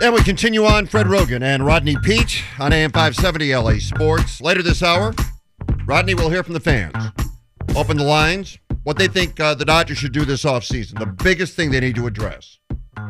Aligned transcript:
And 0.00 0.14
we 0.14 0.22
continue 0.22 0.64
on 0.64 0.86
Fred 0.86 1.06
Roggin 1.06 1.42
and 1.42 1.66
Rodney 1.66 1.96
Peete 2.02 2.42
on 2.60 2.72
AM 2.72 2.92
570 2.92 3.54
LA 3.54 3.72
Sports. 3.78 4.40
Later 4.40 4.62
this 4.62 4.80
hour, 4.82 5.12
Rodney 5.86 6.14
will 6.14 6.30
hear 6.30 6.44
from 6.44 6.54
the 6.54 6.60
fans. 6.60 6.94
Open 7.74 7.96
the 7.96 8.04
lines, 8.04 8.58
what 8.84 8.96
they 8.96 9.08
think 9.08 9.40
uh, 9.40 9.54
the 9.54 9.64
Dodgers 9.64 9.98
should 9.98 10.12
do 10.12 10.24
this 10.24 10.44
offseason. 10.44 10.98
The 11.00 11.06
biggest 11.06 11.56
thing 11.56 11.72
they 11.72 11.80
need 11.80 11.96
to 11.96 12.06
address. 12.06 12.58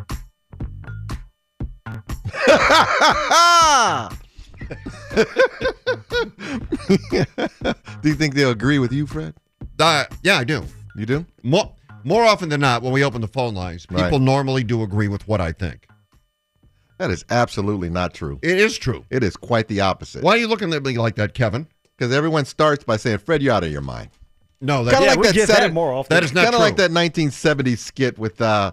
Do 8.03 8.09
you 8.09 8.15
think 8.15 8.35
they'll 8.35 8.51
agree 8.51 8.79
with 8.79 8.93
you, 8.93 9.07
Fred? 9.07 9.35
Uh, 9.79 10.05
yeah, 10.23 10.39
I 10.39 10.45
do. 10.45 10.65
You 10.97 11.07
do? 11.07 11.27
More, 11.43 11.73
more 12.05 12.25
often 12.25 12.49
than 12.49 12.61
not, 12.61 12.83
when 12.83 12.93
we 12.93 13.05
open 13.05 13.21
the 13.21 13.29
phone 13.29 13.55
lines, 13.55 13.87
people 13.87 14.03
Right. 14.05 14.21
normally 14.21 14.65
do 14.65 14.83
agree 14.83 15.09
with 15.09 15.27
what 15.29 15.41
I 15.41 15.53
think. 15.53 15.87
That 16.99 17.11
is 17.11 17.25
absolutely 17.31 17.91
not 17.91 18.13
true. 18.13 18.39
It 18.43 18.59
is 18.59 18.77
true. 18.77 19.05
It 19.09 19.23
is 19.23 19.37
quite 19.37 19.69
the 19.69 19.81
opposite. 19.81 20.23
Why 20.23 20.33
are 20.33 20.37
you 20.37 20.49
looking 20.49 20.73
at 20.75 20.83
me 20.83 20.99
like 20.99 21.15
that, 21.15 21.33
Kevin? 21.33 21.69
Because 21.97 22.13
everyone 22.13 22.45
starts 22.45 22.85
by 22.85 22.97
saying, 22.97 23.19
Fred, 23.19 23.43
you're 23.43 23.55
out 23.55 23.65
of 23.65 23.71
your 23.71 23.81
mind. 23.81 24.11
No, 24.61 24.85
that, 24.85 25.01
Yeah, 25.01 25.11
like 25.11 25.19
we 25.19 25.27
that 25.29 25.35
get 25.35 25.49
Saturday, 25.49 25.69
that 25.69 25.75
more 25.75 25.93
often. 25.93 26.15
that 26.15 26.25
is 26.25 26.33
not 26.33 26.45
Kind 26.45 26.55
of 26.55 26.61
like 26.61 26.77
that 26.77 26.91
1970s 26.91 27.79
skit 27.79 28.19
with 28.19 28.41
uh, 28.41 28.73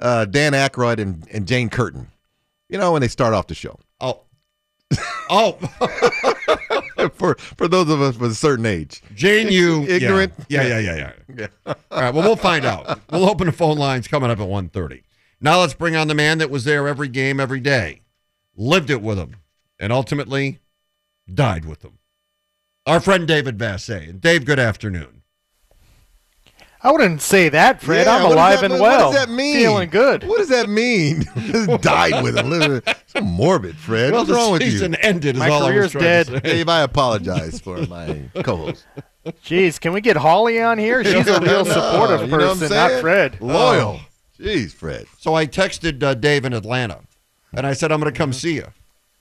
uh, 0.00 0.26
Dan 0.26 0.52
Aykroyd 0.52 0.98
and, 0.98 1.26
and 1.32 1.46
Jane 1.46 1.70
Curtin. 1.70 2.08
You 2.68 2.78
know, 2.78 2.92
when 2.92 3.00
they 3.00 3.08
start 3.08 3.32
off 3.34 3.46
the 3.46 3.54
show. 3.54 3.78
Oh. 4.00 4.22
oh. 5.30 5.52
for 7.14 7.36
for 7.56 7.68
those 7.68 7.88
of 7.88 8.00
us 8.00 8.16
with 8.18 8.32
a 8.32 8.34
certain 8.34 8.66
age. 8.66 9.02
Jane, 9.14 9.48
you 9.48 9.84
Ignorant? 9.84 10.32
Yeah, 10.48 10.66
yeah, 10.66 10.78
yeah, 10.78 10.94
yeah. 10.94 10.96
yeah. 10.96 11.46
Yeah. 11.66 11.74
All 11.90 12.00
right. 12.02 12.12
Well, 12.12 12.24
we'll 12.24 12.36
find 12.36 12.64
out. 12.64 13.00
We'll 13.10 13.28
open 13.28 13.46
the 13.46 13.52
phone 13.52 13.78
lines 13.78 14.06
coming 14.08 14.30
up 14.30 14.38
at 14.38 14.46
1.30. 14.46 15.02
Now 15.44 15.58
let's 15.60 15.74
bring 15.74 15.96
on 15.96 16.06
the 16.06 16.14
man 16.14 16.38
that 16.38 16.50
was 16.50 16.62
there 16.64 16.86
every 16.86 17.08
game, 17.08 17.40
every 17.40 17.58
day, 17.60 18.02
lived 18.56 18.90
it 18.90 19.02
with 19.02 19.18
him, 19.18 19.36
and 19.80 19.92
ultimately 19.92 20.60
died 21.32 21.64
with 21.64 21.84
him. 21.84 21.98
Our 22.86 23.00
friend 23.00 23.26
David 23.26 23.58
Vassegh. 23.58 24.08
And 24.08 24.20
Dave, 24.20 24.44
good 24.44 24.58
afternoon. 24.60 25.22
I 26.84 26.90
wouldn't 26.90 27.22
say 27.22 27.48
that, 27.48 27.80
Fred. 27.80 28.06
Yeah, 28.06 28.16
I'm 28.16 28.24
alive 28.32 28.60
that- 28.60 28.70
and 28.72 28.80
what 28.80 28.98
well. 28.98 29.12
does 29.12 29.20
that 29.26 29.32
mean? 29.32 29.56
Feeling 29.56 29.88
good. 29.90 30.24
What 30.24 30.38
does 30.38 30.48
that 30.48 30.68
mean? 30.68 31.24
Died 31.80 32.22
with 32.24 32.36
him. 32.36 32.82
So 33.06 33.20
morbid, 33.20 33.76
Fred. 33.76 34.12
well, 34.12 34.20
What's 34.22 34.30
the 34.30 34.34
wrong 34.36 34.52
with 34.52 34.62
you? 34.62 34.66
This 34.70 34.74
season 34.74 34.92
you? 34.92 34.98
ended 35.02 35.36
is 35.36 35.40
My 35.40 35.48
all 35.48 35.62
I 35.64 35.76
was 35.76 35.92
career's 35.92 35.92
dead. 35.92 36.26
to 36.26 36.32
say. 36.34 36.40
Dave, 36.40 36.68
I 36.68 36.82
apologize 36.82 37.60
for 37.60 37.78
my 37.86 38.22
co-host. 38.42 38.84
Jeez, 39.44 39.80
can 39.80 39.92
we 39.92 40.00
get 40.00 40.16
Holly 40.16 40.60
on 40.60 40.76
here? 40.78 41.04
She's 41.04 41.28
a 41.28 41.40
real 41.40 41.64
supportive 41.64 42.22
You 42.22 42.26
know 42.26 42.36
what 42.38 42.46
I'm 42.50 42.58
person, 42.58 42.70
not? 42.76 43.00
Fred. 43.00 43.40
Loyal. 43.40 44.00
Oh. 44.00 44.06
Jeez, 44.42 44.72
Fred. 44.72 45.06
So 45.18 45.34
I 45.34 45.46
texted 45.46 46.02
uh, 46.02 46.14
Dave 46.14 46.44
in 46.44 46.52
Atlanta, 46.52 47.00
and 47.54 47.66
I 47.66 47.72
said, 47.74 47.92
I'm 47.92 48.00
going 48.00 48.12
to 48.12 48.18
come 48.18 48.32
see 48.32 48.54
you. 48.56 48.66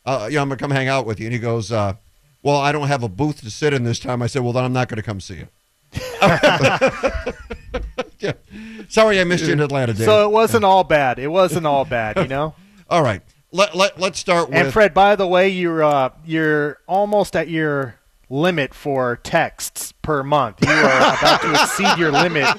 Uh, 0.06 0.28
yeah, 0.32 0.42
I'm 0.42 0.50
going 0.50 0.58
to 0.58 0.64
come 0.64 0.72
hang 0.72 0.88
out 0.88 1.06
with 1.06 1.20
you. 1.20 1.28
And 1.28 1.34
he 1.34 1.40
goes, 1.40 1.72
uh, 1.72 1.94
Well, 2.42 2.58
I 2.58 2.72
don't 2.72 2.88
have 2.88 3.04
a 3.04 3.10
booth 3.10 3.42
to 3.42 3.52
sit 3.52 3.74
in 3.74 3.84
this 3.84 4.00
time. 4.00 4.22
I 4.22 4.28
said, 4.28 4.42
Well, 4.42 4.54
then 4.54 4.64
I'm 4.64 4.74
not 4.74 4.90
going 4.90 4.98
to 4.98 5.04
come 5.04 5.20
see 5.22 5.36
you. 5.36 5.48
Yeah. 8.22 8.34
Sorry 8.90 9.20
I 9.20 9.24
missed 9.24 9.46
you 9.46 9.54
in 9.54 9.60
Atlanta, 9.60 9.94
Dave. 9.94 10.06
So 10.06 10.26
it 10.26 10.32
wasn't 10.32 10.64
all 10.64 10.84
bad. 10.84 11.20
It 11.20 11.28
wasn't 11.28 11.66
all 11.66 11.86
bad, 11.86 12.18
you 12.18 12.28
know. 12.28 12.56
All 12.90 13.02
right. 13.02 13.22
Let, 13.54 13.74
let, 13.74 13.98
let's 14.00 14.20
start 14.20 14.50
with. 14.50 14.58
And 14.58 14.74
Fred, 14.74 14.94
by 14.94 15.16
the 15.16 15.26
way, 15.26 15.48
you're 15.48 15.82
uh, 15.82 16.10
you're 16.26 16.78
almost 16.88 17.38
at 17.38 17.48
your 17.48 17.96
limit 18.30 18.74
for 18.74 19.16
texts 19.24 19.94
per 20.02 20.24
month. 20.24 20.58
You 20.62 20.72
are 20.72 21.16
about 21.18 21.42
to 21.42 21.52
exceed 21.54 21.98
your 21.98 22.12
limit 22.12 22.50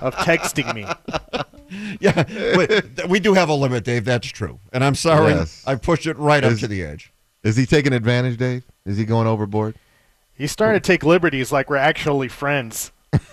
of 0.00 0.14
texting 0.16 0.74
me. 0.74 0.84
yeah, 2.00 2.24
we, 2.56 3.06
we 3.08 3.20
do 3.20 3.34
have 3.34 3.48
a 3.48 3.54
limit, 3.54 3.84
Dave. 3.84 4.04
That's 4.04 4.28
true. 4.28 4.60
And 4.72 4.82
I'm 4.82 4.94
sorry. 4.94 5.32
Yes. 5.32 5.62
I 5.66 5.74
pushed 5.74 6.06
it 6.06 6.16
right 6.18 6.42
up 6.42 6.52
Is- 6.52 6.60
to 6.60 6.68
the 6.68 6.82
edge. 6.82 7.12
Is 7.44 7.56
he 7.56 7.66
taking 7.66 7.92
advantage, 7.92 8.36
Dave? 8.36 8.64
Is 8.84 8.96
he 8.96 9.04
going 9.04 9.26
overboard? 9.28 9.76
He's 10.34 10.50
starting 10.52 10.80
to 10.80 10.86
take 10.86 11.04
liberties 11.04 11.52
like 11.52 11.70
we're 11.70 11.76
actually 11.76 12.28
friends. 12.28 12.92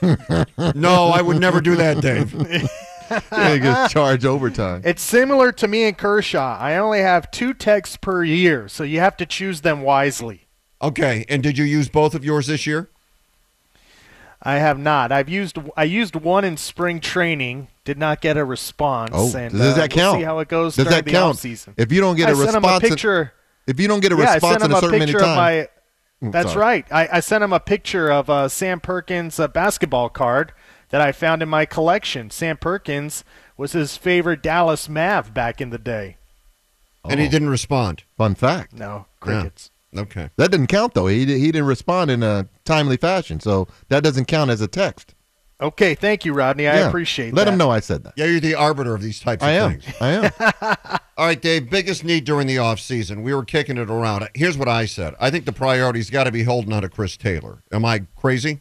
No, 0.73 1.07
I 1.07 1.21
would 1.21 1.39
never 1.39 1.59
do 1.59 1.75
that, 1.75 2.01
Dave. 2.01 2.31
he 3.29 3.59
gets 3.59 3.91
charged 3.93 4.25
overtime. 4.25 4.81
It's 4.85 5.01
similar 5.01 5.51
to 5.53 5.67
me 5.67 5.83
and 5.83 5.97
Kershaw. 5.97 6.57
I 6.57 6.77
only 6.77 7.01
have 7.01 7.29
two 7.31 7.53
texts 7.53 7.97
per 7.97 8.23
year, 8.23 8.67
so 8.67 8.83
you 8.83 8.99
have 8.99 9.17
to 9.17 9.25
choose 9.25 9.61
them 9.61 9.81
wisely. 9.81 10.47
Okay. 10.81 11.25
And 11.29 11.43
did 11.43 11.57
you 11.57 11.65
use 11.65 11.89
both 11.89 12.15
of 12.15 12.23
yours 12.23 12.47
this 12.47 12.65
year? 12.65 12.89
I 14.41 14.55
have 14.57 14.79
not. 14.79 15.11
I've 15.11 15.29
used 15.29 15.57
I 15.75 15.83
used 15.83 16.15
one 16.15 16.43
in 16.43 16.57
spring 16.57 16.99
training. 16.99 17.67
Did 17.85 17.97
not 17.97 18.19
get 18.19 18.35
a 18.35 18.43
response. 18.43 19.11
Oh, 19.13 19.25
and, 19.37 19.53
does 19.53 19.61
uh, 19.61 19.75
that 19.75 19.95
we'll 19.95 20.03
count? 20.03 20.19
see 20.19 20.23
how 20.23 20.39
it 20.39 20.47
goes 20.49 20.75
Does 20.75 20.85
during 20.85 20.97
that 20.97 21.05
the 21.05 21.11
count? 21.11 21.37
offseason. 21.37 21.73
If 21.77 21.91
you 21.91 22.01
don't 22.01 22.15
get 22.17 22.27
I 22.27 22.31
a 22.31 22.35
sent 22.35 22.49
him 22.49 22.55
a 22.55 22.57
response, 22.67 22.83
in- 22.83 22.89
picture. 22.89 23.33
if 23.67 23.79
you 23.79 23.87
don't 23.87 23.99
get 24.01 24.11
a 24.11 24.15
yeah, 24.17 24.23
I 24.31 24.33
response 24.33 24.61
sent 24.61 24.63
him 24.63 24.71
in 24.71 24.71
a 24.73 24.77
a 24.77 24.81
certain 24.81 24.99
many 24.99 25.11
picture 25.11 25.23
of 25.23 25.35
times, 25.35 25.67
my. 26.21 26.31
That's 26.31 26.51
sorry. 26.53 26.61
right. 26.61 26.85
I, 26.91 27.09
I 27.13 27.19
sent 27.21 27.43
him 27.43 27.53
a 27.53 27.59
picture 27.59 28.11
of 28.11 28.29
uh, 28.29 28.47
Sam 28.49 28.79
Perkins' 28.79 29.39
uh, 29.39 29.47
basketball 29.47 30.09
card 30.09 30.53
that 30.89 30.99
I 31.01 31.11
found 31.11 31.41
in 31.43 31.49
my 31.49 31.65
collection. 31.65 32.29
Sam 32.31 32.57
Perkins 32.57 33.23
was 33.57 33.73
his 33.73 33.97
favorite 33.97 34.41
Dallas 34.41 34.89
Mav 34.89 35.33
back 35.33 35.61
in 35.61 35.69
the 35.69 35.77
day. 35.77 36.17
And 37.07 37.19
he 37.19 37.27
didn't 37.27 37.49
respond. 37.49 38.03
fun 38.17 38.33
fact. 38.35 38.73
No 38.73 39.05
crickets. 39.19 39.69
Okay. 39.95 40.29
That 40.37 40.51
didn't 40.51 40.67
count 40.67 40.93
though. 40.93 41.07
He 41.07 41.19
he 41.25 41.51
didn't 41.51 41.67
respond 41.67 42.11
in 42.11 42.23
a 42.23 42.47
timely 42.65 42.97
fashion, 42.97 43.39
so 43.39 43.67
that 43.89 44.03
doesn't 44.03 44.25
count 44.25 44.51
as 44.51 44.59
a 44.61 44.67
text. 44.67 45.14
Okay, 45.61 45.95
thank 45.95 46.25
you, 46.25 46.33
Rodney. 46.33 46.67
I 46.67 46.79
Yeah. 46.79 46.87
appreciate 46.89 47.33
Let 47.33 47.45
that. 47.45 47.51
him 47.53 47.57
know 47.57 47.69
I 47.71 47.79
said 47.79 48.03
that. 48.03 48.13
Yeah, 48.17 48.25
you're 48.25 48.41
the 48.41 48.55
arbiter 48.55 48.93
of 48.93 49.01
these 49.01 49.19
types 49.21 49.41
of 49.41 49.47
I 49.47 49.53
am. 49.53 49.71
things. 49.79 49.83
I 50.01 50.09
am. 50.09 50.99
All 51.17 51.25
right, 51.27 51.41
Dave, 51.41 51.69
biggest 51.69 52.03
need 52.03 52.25
during 52.25 52.45
the 52.47 52.57
offseason. 52.57 53.23
We 53.23 53.33
were 53.33 53.45
kicking 53.45 53.77
it 53.77 53.89
around. 53.89 54.27
Here's 54.35 54.57
what 54.57 54.67
I 54.67 54.85
said. 54.85 55.15
I 55.19 55.29
think 55.29 55.45
the 55.45 55.53
priority's 55.53 56.09
got 56.09 56.25
to 56.25 56.31
be 56.31 56.43
holding 56.43 56.73
on 56.73 56.81
to 56.81 56.89
Chris 56.89 57.15
Taylor. 57.15 57.59
Am 57.71 57.85
I 57.85 58.01
crazy? 58.17 58.59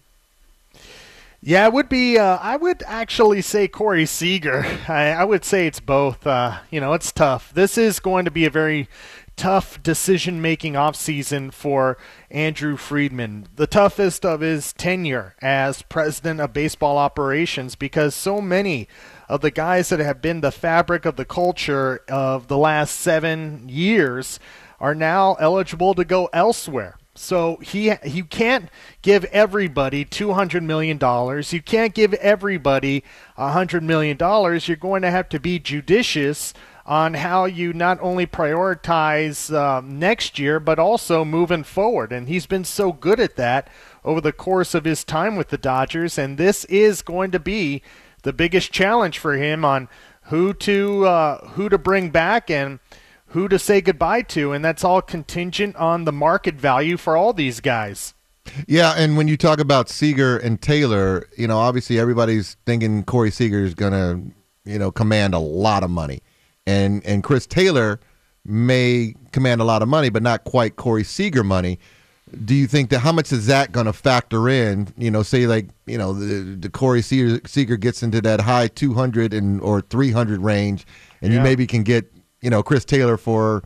Yeah, 1.42 1.66
it 1.66 1.72
would 1.74 1.88
be. 1.88 2.16
Uh, 2.16 2.38
I 2.40 2.56
would 2.56 2.82
actually 2.86 3.42
say 3.42 3.68
Corey 3.68 4.06
Seager. 4.06 4.64
I, 4.88 5.08
I 5.10 5.24
would 5.24 5.44
say 5.44 5.66
it's 5.66 5.80
both. 5.80 6.26
Uh, 6.26 6.58
you 6.70 6.80
know, 6.80 6.94
it's 6.94 7.12
tough. 7.12 7.52
This 7.52 7.76
is 7.76 7.98
going 8.00 8.24
to 8.24 8.30
be 8.30 8.46
a 8.46 8.50
very 8.50 8.88
tough 9.36 9.82
decision-making 9.82 10.74
offseason 10.74 11.52
for 11.52 11.98
Andrew 12.30 12.76
Friedman. 12.76 13.48
The 13.56 13.66
toughest 13.66 14.24
of 14.24 14.40
his 14.40 14.72
tenure 14.72 15.34
as 15.42 15.82
president 15.82 16.40
of 16.40 16.52
baseball 16.52 16.98
operations, 16.98 17.74
because 17.74 18.14
so 18.14 18.40
many 18.40 18.88
of 19.28 19.40
the 19.40 19.50
guys 19.50 19.88
that 19.88 20.00
have 20.00 20.22
been 20.22 20.40
the 20.40 20.52
fabric 20.52 21.04
of 21.04 21.16
the 21.16 21.24
culture 21.24 22.02
of 22.08 22.48
the 22.48 22.58
last 22.58 22.94
seven 22.94 23.68
years 23.68 24.38
are 24.80 24.94
now 24.94 25.34
eligible 25.34 25.94
to 25.94 26.04
go 26.04 26.28
elsewhere. 26.32 26.96
So 27.16 27.58
he 27.58 27.92
you 28.04 28.24
can't 28.24 28.68
give 29.00 29.24
everybody 29.26 30.04
two 30.04 30.32
hundred 30.32 30.64
million 30.64 30.98
dollars. 30.98 31.52
You 31.52 31.62
can't 31.62 31.94
give 31.94 32.12
everybody 32.14 33.04
hundred 33.36 33.84
million 33.84 34.16
dollars. 34.16 34.66
You're 34.66 34.76
going 34.76 35.02
to 35.02 35.12
have 35.12 35.28
to 35.28 35.38
be 35.38 35.60
judicious 35.60 36.52
on 36.86 37.14
how 37.14 37.46
you 37.46 37.72
not 37.72 37.98
only 38.00 38.26
prioritize 38.26 39.54
um, 39.56 39.98
next 39.98 40.38
year 40.38 40.60
but 40.60 40.78
also 40.78 41.24
moving 41.24 41.64
forward. 41.64 42.12
And 42.12 42.28
he's 42.28 42.46
been 42.46 42.64
so 42.64 42.92
good 42.92 43.20
at 43.20 43.36
that 43.36 43.68
over 44.04 44.20
the 44.20 44.32
course 44.32 44.74
of 44.74 44.84
his 44.84 45.04
time 45.04 45.36
with 45.36 45.48
the 45.48 45.58
Dodgers. 45.58 46.18
And 46.18 46.36
this 46.36 46.64
is 46.66 47.02
going 47.02 47.30
to 47.30 47.38
be 47.38 47.82
the 48.22 48.32
biggest 48.32 48.72
challenge 48.72 49.18
for 49.18 49.34
him 49.34 49.64
on 49.64 49.88
who 50.24 50.52
to 50.54 51.06
uh, 51.06 51.46
who 51.48 51.68
to 51.68 51.78
bring 51.78 52.10
back 52.10 52.50
and 52.50 52.80
who 53.28 53.48
to 53.48 53.58
say 53.58 53.80
goodbye 53.80 54.22
to, 54.22 54.52
and 54.52 54.64
that's 54.64 54.84
all 54.84 55.02
contingent 55.02 55.74
on 55.76 56.04
the 56.04 56.12
market 56.12 56.54
value 56.54 56.96
for 56.96 57.16
all 57.16 57.32
these 57.32 57.60
guys. 57.60 58.14
Yeah, 58.68 58.94
and 58.96 59.16
when 59.16 59.26
you 59.26 59.36
talk 59.36 59.58
about 59.58 59.88
Seager 59.88 60.36
and 60.38 60.60
Taylor, 60.60 61.28
you 61.36 61.48
know, 61.48 61.58
obviously 61.58 61.98
everybody's 61.98 62.56
thinking 62.64 63.02
Corey 63.02 63.30
Seager 63.30 63.64
is 63.64 63.74
gonna, 63.74 64.22
you 64.64 64.78
know, 64.78 64.90
command 64.90 65.34
a 65.34 65.38
lot 65.38 65.82
of 65.82 65.90
money, 65.90 66.20
and 66.66 67.04
and 67.04 67.22
Chris 67.22 67.46
Taylor 67.46 68.00
may 68.44 69.14
command 69.32 69.60
a 69.60 69.64
lot 69.64 69.82
of 69.82 69.88
money, 69.88 70.10
but 70.10 70.22
not 70.22 70.44
quite 70.44 70.76
Corey 70.76 71.04
Seager 71.04 71.44
money. 71.44 71.78
Do 72.44 72.54
you 72.54 72.66
think 72.66 72.90
that 72.90 73.00
how 73.00 73.12
much 73.12 73.32
is 73.32 73.46
that 73.46 73.70
going 73.70 73.86
to 73.86 73.92
factor 73.92 74.48
in? 74.48 74.88
You 74.96 75.10
know, 75.10 75.22
say 75.22 75.46
like 75.46 75.68
you 75.86 75.98
know 75.98 76.12
the, 76.12 76.56
the 76.56 76.68
Corey 76.68 77.02
Seager, 77.02 77.40
Seager 77.46 77.76
gets 77.76 78.02
into 78.02 78.20
that 78.22 78.40
high 78.40 78.68
two 78.68 78.94
hundred 78.94 79.32
and 79.32 79.60
or 79.60 79.80
three 79.80 80.10
hundred 80.10 80.40
range, 80.40 80.86
and 81.22 81.32
you 81.32 81.40
maybe 81.40 81.66
can 81.66 81.82
get 81.82 82.10
you 82.44 82.50
know, 82.50 82.62
Chris 82.62 82.84
Taylor 82.84 83.16
for, 83.16 83.64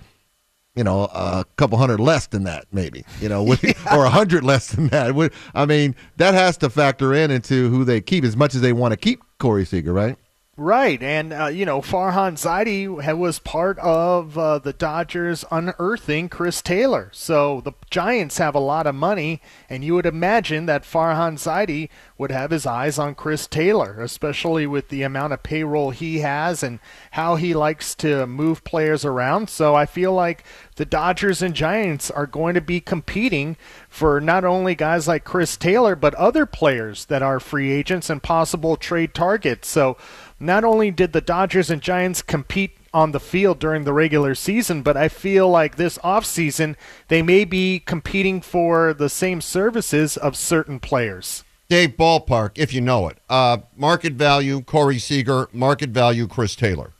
you 0.76 0.84
know, 0.84 1.06
a 1.06 1.44
couple 1.56 1.76
hundred 1.78 1.98
less 1.98 2.28
than 2.28 2.44
that, 2.44 2.66
maybe, 2.70 3.04
you 3.20 3.28
know, 3.28 3.42
with, 3.42 3.64
or 3.92 4.04
a 4.04 4.08
hundred 4.08 4.44
less 4.44 4.68
than 4.68 4.86
that. 4.88 5.32
I 5.52 5.66
mean, 5.66 5.96
that 6.16 6.32
has 6.34 6.56
to 6.58 6.70
factor 6.70 7.12
in 7.12 7.32
into 7.32 7.68
who 7.70 7.84
they 7.84 8.00
keep 8.00 8.22
as 8.22 8.36
much 8.36 8.54
as 8.54 8.60
they 8.60 8.72
want 8.72 8.92
to 8.92 8.96
keep 8.96 9.20
Corey 9.38 9.66
Seager, 9.66 9.92
right? 9.92 10.16
Right, 10.60 11.00
and 11.00 11.32
uh, 11.32 11.46
you 11.46 11.64
know 11.64 11.80
Farhan 11.80 12.32
Zaidi 12.32 12.88
was 13.16 13.38
part 13.38 13.78
of 13.78 14.36
uh, 14.36 14.58
the 14.58 14.72
Dodgers 14.72 15.44
unearthing 15.52 16.28
Chris 16.28 16.62
Taylor. 16.62 17.10
So 17.12 17.60
the 17.60 17.74
Giants 17.90 18.38
have 18.38 18.56
a 18.56 18.58
lot 18.58 18.88
of 18.88 18.96
money, 18.96 19.40
and 19.70 19.84
you 19.84 19.94
would 19.94 20.04
imagine 20.04 20.66
that 20.66 20.82
Farhan 20.82 21.34
Zaidi 21.34 21.90
would 22.18 22.32
have 22.32 22.50
his 22.50 22.66
eyes 22.66 22.98
on 22.98 23.14
Chris 23.14 23.46
Taylor, 23.46 24.00
especially 24.00 24.66
with 24.66 24.88
the 24.88 25.04
amount 25.04 25.32
of 25.32 25.44
payroll 25.44 25.90
he 25.90 26.18
has 26.18 26.64
and 26.64 26.80
how 27.12 27.36
he 27.36 27.54
likes 27.54 27.94
to 27.94 28.26
move 28.26 28.64
players 28.64 29.04
around. 29.04 29.48
So 29.48 29.76
I 29.76 29.86
feel 29.86 30.12
like 30.12 30.42
the 30.74 30.84
Dodgers 30.84 31.40
and 31.40 31.54
Giants 31.54 32.10
are 32.10 32.26
going 32.26 32.54
to 32.54 32.60
be 32.60 32.80
competing 32.80 33.56
for 33.88 34.20
not 34.20 34.44
only 34.44 34.74
guys 34.74 35.06
like 35.06 35.22
Chris 35.22 35.56
Taylor, 35.56 35.94
but 35.94 36.16
other 36.16 36.46
players 36.46 37.04
that 37.04 37.22
are 37.22 37.38
free 37.38 37.70
agents 37.70 38.10
and 38.10 38.20
possible 38.20 38.76
trade 38.76 39.14
targets. 39.14 39.68
So 39.68 39.96
not 40.40 40.64
only 40.64 40.90
did 40.90 41.12
the 41.12 41.20
Dodgers 41.20 41.70
and 41.70 41.82
Giants 41.82 42.22
compete 42.22 42.76
on 42.94 43.12
the 43.12 43.20
field 43.20 43.58
during 43.58 43.84
the 43.84 43.92
regular 43.92 44.34
season, 44.34 44.82
but 44.82 44.96
I 44.96 45.08
feel 45.08 45.48
like 45.48 45.76
this 45.76 45.98
offseason 45.98 46.76
they 47.08 47.22
may 47.22 47.44
be 47.44 47.80
competing 47.80 48.40
for 48.40 48.94
the 48.94 49.08
same 49.08 49.40
services 49.40 50.16
of 50.16 50.36
certain 50.36 50.80
players. 50.80 51.44
Dave, 51.68 51.96
ballpark, 51.98 52.52
if 52.56 52.72
you 52.72 52.80
know 52.80 53.08
it. 53.08 53.18
Uh, 53.28 53.58
market 53.76 54.14
value, 54.14 54.62
Corey 54.62 54.98
Seager. 54.98 55.48
Market 55.52 55.90
value, 55.90 56.26
Chris 56.26 56.56
Taylor. 56.56 56.92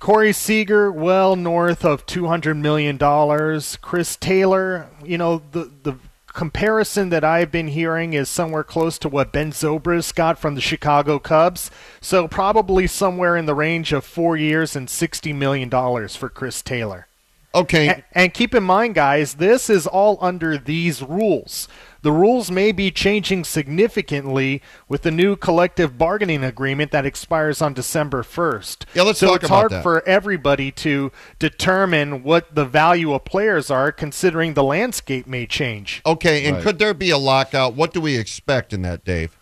Corey 0.00 0.34
Seager, 0.34 0.92
well 0.92 1.34
north 1.34 1.82
of 1.82 2.04
two 2.04 2.26
hundred 2.26 2.56
million 2.56 2.98
dollars. 2.98 3.78
Chris 3.80 4.16
Taylor, 4.16 4.86
you 5.02 5.16
know 5.16 5.40
the 5.52 5.70
the 5.82 5.94
comparison 6.34 7.08
that 7.08 7.24
I've 7.24 7.50
been 7.50 7.68
hearing 7.68 8.12
is 8.12 8.28
somewhere 8.28 8.64
close 8.64 8.98
to 8.98 9.08
what 9.08 9.32
Ben 9.32 9.52
Zobrist 9.52 10.14
got 10.14 10.38
from 10.38 10.54
the 10.54 10.60
Chicago 10.60 11.18
Cubs. 11.18 11.70
So 12.00 12.28
probably 12.28 12.86
somewhere 12.86 13.36
in 13.36 13.46
the 13.46 13.54
range 13.54 13.92
of 13.92 14.04
four 14.04 14.36
years 14.36 14.76
and 14.76 14.90
sixty 14.90 15.32
million 15.32 15.68
dollars 15.68 16.16
for 16.16 16.28
Chris 16.28 16.60
Taylor. 16.60 17.06
Okay. 17.54 17.88
A- 17.88 18.04
And 18.12 18.34
keep 18.34 18.54
in 18.54 18.64
mind, 18.64 18.94
guys, 18.96 19.34
this 19.34 19.70
is 19.70 19.86
all 19.86 20.18
under 20.20 20.58
these 20.58 21.02
rules. 21.02 21.68
The 22.04 22.12
rules 22.12 22.50
may 22.50 22.70
be 22.70 22.90
changing 22.90 23.44
significantly 23.44 24.60
with 24.90 25.00
the 25.04 25.10
new 25.10 25.36
collective 25.36 25.96
bargaining 25.96 26.44
agreement 26.44 26.90
that 26.90 27.06
expires 27.06 27.62
on 27.62 27.72
December 27.72 28.22
1st. 28.22 28.84
Yeah, 28.92 29.04
let's 29.04 29.18
so 29.20 29.28
talk 29.28 29.36
it's 29.36 29.46
about 29.46 29.56
hard 29.56 29.70
that. 29.72 29.82
for 29.82 30.06
everybody 30.06 30.70
to 30.72 31.10
determine 31.38 32.22
what 32.22 32.54
the 32.54 32.66
value 32.66 33.14
of 33.14 33.24
players 33.24 33.70
are, 33.70 33.90
considering 33.90 34.52
the 34.52 34.62
landscape 34.62 35.26
may 35.26 35.46
change. 35.46 36.02
Okay, 36.04 36.44
and 36.44 36.56
Right. 36.56 36.62
could 36.62 36.78
there 36.78 36.92
be 36.92 37.08
a 37.08 37.16
lockout? 37.16 37.72
What 37.72 37.94
do 37.94 38.02
we 38.02 38.18
expect 38.18 38.74
in 38.74 38.82
that, 38.82 39.06
Dave? 39.06 39.38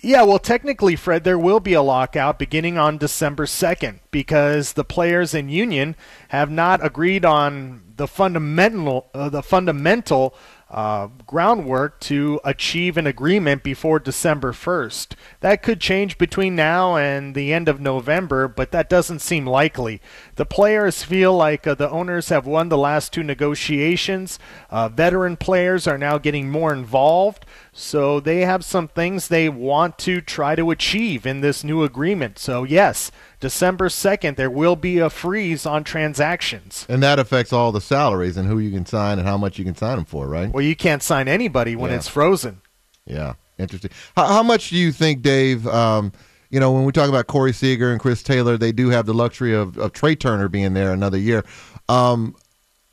Yeah, 0.00 0.22
well, 0.22 0.38
technically, 0.38 0.94
Fred, 0.94 1.24
there 1.24 1.38
will 1.38 1.58
be 1.58 1.72
a 1.72 1.82
lockout 1.82 2.38
beginning 2.38 2.78
on 2.78 2.98
December 2.98 3.46
2nd 3.46 3.98
because 4.12 4.74
the 4.74 4.84
players 4.84 5.34
and 5.34 5.50
union 5.50 5.96
have 6.28 6.52
not 6.52 6.84
agreed 6.86 7.24
on 7.24 7.82
the 7.96 8.06
fundamental, 8.06 9.08
uh, 9.12 9.28
the 9.28 9.42
fundamental 9.42 10.34
uh, 10.68 11.08
groundwork 11.26 12.00
to 12.00 12.40
achieve 12.44 12.96
an 12.96 13.06
agreement 13.06 13.62
before 13.62 13.98
December 14.00 14.52
1st. 14.52 15.14
That 15.40 15.62
could 15.62 15.80
change 15.80 16.18
between 16.18 16.56
now 16.56 16.96
and 16.96 17.34
the 17.34 17.52
end 17.52 17.68
of 17.68 17.80
November, 17.80 18.48
but 18.48 18.72
that 18.72 18.90
doesn't 18.90 19.20
seem 19.20 19.46
likely. 19.46 20.00
The 20.34 20.46
players 20.46 21.04
feel 21.04 21.36
like 21.36 21.66
uh, 21.66 21.74
the 21.74 21.90
owners 21.90 22.30
have 22.30 22.46
won 22.46 22.68
the 22.68 22.78
last 22.78 23.12
two 23.12 23.22
negotiations. 23.22 24.40
Uh, 24.68 24.88
veteran 24.88 25.36
players 25.36 25.86
are 25.86 25.98
now 25.98 26.18
getting 26.18 26.50
more 26.50 26.72
involved. 26.72 27.46
So 27.78 28.20
they 28.20 28.40
have 28.40 28.64
some 28.64 28.88
things 28.88 29.28
they 29.28 29.50
want 29.50 29.98
to 29.98 30.22
try 30.22 30.54
to 30.54 30.70
achieve 30.70 31.26
in 31.26 31.42
this 31.42 31.62
new 31.62 31.84
agreement. 31.84 32.38
So, 32.38 32.64
yes, 32.64 33.10
December 33.38 33.88
2nd, 33.90 34.36
there 34.36 34.48
will 34.50 34.76
be 34.76 34.98
a 34.98 35.10
freeze 35.10 35.66
on 35.66 35.84
transactions. 35.84 36.86
And 36.88 37.02
that 37.02 37.18
affects 37.18 37.52
all 37.52 37.72
the 37.72 37.82
salaries 37.82 38.38
and 38.38 38.48
who 38.48 38.58
you 38.58 38.70
can 38.70 38.86
sign 38.86 39.18
and 39.18 39.28
how 39.28 39.36
much 39.36 39.58
you 39.58 39.64
can 39.66 39.76
sign 39.76 39.96
them 39.96 40.06
for, 40.06 40.26
right? 40.26 40.50
Well, 40.50 40.64
you 40.64 40.74
can't 40.74 41.02
sign 41.02 41.28
anybody 41.28 41.76
when 41.76 41.90
Yeah. 41.90 41.98
it's 41.98 42.08
frozen. 42.08 42.62
Yeah, 43.04 43.34
interesting. 43.58 43.90
How, 44.16 44.26
how 44.26 44.42
much 44.42 44.70
do 44.70 44.76
you 44.76 44.90
think, 44.90 45.20
Dave? 45.20 45.66
Um, 45.66 46.12
you 46.48 46.60
know, 46.60 46.72
when 46.72 46.84
we 46.84 46.92
talk 46.92 47.10
about 47.10 47.26
Corey 47.26 47.52
Seager 47.52 47.92
and 47.92 48.00
Chris 48.00 48.22
Taylor, 48.22 48.56
they 48.56 48.72
do 48.72 48.88
have 48.88 49.04
the 49.04 49.12
luxury 49.14 49.54
of, 49.54 49.76
of 49.76 49.92
Trea 49.92 50.16
Turner 50.16 50.48
being 50.48 50.72
there 50.72 50.92
another 50.94 51.18
year. 51.18 51.44
Um, 51.90 52.36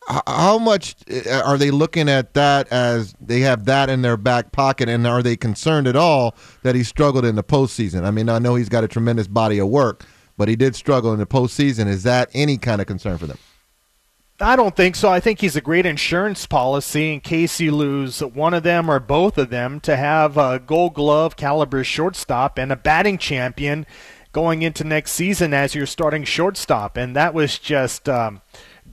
how 0.08 0.58
much 0.58 0.96
uh, 1.10 1.42
are 1.46 1.58
they 1.58 1.72
looking 1.72 2.10
at 2.10 2.34
that 2.34 2.72
as 2.72 3.14
they 3.22 3.42
have 3.42 3.66
that 3.66 3.90
in 3.90 4.02
their 4.02 4.18
back 4.18 4.52
pocket, 4.52 4.90
and 4.90 5.06
are 5.08 5.24
they 5.24 5.36
concerned 5.36 5.88
at 5.88 5.96
all 5.96 6.36
that 6.64 6.76
he 6.76 6.84
struggled 6.84 7.26
in 7.26 7.36
the 7.36 7.44
postseason? 7.44 8.04
I 8.04 8.12
mean, 8.12 8.30
I 8.30 8.40
know 8.40 8.56
he's 8.56 8.70
got 8.70 8.84
a 8.84 8.88
tremendous 8.88 9.28
body 9.28 9.60
of 9.60 9.68
work, 9.70 10.06
but 10.38 10.48
he 10.48 10.56
did 10.56 10.76
struggle 10.76 11.14
in 11.14 11.20
the 11.20 11.26
postseason. 11.26 11.88
Is 11.88 12.04
that 12.04 12.30
any 12.34 12.58
kind 12.58 12.82
of 12.82 12.88
concern 12.88 13.18
for 13.18 13.28
them? 13.28 13.38
I 14.40 14.56
don't 14.56 14.76
think 14.76 14.96
so. 14.96 15.10
I 15.10 15.20
think 15.20 15.40
he's 15.40 15.56
a 15.56 15.62
great 15.62 15.86
insurance 15.86 16.46
policy 16.48 17.14
in 17.14 17.22
case 17.22 17.60
you 17.60 17.72
lose 17.72 18.20
one 18.20 18.54
of 18.54 18.64
them 18.64 18.90
or 18.90 19.00
both 19.00 19.38
of 19.38 19.50
them 19.50 19.80
to 19.82 19.96
have 19.96 20.38
a 20.38 20.60
gold 20.60 20.96
glove 20.96 21.38
caliber 21.38 21.84
shortstop 21.84 22.58
and 22.58 22.72
a 22.72 22.76
batting 22.76 23.20
champion 23.20 23.86
going 24.34 24.64
into 24.64 24.84
next 24.84 25.12
season 25.12 25.54
as 25.54 25.76
your 25.76 25.86
starting 25.86 26.24
shortstop. 26.24 26.98
And 26.98 27.16
that 27.16 27.34
was 27.34 27.60
just 27.60 28.10
um, 28.10 28.42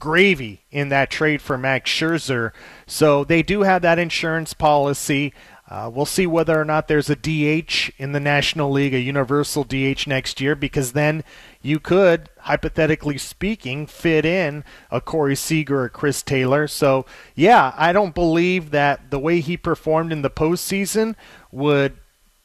gravy 0.01 0.63
in 0.71 0.89
that 0.89 1.09
trade 1.09 1.41
for 1.41 1.57
Max 1.57 1.89
Scherzer. 1.89 2.51
So 2.87 3.23
they 3.23 3.43
do 3.43 3.61
have 3.61 3.83
that 3.83 3.99
insurance 3.99 4.53
policy. 4.53 5.31
Uh, 5.69 5.89
we'll 5.93 6.05
see 6.05 6.27
whether 6.27 6.59
or 6.59 6.65
not 6.65 6.89
there's 6.89 7.09
a 7.09 7.15
DH 7.15 7.91
in 7.97 8.11
the 8.11 8.19
National 8.19 8.69
League, 8.69 8.93
a 8.93 8.99
universal 8.99 9.63
DH 9.63 10.05
next 10.05 10.41
year, 10.41 10.53
because 10.53 10.91
then 10.91 11.23
you 11.61 11.79
could, 11.79 12.29
hypothetically 12.39 13.17
speaking, 13.17 13.85
fit 13.87 14.25
in 14.25 14.65
a 14.89 14.99
Corey 14.99 15.35
Seager 15.35 15.83
or 15.83 15.87
Chris 15.87 16.23
Taylor. 16.23 16.67
So, 16.67 17.05
yeah, 17.35 17.73
I 17.77 17.93
don't 17.93 18.13
believe 18.13 18.71
that 18.71 19.11
the 19.11 19.19
way 19.19 19.39
he 19.39 19.55
performed 19.55 20.11
in 20.11 20.23
the 20.23 20.29
postseason 20.29 21.15
would 21.53 22.00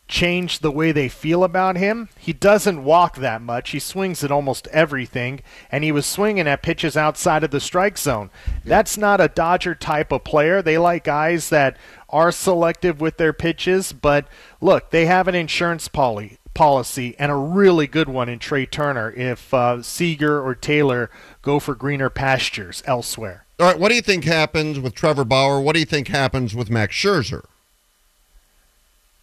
change 0.09 0.61
the 0.61 0.71
way 0.71 0.93
they 0.93 1.09
feel 1.09 1.43
about 1.43 1.77
him. 1.77 2.09
He 2.19 2.33
doesn't 2.33 2.85
walk 2.85 3.17
that 3.17 3.43
much. 3.43 3.71
He 3.71 3.79
swings 3.79 4.23
at 4.23 4.31
almost 4.31 4.69
everything, 4.69 5.41
and 5.71 5.83
he 5.83 5.93
was 5.93 6.07
swinging 6.07 6.47
at 6.47 6.63
pitches 6.63 6.97
outside 6.97 7.43
of 7.43 7.51
the 7.51 7.61
strike 7.61 7.99
zone. 7.99 8.31
That's 8.65 8.97
not 8.97 9.21
a 9.21 9.29
Dodger 9.29 9.75
type 9.75 10.13
of 10.13 10.25
player. 10.25 10.63
They 10.63 10.79
like 10.79 11.05
guys 11.05 11.49
that 11.51 11.77
are 12.09 12.31
selective 12.31 13.01
with 13.01 13.17
their 13.17 13.33
pitches, 13.33 13.93
but 13.93 14.29
look, 14.61 14.91
they 14.91 15.07
have 15.07 15.29
an 15.29 15.35
insurance 15.35 15.89
poly. 15.89 16.39
Policy 16.55 17.15
and 17.19 17.31
a 17.31 17.35
really 17.35 17.87
good 17.87 18.09
one 18.09 18.31
in 18.31 18.39
Trea 18.39 18.65
Turner 18.65 19.13
if 19.13 19.53
uh, 19.53 19.83
Seager 19.83 20.41
or 20.41 20.55
Taylor 20.55 21.11
go 21.43 21.61
for 21.61 21.75
greener 21.75 22.09
pastures 22.09 22.83
elsewhere. 22.87 23.45
All 23.61 23.67
right, 23.67 23.79
what 23.79 23.91
do 23.91 23.95
you 23.95 24.01
think 24.01 24.25
happens 24.25 24.81
with 24.81 24.95
Trevor 24.95 25.27
Bauer? 25.27 25.61
What 25.61 25.75
do 25.75 25.81
you 25.81 25.85
think 25.85 26.09
happens 26.09 26.55
with 26.55 26.71
Max 26.71 26.95
Scherzer? 26.97 27.45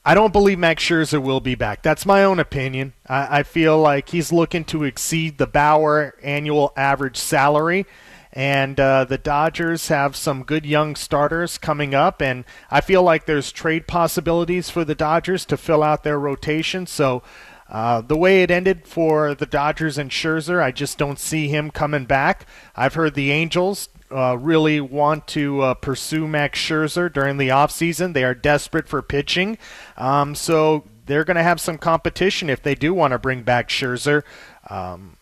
I 0.06 0.16
don't 0.16 0.34
believe 0.34 0.60
Max 0.60 0.84
Scherzer 0.84 1.22
will 1.22 1.40
be 1.40 1.56
back. 1.56 1.82
That's 1.82 2.06
my 2.06 2.26
own 2.26 2.38
opinion. 2.38 2.92
I, 3.08 3.40
I 3.40 3.44
feel 3.44 3.78
like 3.78 4.10
he's 4.10 4.34
looking 4.34 4.66
to 4.66 4.84
exceed 4.84 5.38
the 5.38 5.48
Bauer 5.48 6.16
annual 6.22 6.74
average 6.76 7.16
salary. 7.16 7.86
And 8.34 8.80
uh, 8.80 9.06
the 9.06 9.18
Dodgers 9.18 9.88
have 9.88 10.16
some 10.16 10.44
good 10.44 10.66
young 10.66 10.96
starters 10.96 11.60
coming 11.60 11.94
up, 11.94 12.20
and 12.20 12.46
I 12.72 12.82
feel 12.82 13.04
like 13.04 13.26
there's 13.28 13.52
trade 13.52 13.88
possibilities 13.88 14.72
for 14.72 14.84
the 14.84 14.96
Dodgers 14.96 15.46
to 15.46 15.56
fill 15.56 15.84
out 15.84 16.04
their 16.04 16.20
rotation. 16.20 16.88
So, 16.88 17.22
uh, 17.70 18.02
the 18.02 18.18
way 18.18 18.42
it 18.42 18.52
ended 18.52 18.88
for 18.88 19.36
the 19.36 19.46
Dodgers 19.46 20.00
and 20.00 20.10
Scherzer, 20.10 20.62
I 20.62 20.72
just 20.72 20.98
don't 20.98 21.20
see 21.20 21.48
him 21.48 21.70
coming 21.70 22.06
back. 22.06 22.48
I've 22.76 22.96
heard 22.96 23.14
the 23.14 23.32
Angels 23.32 23.88
uh, 24.14 24.36
really 24.36 24.80
want 24.80 25.28
to 25.28 25.62
uh, 25.62 25.74
pursue 25.74 26.28
Max 26.28 26.60
Scherzer 26.60 27.12
during 27.12 27.38
the 27.38 27.50
offseason. 27.50 28.14
They 28.14 28.24
are 28.24 28.36
desperate 28.36 28.88
for 28.88 29.02
pitching. 29.02 29.58
Um, 29.98 30.36
so 30.36 30.86
they're 31.06 31.24
going 31.24 31.38
to 31.38 31.44
have 31.44 31.60
some 31.60 31.78
competition 31.78 32.50
if 32.50 32.62
they 32.62 32.76
do 32.76 32.94
want 32.94 33.12
to 33.12 33.20
bring 33.20 33.44
back 33.44 33.70
Scherzer. 33.70 34.24
Um, 34.70 35.18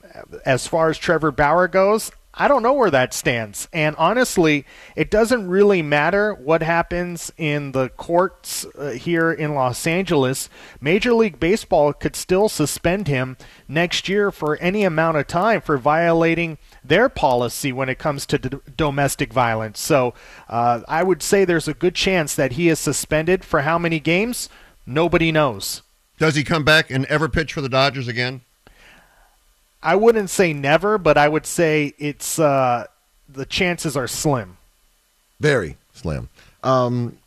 as 0.46 0.68
far 0.68 0.90
as 0.90 0.98
Trevor 0.98 1.32
Bauer 1.32 1.68
goes, 1.68 2.12
I 2.34 2.48
don't 2.48 2.64
know 2.64 2.74
where 2.74 2.92
that 2.92 3.14
stands. 3.14 3.68
And 3.74 3.96
honestly, 3.98 4.66
it 4.96 5.12
doesn't 5.12 5.50
really 5.50 5.82
matter 5.82 6.34
what 6.34 6.64
happens 6.64 7.32
in 7.38 7.74
the 7.74 7.90
courts 7.90 8.66
uh, 8.78 8.92
here 8.92 9.32
in 9.32 9.54
Los 9.54 9.86
Angeles. 9.86 10.50
Major 10.80 11.14
League 11.14 11.40
Baseball 11.40 11.92
could 11.92 12.16
still 12.16 12.48
suspend 12.48 13.10
him 13.10 13.36
next 13.68 14.08
year 14.08 14.32
for 14.32 14.58
any 14.58 14.84
amount 14.86 15.18
of 15.18 15.28
time 15.28 15.60
for 15.60 15.78
violating 15.78 16.58
their 16.84 17.10
policy 17.10 17.74
when 17.74 17.90
it 17.90 18.00
comes 18.00 18.26
to 18.28 18.38
d- 18.38 18.58
domestic 18.78 19.34
violence. 19.34 19.80
So 19.80 20.14
uh, 20.48 20.82
I 20.88 21.04
would 21.04 21.22
say 21.22 21.44
there's 21.44 21.68
a 21.68 21.74
good 21.74 21.96
chance 21.96 22.34
that 22.36 22.54
he 22.54 22.70
is 22.70 22.80
suspended 22.80 23.44
for 23.44 23.62
how 23.62 23.78
many 23.78 24.00
games? 24.00 24.48
Nobody 24.86 25.32
knows. 25.32 25.82
Does 26.18 26.36
he 26.36 26.44
come 26.44 26.64
back 26.64 26.90
and 26.90 27.06
ever 27.06 27.28
pitch 27.28 27.52
for 27.52 27.62
the 27.62 27.70
Dodgers 27.70 28.08
again? 28.08 28.42
I 29.84 29.96
wouldn't 29.96 30.30
say 30.30 30.54
never, 30.54 30.98
but 30.98 31.18
I 31.18 31.28
would 31.28 31.46
say 31.46 31.94
it's 31.98 32.38
uh, 32.40 32.86
the 33.28 33.46
chances 33.46 33.98
are 33.98 34.08
slim. 34.08 34.58
Very 35.40 35.78
slim. 35.94 36.30
Um, 36.64 37.18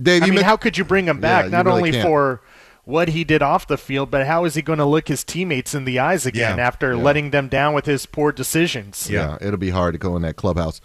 Dave, 0.00 0.22
I 0.22 0.26
you 0.26 0.32
mean, 0.32 0.42
how 0.44 0.56
could 0.56 0.76
you 0.76 0.84
bring 0.84 1.06
him 1.06 1.20
back? 1.20 1.46
you 1.46 1.50
Not 1.50 1.66
really 1.66 1.78
only 1.78 1.92
can't. 1.92 2.04
for 2.06 2.40
what 2.84 3.08
he 3.08 3.24
did 3.24 3.40
off 3.40 3.66
the 3.66 3.78
field, 3.78 4.10
but 4.10 4.26
how 4.26 4.44
is 4.44 4.54
he 4.54 4.60
going 4.62 4.78
to 4.78 4.84
look 4.84 5.08
his 5.08 5.24
teammates 5.24 5.74
in 5.74 5.84
the 5.86 5.98
eyes 5.98 6.26
again 6.26 6.58
Yeah, 6.58 6.66
after 6.66 6.96
letting 6.96 7.30
them 7.30 7.48
down 7.48 7.72
with 7.72 7.86
his 7.86 8.04
poor 8.04 8.32
decisions? 8.32 9.08
Yeah, 9.08 9.38
it'll 9.40 9.56
be 9.56 9.70
hard 9.70 9.94
to 9.94 9.98
go 9.98 10.16
in 10.16 10.22
that 10.22 10.36
clubhouse. 10.36 10.80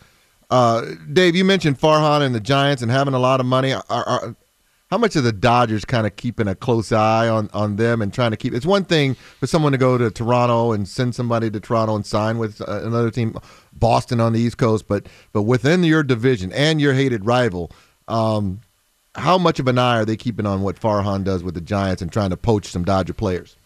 Uh, 0.49 0.85
Dave, 1.11 1.35
you 1.35 1.43
mentioned 1.43 1.79
Farhan 1.79 2.21
and 2.21 2.33
the 2.33 2.39
Giants 2.39 2.81
and 2.81 2.89
having 2.89 3.13
a 3.13 3.19
lot 3.19 3.39
of 3.39 3.45
money. 3.45 3.73
Are, 3.73 3.83
are, 3.89 4.35
how 4.89 4.97
much 4.97 5.15
are 5.15 5.21
the 5.21 5.31
Dodgers 5.31 5.85
kind 5.85 6.07
of 6.07 6.15
keeping 6.15 6.47
a 6.47 6.55
close 6.55 6.91
eye 6.91 7.29
on, 7.29 7.49
on 7.53 7.75
them 7.75 8.01
and 8.01 8.11
trying 8.11 8.31
to 8.31 8.37
keep? 8.37 8.53
It's 8.53 8.65
one 8.65 8.85
thing 8.85 9.13
for 9.13 9.45
someone 9.45 9.71
to 9.71 9.77
go 9.77 9.97
to 9.99 10.09
Toronto 10.09 10.71
and 10.71 10.87
send 10.87 11.13
somebody 11.13 11.51
to 11.51 11.59
Toronto 11.59 11.95
and 11.95 12.05
sign 12.05 12.39
with 12.39 12.59
uh, 12.61 12.81
another 12.83 13.11
team, 13.11 13.37
Boston 13.71 14.19
on 14.19 14.33
the 14.33 14.39
East 14.39 14.57
Coast, 14.57 14.87
but 14.87 15.05
but 15.31 15.43
within 15.43 15.83
your 15.83 16.01
division 16.01 16.51
and 16.53 16.81
your 16.81 16.93
hated 16.93 17.25
rival, 17.25 17.71
um, 18.07 18.61
how 19.15 19.37
much 19.37 19.59
of 19.59 19.67
an 19.67 19.77
eye 19.77 19.99
are 19.99 20.05
they 20.05 20.17
keeping 20.17 20.47
on 20.47 20.61
what 20.61 20.79
Farhan 20.79 21.23
does 21.23 21.43
with 21.43 21.53
the 21.53 21.61
Giants 21.61 22.01
and 22.01 22.11
trying 22.11 22.31
to 22.31 22.37
poach 22.37 22.67
some 22.67 22.83
Dodger 22.83 23.13
players? 23.13 23.57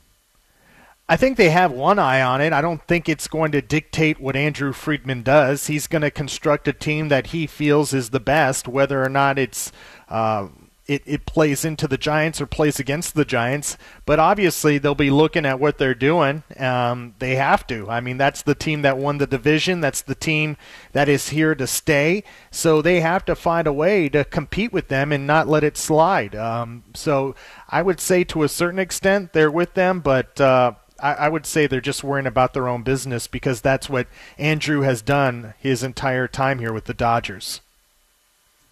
I 1.07 1.15
think 1.15 1.37
they 1.37 1.49
have 1.49 1.71
one 1.71 1.99
eye 1.99 2.21
on 2.21 2.41
it. 2.41 2.53
I 2.53 2.61
don't 2.61 2.81
think 2.87 3.07
it's 3.07 3.27
going 3.27 3.51
to 3.51 3.61
dictate 3.61 4.19
what 4.19 4.35
Andrew 4.35 4.71
Friedman 4.71 5.23
does. 5.23 5.67
He's 5.67 5.85
going 5.85 6.01
to 6.01 6.11
construct 6.11 6.67
a 6.67 6.73
team 6.73 7.09
that 7.09 7.27
he 7.27 7.45
feels 7.45 7.93
is 7.93 8.09
the 8.09 8.21
best, 8.21 8.67
whether 8.67 9.03
or 9.03 9.09
not 9.09 9.37
it's 9.37 9.71
uh, 10.07 10.47
it, 10.85 11.01
it 11.05 11.25
plays 11.25 11.63
into 11.63 11.87
the 11.87 11.97
Giants 11.97 12.41
or 12.41 12.45
plays 12.45 12.79
against 12.79 13.15
the 13.15 13.23
Giants. 13.23 13.77
But 14.05 14.19
obviously, 14.19 14.77
they'll 14.77 14.95
be 14.95 15.09
looking 15.09 15.45
at 15.45 15.59
what 15.59 15.77
they're 15.77 15.93
doing. 15.93 16.43
Um, 16.57 17.15
they 17.19 17.35
have 17.35 17.65
to. 17.67 17.89
I 17.89 18.01
mean, 18.01 18.17
that's 18.17 18.41
the 18.41 18.55
team 18.55 18.81
that 18.81 18.97
won 18.97 19.17
the 19.17 19.27
division. 19.27 19.79
That's 19.79 20.01
the 20.01 20.15
team 20.15 20.57
that 20.91 21.07
is 21.07 21.29
here 21.29 21.55
to 21.55 21.67
stay. 21.67 22.23
So 22.51 22.81
they 22.81 22.99
have 22.99 23.23
to 23.25 23.35
find 23.35 23.65
a 23.65 23.73
way 23.73 24.09
to 24.09 24.25
compete 24.25 24.73
with 24.73 24.89
them 24.89 25.11
and 25.11 25.25
not 25.25 25.47
let 25.47 25.63
it 25.63 25.77
slide. 25.77 26.35
Um, 26.35 26.83
so 26.93 27.33
I 27.69 27.81
would 27.81 28.01
say 28.01 28.25
to 28.25 28.43
a 28.43 28.49
certain 28.49 28.79
extent 28.79 29.33
they're 29.33 29.51
with 29.51 29.73
them, 29.73 29.99
but. 29.99 30.39
Uh, 30.39 30.73
I, 30.99 31.27
would 31.27 31.45
say 31.45 31.67
they're 31.67 31.81
just 31.81 32.01
worrying 32.01 32.27
about 32.27 32.53
their 32.53 32.69
own 32.69 32.83
business 32.83 33.27
because 33.27 33.59
that's 33.59 33.89
what 33.89 34.07
Andrew 34.37 34.81
has 34.81 35.01
done 35.01 35.53
his 35.59 35.83
entire 35.83 36.29
time 36.29 36.59
here 36.59 36.71
with 36.71 36.85
the 36.85 36.93
Dodgers. 36.93 37.59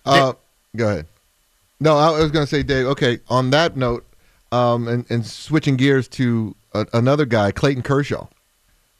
Uh, 0.05 0.33
go 0.73 0.87
ahead. 0.87 1.07
No, 1.81 1.97
I 1.97 2.11
was 2.11 2.29
going 2.29 2.45
to 2.45 2.49
say, 2.49 2.61
Dave. 2.61 2.85
Okay, 2.85 3.19
on 3.27 3.49
that 3.49 3.75
note, 3.75 4.05
um, 4.51 4.87
and, 4.87 5.03
and 5.09 5.25
switching 5.25 5.77
gears 5.77 6.07
to 6.09 6.55
a, 6.73 6.85
another 6.93 7.25
guy, 7.25 7.51
Clayton 7.51 7.81
Kershaw. 7.81 8.27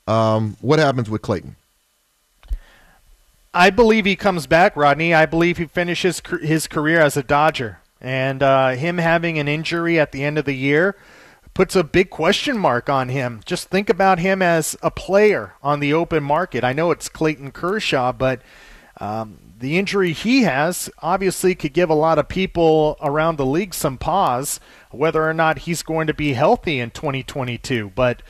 Um, 0.07 0.57
what 0.61 0.79
happens 0.79 1.07
with 1.07 1.21
Clayton? 1.21 1.55
I 3.53 3.69
believe 3.69 4.05
he 4.05 4.15
comes 4.15 4.47
back, 4.47 4.75
Rodney. 4.75 5.13
I 5.13 5.27
believe 5.27 5.59
he 5.59 5.65
finishes 5.65 6.23
his 6.41 6.65
career 6.65 6.99
as 6.99 7.15
a 7.15 7.21
Dodger. 7.21 7.79
And 8.01 8.41
uh, 8.41 8.69
him 8.71 8.97
having 8.97 9.37
an 9.37 9.47
injury 9.47 9.99
at 9.99 10.11
the 10.11 10.23
end 10.23 10.39
of 10.39 10.45
the 10.45 10.55
year 10.55 10.95
puts 11.53 11.75
a 11.75 11.83
big 11.83 12.09
question 12.09 12.57
mark 12.57 12.89
on 12.89 13.09
him. 13.09 13.41
Just 13.45 13.67
think 13.67 13.91
about 13.91 14.17
him 14.17 14.41
as 14.41 14.75
a 14.81 14.89
player 14.89 15.53
on 15.61 15.81
the 15.81 15.93
open 15.93 16.23
market. 16.23 16.63
I 16.63 16.73
know 16.73 16.89
it's 16.89 17.09
Clayton 17.09 17.51
Kershaw, 17.51 18.11
but 18.11 18.41
um, 18.99 19.37
the 19.61 19.77
injury 19.77 20.11
he 20.11 20.41
has 20.41 20.89
obviously 20.99 21.55
could 21.55 21.73
give 21.73 21.89
a 21.89 21.95
lot 21.95 22.19
of 22.19 22.27
people 22.27 22.97
around 23.01 23.37
the 23.37 23.45
league 23.45 23.73
some 23.73 23.97
pause 23.97 24.59
whether 24.91 25.27
or 25.27 25.33
not 25.33 25.59
he's 25.59 25.83
going 25.83 26.07
to 26.07 26.13
be 26.13 26.33
healthy 26.33 26.79
in 26.79 26.91
2022. 26.91 27.91
But 27.95 28.21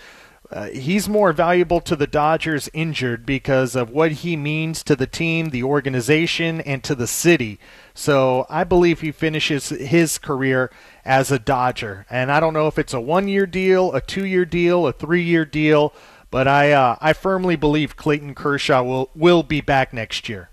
uh, 0.51 0.67
he's 0.67 1.07
more 1.07 1.31
valuable 1.31 1.79
to 1.79 1.95
the 1.95 2.07
Dodgers 2.07 2.69
injured 2.73 3.25
because 3.25 3.75
of 3.75 3.89
what 3.89 4.11
he 4.11 4.35
means 4.35 4.83
to 4.83 4.95
the 4.95 5.07
team, 5.07 5.49
the 5.49 5.63
organization, 5.63 6.59
and 6.61 6.83
to 6.83 6.93
the 6.93 7.07
city. 7.07 7.57
So 7.93 8.45
I 8.49 8.65
believe 8.65 8.99
he 8.99 9.11
finishes 9.11 9.69
his 9.69 10.17
career 10.17 10.69
as 11.05 11.31
a 11.31 11.39
Dodger. 11.39 12.05
And 12.09 12.31
I 12.31 12.39
don't 12.41 12.53
know 12.53 12.67
if 12.67 12.77
it's 12.77 12.93
a 12.93 12.99
one 12.99 13.29
year 13.29 13.45
deal, 13.45 13.93
a 13.93 14.01
two 14.01 14.25
year 14.25 14.45
deal, 14.45 14.85
a 14.85 14.93
three 14.93 15.23
year 15.23 15.45
deal, 15.45 15.93
but 16.29 16.47
I 16.47 16.71
uh, 16.71 16.97
I 16.99 17.13
firmly 17.13 17.55
believe 17.55 17.95
Clayton 17.95 18.35
Kershaw 18.35 18.83
will, 18.83 19.09
will 19.15 19.43
be 19.43 19.61
back 19.61 19.93
next 19.93 20.27
year. 20.27 20.50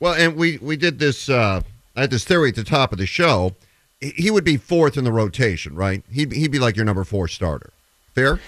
Well, 0.00 0.14
and 0.14 0.34
we 0.34 0.56
we 0.58 0.76
did 0.76 0.98
this. 0.98 1.28
Uh, 1.28 1.60
I 1.94 2.02
had 2.02 2.10
this 2.10 2.24
theory 2.24 2.48
at 2.48 2.56
the 2.56 2.64
top 2.64 2.92
of 2.92 2.98
the 2.98 3.06
show. 3.06 3.54
He 4.00 4.30
would 4.30 4.44
be 4.44 4.56
fourth 4.56 4.96
in 4.96 5.04
the 5.04 5.12
rotation, 5.12 5.74
right? 5.74 6.02
He'd 6.10 6.32
he'd 6.32 6.50
be 6.50 6.58
like 6.58 6.74
your 6.74 6.86
number 6.86 7.04
four 7.04 7.28
starter. 7.28 7.70
Fair. 8.14 8.40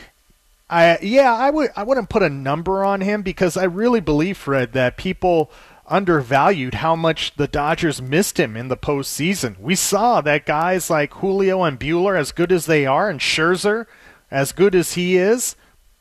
I 0.71 0.99
yeah, 1.03 1.35
I 1.35 1.51
would 1.51 1.71
I 1.77 1.83
wouldn't 1.83 2.09
put 2.09 2.23
a 2.23 2.31
number 2.31 2.83
on 2.83 3.03
him 3.03 3.21
because 3.21 3.59
I 3.59 3.65
really 3.65 4.01
believe 4.01 4.39
Fred 4.39 4.73
that 4.73 4.97
people 4.97 5.51
undervalued 5.87 6.75
how 6.75 6.97
much 6.97 7.35
the 7.37 7.47
Dodgers 7.47 8.01
missed 8.01 8.41
him 8.41 8.57
in 8.57 8.69
the 8.69 8.77
postseason. 8.77 9.61
We 9.61 9.75
saw 9.75 10.23
that 10.23 10.47
guys 10.47 10.89
like 10.89 11.13
Julio 11.15 11.63
and 11.65 11.79
Buehler, 11.79 12.19
as 12.19 12.33
good 12.33 12.51
as 12.51 12.65
they 12.65 12.87
are, 12.87 13.11
and 13.11 13.21
Scherzer, 13.21 13.87
as 14.31 14.53
good 14.53 14.75
as 14.75 14.95
he 14.95 15.19
is, 15.19 15.55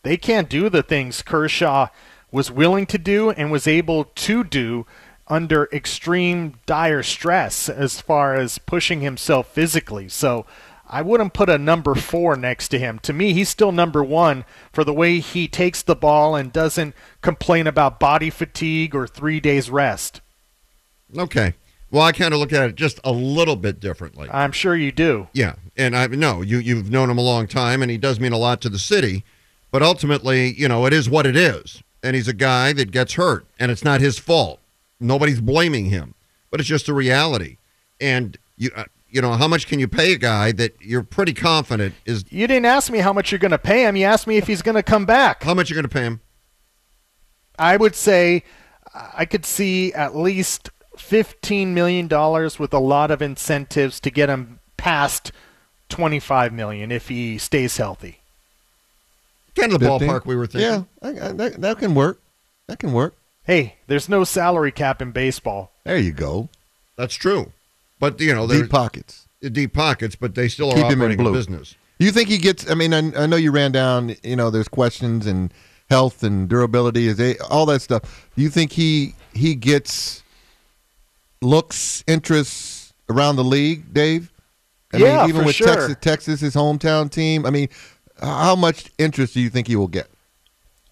they 0.03 0.15
can't 0.15 0.49
do 0.49 0.69
the 0.69 0.83
things 0.83 1.21
Kershaw 1.21 1.87
was 2.31 2.49
willing 2.49 2.85
to 2.85 2.97
do 2.97 3.31
and 3.31 3.51
was 3.51 3.67
able 3.67 4.05
to 4.05 4.45
do 4.45 4.85
under 5.27 5.69
extreme 5.71 6.55
dire 6.65 7.03
stress 7.03 7.69
as 7.69 8.01
far 8.01 8.35
as 8.35 8.57
pushing 8.57 9.01
himself 9.01 9.47
physically. 9.47 10.09
So 10.09 10.45
I 10.87 11.01
wouldn't 11.01 11.33
put 11.33 11.49
a 11.49 11.57
number 11.57 11.95
four 11.95 12.35
next 12.35 12.67
to 12.69 12.79
him. 12.79 12.99
To 12.99 13.13
me, 13.13 13.33
he's 13.33 13.47
still 13.47 13.71
number 13.71 14.03
one 14.03 14.43
for 14.73 14.83
the 14.83 14.93
way 14.93 15.19
he 15.19 15.47
takes 15.47 15.81
the 15.81 15.95
ball 15.95 16.35
and 16.35 16.51
doesn't 16.51 16.93
complain 17.21 17.65
about 17.65 17.99
body 17.99 18.29
fatigue 18.29 18.93
or 18.93 19.07
three 19.07 19.39
days 19.39 19.69
rest. 19.69 20.19
Okay. 21.17 21.53
Well, 21.91 22.03
I 22.03 22.13
kind 22.13 22.33
of 22.33 22.39
look 22.39 22.53
at 22.53 22.69
it 22.69 22.75
just 22.75 22.99
a 23.03 23.11
little 23.11 23.57
bit 23.57 23.81
differently. 23.81 24.29
I'm 24.31 24.53
sure 24.53 24.75
you 24.75 24.93
do. 24.93 25.27
Yeah, 25.33 25.55
and 25.75 25.95
I 25.95 26.07
know 26.07 26.41
you 26.41 26.57
you've 26.57 26.89
known 26.89 27.09
him 27.09 27.17
a 27.17 27.23
long 27.23 27.47
time, 27.47 27.81
and 27.81 27.91
he 27.91 27.97
does 27.97 28.17
mean 28.17 28.31
a 28.31 28.37
lot 28.37 28.61
to 28.61 28.69
the 28.69 28.79
city. 28.79 29.25
But 29.71 29.83
ultimately, 29.83 30.53
you 30.53 30.69
know, 30.69 30.85
it 30.85 30.93
is 30.93 31.09
what 31.09 31.25
it 31.25 31.35
is, 31.35 31.83
and 32.01 32.15
he's 32.15 32.29
a 32.29 32.33
guy 32.33 32.71
that 32.73 32.91
gets 32.91 33.13
hurt, 33.13 33.45
and 33.59 33.71
it's 33.71 33.83
not 33.83 33.99
his 33.99 34.17
fault. 34.17 34.60
Nobody's 35.01 35.41
blaming 35.41 35.85
him, 35.85 36.15
but 36.49 36.59
it's 36.59 36.69
just 36.69 36.87
a 36.87 36.93
reality. 36.93 37.57
And 37.99 38.37
you, 38.57 38.69
uh, 38.75 38.85
you 39.09 39.21
know, 39.21 39.33
how 39.33 39.47
much 39.47 39.67
can 39.67 39.79
you 39.79 39.87
pay 39.87 40.13
a 40.13 40.17
guy 40.17 40.51
that 40.53 40.75
you're 40.81 41.03
pretty 41.03 41.33
confident 41.33 41.95
is? 42.05 42.23
You 42.29 42.47
didn't 42.47 42.65
ask 42.65 42.91
me 42.91 42.99
how 42.99 43.11
much 43.11 43.31
you're 43.31 43.39
going 43.39 43.51
to 43.51 43.57
pay 43.57 43.85
him. 43.85 43.95
You 43.95 44.05
asked 44.05 44.27
me 44.27 44.37
if 44.37 44.47
he's 44.47 44.61
going 44.61 44.75
to 44.75 44.83
come 44.83 45.05
back. 45.05 45.43
How 45.43 45.53
much 45.53 45.69
you're 45.69 45.75
going 45.75 45.83
to 45.83 45.89
pay 45.89 46.03
him? 46.03 46.21
I 47.59 47.77
would 47.77 47.95
say 47.95 48.43
I 48.93 49.25
could 49.25 49.45
see 49.45 49.93
at 49.93 50.15
least 50.15 50.69
$15 50.97 51.67
million 51.67 52.07
with 52.07 52.73
a 52.73 52.79
lot 52.79 53.11
of 53.11 53.21
incentives 53.21 53.99
to 54.01 54.09
get 54.09 54.29
him 54.29 54.59
past 54.77 55.31
25 55.89 56.53
million 56.53 56.91
if 56.91 57.09
he 57.09 57.37
stays 57.37 57.77
healthy. 57.77 58.19
Kind 59.55 59.73
of 59.73 59.79
the 59.79 59.89
15? 59.89 60.09
ballpark 60.09 60.25
we 60.25 60.35
were 60.35 60.47
thinking. 60.47 60.87
Yeah, 61.01 61.07
I, 61.07 61.09
I, 61.09 61.31
that, 61.33 61.61
that 61.61 61.77
can 61.79 61.93
work. 61.93 62.21
That 62.67 62.79
can 62.79 62.93
work. 62.93 63.15
Hey, 63.51 63.75
there's 63.87 64.07
no 64.07 64.23
salary 64.23 64.71
cap 64.71 65.01
in 65.01 65.11
baseball. 65.11 65.73
There 65.83 65.97
you 65.97 66.13
go. 66.13 66.47
That's 66.95 67.15
true. 67.15 67.51
But 67.99 68.21
you 68.21 68.33
know, 68.33 68.47
Deep 68.47 68.69
pockets. 68.69 69.27
Uh, 69.43 69.49
deep 69.49 69.73
pockets, 69.73 70.15
but 70.15 70.35
they 70.35 70.47
still 70.47 70.71
are 70.71 70.75
Keep 70.75 70.85
him 70.85 71.01
in 71.01 71.19
a 71.19 71.31
business. 71.33 71.75
You 71.99 72.13
think 72.13 72.29
he 72.29 72.37
gets? 72.37 72.71
I 72.71 72.75
mean, 72.75 72.93
I, 72.93 73.23
I 73.23 73.25
know 73.25 73.35
you 73.35 73.51
ran 73.51 73.73
down. 73.73 74.15
You 74.23 74.37
know, 74.37 74.51
there's 74.51 74.69
questions 74.69 75.27
and 75.27 75.53
health 75.89 76.23
and 76.23 76.47
durability, 76.47 77.07
is 77.07 77.19
a, 77.19 77.37
all 77.49 77.65
that 77.65 77.81
stuff. 77.81 78.29
Do 78.37 78.41
you 78.41 78.49
think 78.49 78.71
he 78.71 79.15
he 79.33 79.53
gets 79.55 80.23
looks, 81.41 82.05
interests 82.07 82.93
around 83.09 83.35
the 83.35 83.43
league, 83.43 83.93
Dave? 83.93 84.31
I 84.93 84.97
Yeah, 84.97 85.17
mean, 85.17 85.29
even 85.29 85.41
for 85.41 85.47
with 85.47 85.55
sure. 85.55 85.67
Texas, 85.67 85.95
Texas, 85.99 86.39
his 86.39 86.55
hometown 86.55 87.11
team. 87.11 87.45
I 87.45 87.49
mean, 87.49 87.67
how 88.21 88.55
much 88.55 88.91
interest 88.97 89.33
do 89.33 89.41
you 89.41 89.49
think 89.49 89.67
he 89.67 89.75
will 89.75 89.89
get? 89.89 90.07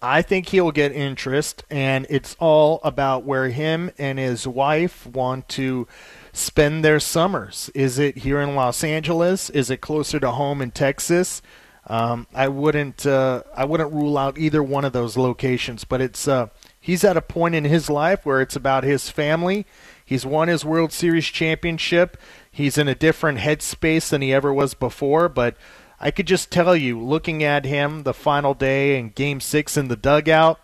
I 0.02 0.22
think 0.22 0.48
he'll 0.48 0.70
get 0.70 0.92
interest, 0.92 1.62
and 1.68 2.06
it's 2.08 2.34
all 2.40 2.80
about 2.82 3.24
where 3.24 3.50
him 3.50 3.90
and 3.98 4.18
his 4.18 4.46
wife 4.46 5.06
want 5.06 5.48
to 5.50 5.86
spend 6.32 6.82
their 6.82 7.00
summers. 7.00 7.70
Is 7.74 7.98
it 7.98 8.18
here 8.18 8.40
in 8.40 8.54
Los 8.54 8.82
Angeles? 8.82 9.50
Is 9.50 9.70
it 9.70 9.82
closer 9.82 10.18
to 10.18 10.30
home 10.30 10.62
in 10.62 10.70
Texas? 10.70 11.42
Um, 11.86 12.26
I 12.32 12.48
wouldn't. 12.48 13.04
Uh, 13.04 13.42
I 13.54 13.64
wouldn't 13.64 13.92
rule 13.92 14.16
out 14.16 14.38
either 14.38 14.62
one 14.62 14.84
of 14.84 14.92
those 14.92 15.16
locations. 15.16 15.84
But 15.84 16.00
it's. 16.00 16.28
Uh, 16.28 16.48
he's 16.80 17.04
at 17.04 17.16
a 17.16 17.22
point 17.22 17.54
in 17.54 17.64
his 17.64 17.90
life 17.90 18.24
where 18.24 18.40
it's 18.40 18.56
about 18.56 18.84
his 18.84 19.10
family. 19.10 19.66
He's 20.04 20.24
won 20.24 20.48
his 20.48 20.64
World 20.64 20.92
Series 20.92 21.26
championship. 21.26 22.16
He's 22.50 22.78
in 22.78 22.88
a 22.88 22.94
different 22.94 23.38
headspace 23.38 24.08
than 24.08 24.22
he 24.22 24.32
ever 24.32 24.52
was 24.52 24.74
before. 24.74 25.28
But 25.28 25.56
I 26.00 26.10
could 26.10 26.26
just 26.26 26.50
tell 26.50 26.74
you, 26.74 26.98
looking 26.98 27.44
at 27.44 27.66
him 27.66 28.04
the 28.04 28.14
final 28.14 28.54
day 28.54 28.98
in 28.98 29.10
Game 29.10 29.40
Six 29.40 29.76
in 29.76 29.88
the 29.88 29.96
dugout, 29.96 30.58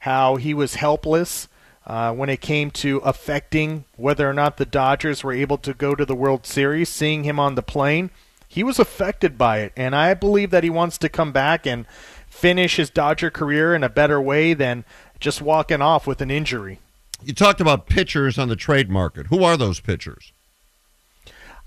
how 0.00 0.34
he 0.36 0.52
was 0.52 0.74
helpless 0.74 1.46
uh, 1.86 2.12
when 2.12 2.28
it 2.28 2.40
came 2.40 2.72
to 2.72 2.98
affecting 2.98 3.84
whether 3.96 4.28
or 4.28 4.32
not 4.32 4.56
the 4.56 4.66
Dodgers 4.66 5.22
were 5.22 5.32
able 5.32 5.58
to 5.58 5.74
go 5.74 5.94
to 5.94 6.04
the 6.04 6.14
World 6.14 6.44
Series. 6.44 6.88
Seeing 6.88 7.22
him 7.22 7.38
on 7.38 7.54
the 7.54 7.62
plane, 7.62 8.10
he 8.48 8.64
was 8.64 8.80
affected 8.80 9.38
by 9.38 9.58
it, 9.58 9.72
and 9.76 9.94
I 9.94 10.12
believe 10.14 10.50
that 10.50 10.64
he 10.64 10.70
wants 10.70 10.98
to 10.98 11.08
come 11.08 11.30
back 11.30 11.66
and 11.66 11.86
finish 12.26 12.76
his 12.76 12.90
Dodger 12.90 13.30
career 13.30 13.74
in 13.76 13.84
a 13.84 13.88
better 13.88 14.20
way 14.20 14.54
than 14.54 14.84
just 15.20 15.40
walking 15.40 15.82
off 15.82 16.06
with 16.06 16.20
an 16.20 16.32
injury. 16.32 16.80
You 17.22 17.32
talked 17.32 17.60
about 17.60 17.86
pitchers 17.86 18.38
on 18.38 18.48
the 18.48 18.56
trade 18.56 18.90
market. 18.90 19.28
Who 19.28 19.44
are 19.44 19.56
those 19.56 19.78
pitchers? 19.78 20.32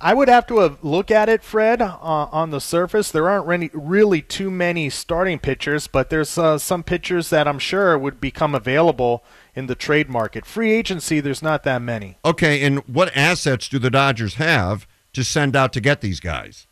I 0.03 0.13
would 0.13 0.27
have 0.27 0.45
to 0.48 0.77
look 0.81 1.12
at 1.12 1.29
it, 1.29 1.43
Fred, 1.43 1.81
uh, 1.81 1.95
on 2.01 2.50
the 2.50 2.60
surface. 2.60 3.10
There 3.10 3.29
aren't 3.29 3.48
really, 3.48 3.69
really 3.74 4.22
too 4.22 4.51
many 4.51 4.89
starting 4.89 5.39
pitchers, 5.39 5.88
but 5.88 6.10
there's 6.10 6.38
uh, 6.38 6.57
some 6.57 6.83
pitchers 6.83 7.29
that 7.29 7.48
I'm 7.48 7.57
sure 7.57 7.98
would 7.98 8.19
become 8.19 8.53
available 8.53 9.24
in 9.55 9.67
the 9.67 9.75
trade 9.75 10.10
market. 10.10 10.45
Free 10.45 10.74
agency, 10.74 11.22
there's 11.22 11.41
not 11.41 11.63
that 11.63 11.81
many. 11.81 12.17
Okay, 12.25 12.65
and 12.65 12.79
what 12.79 13.15
assets 13.15 13.69
do 13.69 13.79
the 13.79 13.89
Dodgers 13.89 14.33
have 14.33 14.86
to 15.13 15.24
send 15.24 15.55
out 15.55 15.72
to 15.72 15.79
get 15.79 16.01
these 16.01 16.19
guys? 16.19 16.67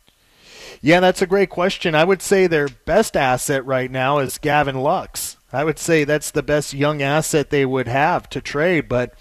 Yeah, 0.82 1.00
that's 1.00 1.22
a 1.22 1.26
great 1.26 1.48
question. 1.48 1.94
I 1.94 2.04
would 2.04 2.20
say 2.20 2.46
their 2.46 2.68
best 2.68 3.16
asset 3.16 3.64
right 3.64 3.90
now 3.90 4.18
is 4.18 4.36
Gavin 4.36 4.76
Lux. 4.76 5.38
I 5.54 5.64
would 5.64 5.78
say 5.78 6.04
that's 6.04 6.30
the 6.30 6.42
best 6.42 6.74
young 6.74 7.00
asset 7.00 7.48
they 7.48 7.64
would 7.64 7.88
have 7.88 8.28
to 8.28 8.42
trade, 8.42 8.90
but 8.90 9.14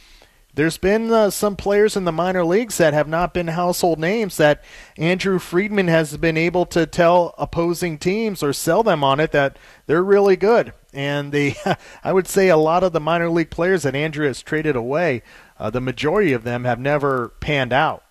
there's 0.53 0.77
been 0.77 1.12
uh, 1.12 1.29
some 1.29 1.55
players 1.55 1.96
in 1.96 2.03
the 2.03 2.12
minor 2.12 2.43
leagues 2.43 2.77
that 2.77 2.93
have 2.93 3.08
not 3.08 3.34
been 3.34 3.48
household 3.48 4.00
names 4.00 4.38
that 4.38 4.63
Andrew 4.98 5.39
Friedman 5.39 5.88
has 5.88 6.17
been 6.17 6.36
able 6.36 6.65
to 6.67 6.86
tell 6.86 7.34
opposing 7.38 7.98
teams 7.98 8.43
or 8.43 8.51
sell 8.51 8.84
them 8.84 9.03
on 9.03 9.20
it 9.22 9.31
that 9.31 9.55
they're 9.88 10.03
really 10.03 10.36
good. 10.36 10.74
And 10.93 11.31
they, 11.31 11.55
I 12.03 12.12
would 12.12 12.27
say 12.27 12.50
a 12.50 12.58
lot 12.58 12.84
of 12.84 12.91
the 12.91 13.00
minor 13.00 13.29
league 13.29 13.50
players 13.50 13.84
that 13.84 13.96
Andrew 13.96 14.27
has 14.27 14.41
traded 14.41 14.75
away, 14.75 15.24
uh, 15.58 15.70
the 15.70 15.79
majority 15.79 16.34
of 16.34 16.43
them 16.43 16.65
have 16.65 16.79
never 16.79 17.29
panned 17.39 17.72
out. 17.72 18.03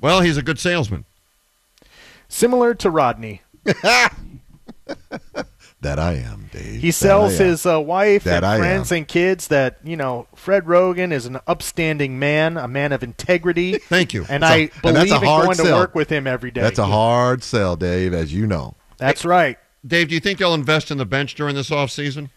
Well, 0.00 0.20
he's 0.20 0.36
a 0.36 0.42
good 0.42 0.60
salesman. 0.60 1.04
Similar 2.28 2.74
to 2.74 2.90
Rodney. 2.90 3.42
That 5.82 5.98
I 5.98 6.14
am, 6.14 6.48
Dave. 6.52 6.80
He 6.80 6.90
sells 6.90 7.36
That 7.36 7.44
I 7.44 7.46
am. 7.46 7.50
his 7.50 7.66
uh, 7.66 7.80
wife 7.80 8.24
That 8.24 8.36
and 8.38 8.46
I 8.46 8.58
friends 8.58 8.90
am. 8.90 8.98
and 8.98 9.08
kids 9.08 9.48
that, 9.48 9.78
you 9.84 9.96
know, 9.96 10.26
Fred 10.34 10.64
Roggin 10.64 11.12
is 11.12 11.26
an 11.26 11.38
upstanding 11.46 12.18
man, 12.18 12.56
a 12.56 12.66
man 12.66 12.92
of 12.92 13.02
integrity. 13.02 13.78
Thank 13.78 14.14
you. 14.14 14.24
And 14.28 14.42
That's 14.42 14.52
I 14.52 14.56
a- 14.56 14.60
and 14.62 14.82
believe 14.82 14.94
that's 14.96 15.12
a 15.12 15.16
in 15.16 15.22
hard 15.24 15.44
going 15.44 15.56
to 15.58 15.62
sell. 15.64 15.78
work 15.78 15.94
with 15.94 16.08
him 16.10 16.26
every 16.26 16.50
day. 16.50 16.62
That's 16.62 16.78
a 16.78 16.86
hard 16.86 17.42
sell, 17.44 17.76
Dave, 17.76 18.14
as 18.14 18.32
you 18.32 18.46
know. 18.46 18.74
That's 18.96 19.24
right. 19.24 19.58
Dave, 19.86 20.08
do 20.08 20.14
you 20.14 20.20
think 20.20 20.38
they'll 20.38 20.54
invest 20.54 20.90
in 20.90 20.96
the 20.98 21.04
bench 21.06 21.34
during 21.34 21.54
this 21.54 21.68
offseason? 21.70 22.30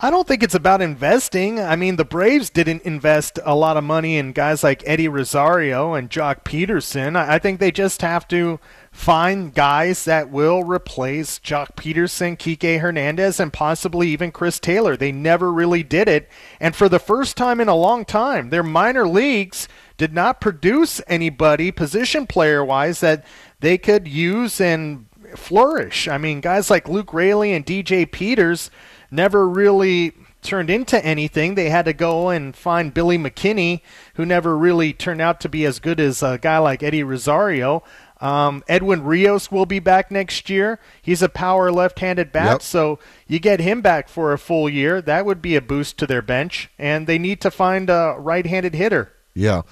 I 0.00 0.10
don't 0.10 0.26
think 0.26 0.42
it's 0.42 0.54
about 0.54 0.82
investing. 0.82 1.60
I 1.60 1.76
mean, 1.76 1.94
the 1.96 2.04
Braves 2.04 2.50
didn't 2.50 2.82
invest 2.82 3.38
a 3.44 3.54
lot 3.54 3.76
of 3.76 3.84
money 3.84 4.16
in 4.16 4.32
guys 4.32 4.64
like 4.64 4.82
Eddie 4.84 5.06
Rosario 5.08 5.94
and 5.94 6.10
Joc 6.10 6.42
Pederson. 6.44 7.16
I 7.16 7.34
I 7.34 7.38
think 7.38 7.60
they 7.60 7.70
just 7.70 8.02
have 8.02 8.26
to 8.28 8.58
find 8.92 9.54
guys 9.54 10.04
that 10.04 10.30
will 10.30 10.62
replace 10.62 11.38
Joc 11.38 11.74
Pederson, 11.74 12.36
Kike 12.36 12.78
Hernandez, 12.78 13.40
and 13.40 13.52
possibly 13.52 14.08
even 14.08 14.30
Chris 14.30 14.60
Taylor. 14.60 14.96
They 14.96 15.10
never 15.10 15.50
really 15.50 15.82
did 15.82 16.08
it. 16.08 16.28
And 16.60 16.76
for 16.76 16.88
the 16.88 16.98
first 16.98 17.36
time 17.36 17.60
in 17.60 17.68
a 17.68 17.74
long 17.74 18.04
time, 18.04 18.50
their 18.50 18.62
minor 18.62 19.08
leagues 19.08 19.66
did 19.96 20.12
not 20.12 20.40
produce 20.40 21.00
anybody 21.08 21.72
position 21.72 22.26
player 22.26 22.64
wise 22.64 23.00
that 23.00 23.24
they 23.60 23.78
could 23.78 24.06
use 24.06 24.60
and 24.60 25.06
flourish. 25.36 26.06
I 26.06 26.18
mean, 26.18 26.40
guys 26.40 26.70
like 26.70 26.88
Luke 26.88 27.14
Raley 27.14 27.52
and 27.52 27.64
DJ 27.64 28.10
Peters 28.10 28.70
never 29.10 29.48
really 29.48 30.12
turned 30.42 30.70
into 30.70 31.02
anything. 31.04 31.54
They 31.54 31.70
had 31.70 31.84
to 31.86 31.92
go 31.92 32.28
and 32.28 32.54
find 32.54 32.92
Billy 32.92 33.16
McKinney, 33.16 33.80
who 34.14 34.26
never 34.26 34.58
really 34.58 34.92
turned 34.92 35.20
out 35.20 35.40
to 35.40 35.48
be 35.48 35.64
as 35.64 35.78
good 35.78 36.00
as 36.00 36.22
a 36.22 36.38
guy 36.38 36.58
like 36.58 36.82
Eddie 36.82 37.04
Rosario. 37.04 37.82
Um, 38.22 38.62
Edwin 38.68 39.02
Rios 39.02 39.50
will 39.50 39.66
be 39.66 39.80
back 39.80 40.10
next 40.12 40.48
year. 40.48 40.78
He's 41.02 41.22
a 41.22 41.28
power 41.28 41.72
left-handed 41.72 42.30
bat, 42.30 42.46
Yep. 42.52 42.62
so 42.62 42.98
you 43.26 43.40
get 43.40 43.58
him 43.58 43.82
back 43.82 44.08
for 44.08 44.32
a 44.32 44.38
full 44.38 44.68
year. 44.68 45.02
That 45.02 45.26
would 45.26 45.42
be 45.42 45.56
a 45.56 45.60
boost 45.60 45.98
to 45.98 46.06
their 46.06 46.22
bench, 46.22 46.70
and 46.78 47.08
they 47.08 47.18
need 47.18 47.40
to 47.40 47.50
find 47.50 47.90
a 47.90 48.14
right-handed 48.16 48.74
hitter. 48.76 49.12
Yeah. 49.34 49.62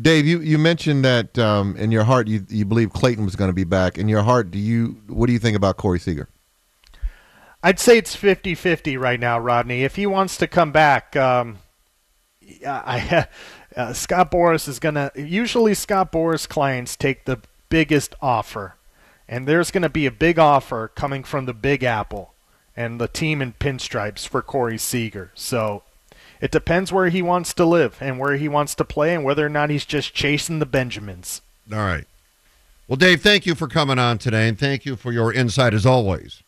Dave, 0.00 0.26
you, 0.26 0.40
you 0.40 0.58
mentioned 0.58 1.04
that 1.04 1.38
um, 1.38 1.76
in 1.76 1.92
your 1.92 2.04
heart 2.04 2.26
you, 2.26 2.44
you 2.48 2.64
believe 2.64 2.90
Clayton 2.92 3.24
was 3.24 3.36
going 3.36 3.48
to 3.50 3.54
be 3.54 3.64
back. 3.64 3.96
In 3.96 4.08
your 4.08 4.22
heart, 4.22 4.50
do 4.50 4.58
you 4.58 5.00
what 5.06 5.26
do 5.26 5.32
you 5.32 5.38
think 5.38 5.56
about 5.56 5.76
Corey 5.76 6.00
Seager? 6.00 6.28
I'd 7.62 7.78
say 7.78 7.98
it's 7.98 8.16
50-50 8.16 8.98
right 8.98 9.20
now, 9.20 9.38
Rodney. 9.38 9.84
If 9.84 9.96
he 9.96 10.06
wants 10.06 10.38
to 10.38 10.46
come 10.46 10.72
back, 10.72 11.14
um, 11.16 11.58
I, 12.66 13.26
uh, 13.76 13.92
Scott 13.92 14.30
Boras 14.30 14.66
is 14.66 14.78
gonna. 14.78 15.10
Usually, 15.14 15.74
Scott 15.74 16.10
Boras 16.10 16.48
clients 16.48 16.96
take 16.96 17.26
the 17.26 17.38
biggest 17.70 18.14
offer, 18.20 18.74
and 19.26 19.48
there's 19.48 19.70
going 19.70 19.82
to 19.82 19.88
be 19.88 20.04
a 20.04 20.10
big 20.10 20.38
offer 20.38 20.88
coming 20.94 21.24
from 21.24 21.46
the 21.46 21.54
Big 21.54 21.82
Apple 21.82 22.34
and 22.76 23.00
the 23.00 23.08
team 23.08 23.40
in 23.40 23.54
pinstripes 23.54 24.28
for 24.28 24.42
Corey 24.42 24.76
Seager. 24.76 25.32
So. 25.34 25.82
It 26.42 26.50
depends 26.50 26.90
where 26.90 27.10
he 27.10 27.20
wants 27.20 27.52
to 27.52 27.66
live 27.66 27.98
and 28.00 28.18
where 28.18 28.38
he 28.38 28.48
wants 28.48 28.74
to 28.76 28.84
play 28.84 29.14
and 29.14 29.22
whether 29.22 29.44
or 29.44 29.50
not 29.50 29.68
he's 29.68 29.84
just 29.84 30.14
chasing 30.14 30.58
the 30.58 30.64
Benjamins. 30.64 31.42
All 31.70 31.80
right. 31.80 32.06
Well, 32.88 32.96
Dave, 32.96 33.20
thank 33.20 33.44
you 33.44 33.54
for 33.54 33.68
coming 33.68 33.98
on 33.98 34.16
today, 34.16 34.48
and 34.48 34.58
thank 34.58 34.86
you 34.86 34.96
for 34.96 35.12
your 35.12 35.32
insight 35.32 35.74
as 35.74 35.84
always. 35.84 36.42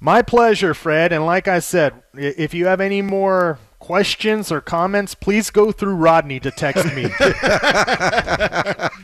My 0.00 0.22
pleasure, 0.22 0.74
Fred. 0.74 1.12
And 1.12 1.26
like 1.26 1.48
I 1.48 1.58
said, 1.58 1.92
if 2.14 2.54
you 2.54 2.66
have 2.66 2.80
any 2.80 3.02
more 3.02 3.58
questions 3.78 4.50
or 4.50 4.60
comments, 4.60 5.14
please 5.14 5.50
go 5.50 5.72
through 5.72 5.94
Rodney 5.94 6.40
to 6.40 6.50
text 6.50 6.84
me. 6.94 7.04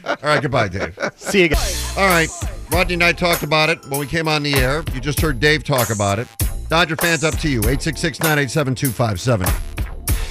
All 0.05 0.17
right, 0.23 0.43
goodbye, 0.43 0.69
Dave. 0.69 0.99
See 1.17 1.43
you 1.43 1.49
guys. 1.49 1.95
All 1.97 2.09
right, 2.09 2.29
Rodney 2.71 2.95
and 2.95 3.05
I 3.05 3.13
talked 3.13 3.43
about 3.43 3.71
it 3.71 3.79
when 3.89 4.01
we 4.01 4.07
came 4.07 4.29
on 4.29 4.43
the 4.43 4.55
air. 4.55 4.85
You 4.93 5.01
just 5.01 5.21
heard 5.21 5.41
Dave 5.41 5.65
talk 5.65 5.91
about 5.91 6.19
it. 6.19 6.29
Dodger 6.69 6.97
fans, 6.97 7.25
up 7.25 7.37
to 7.39 7.49
you. 7.49 7.59
866 7.59 8.21
987 8.21 8.75
2570. 8.75 9.51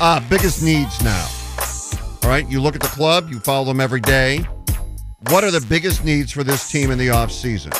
Ah, 0.01 0.25
biggest 0.29 0.63
needs 0.63 1.01
now. 1.03 1.27
All 2.23 2.29
right, 2.29 2.49
you 2.49 2.61
look 2.61 2.75
at 2.75 2.81
the 2.81 2.87
club, 2.87 3.29
you 3.29 3.39
follow 3.39 3.65
them 3.65 3.79
every 3.79 4.01
day. 4.01 4.45
What 5.29 5.43
are 5.43 5.51
the 5.51 5.65
biggest 5.69 6.03
needs 6.03 6.31
for 6.31 6.43
this 6.43 6.69
team 6.69 6.91
in 6.91 6.97
the 6.97 7.07
offseason? 7.07 7.73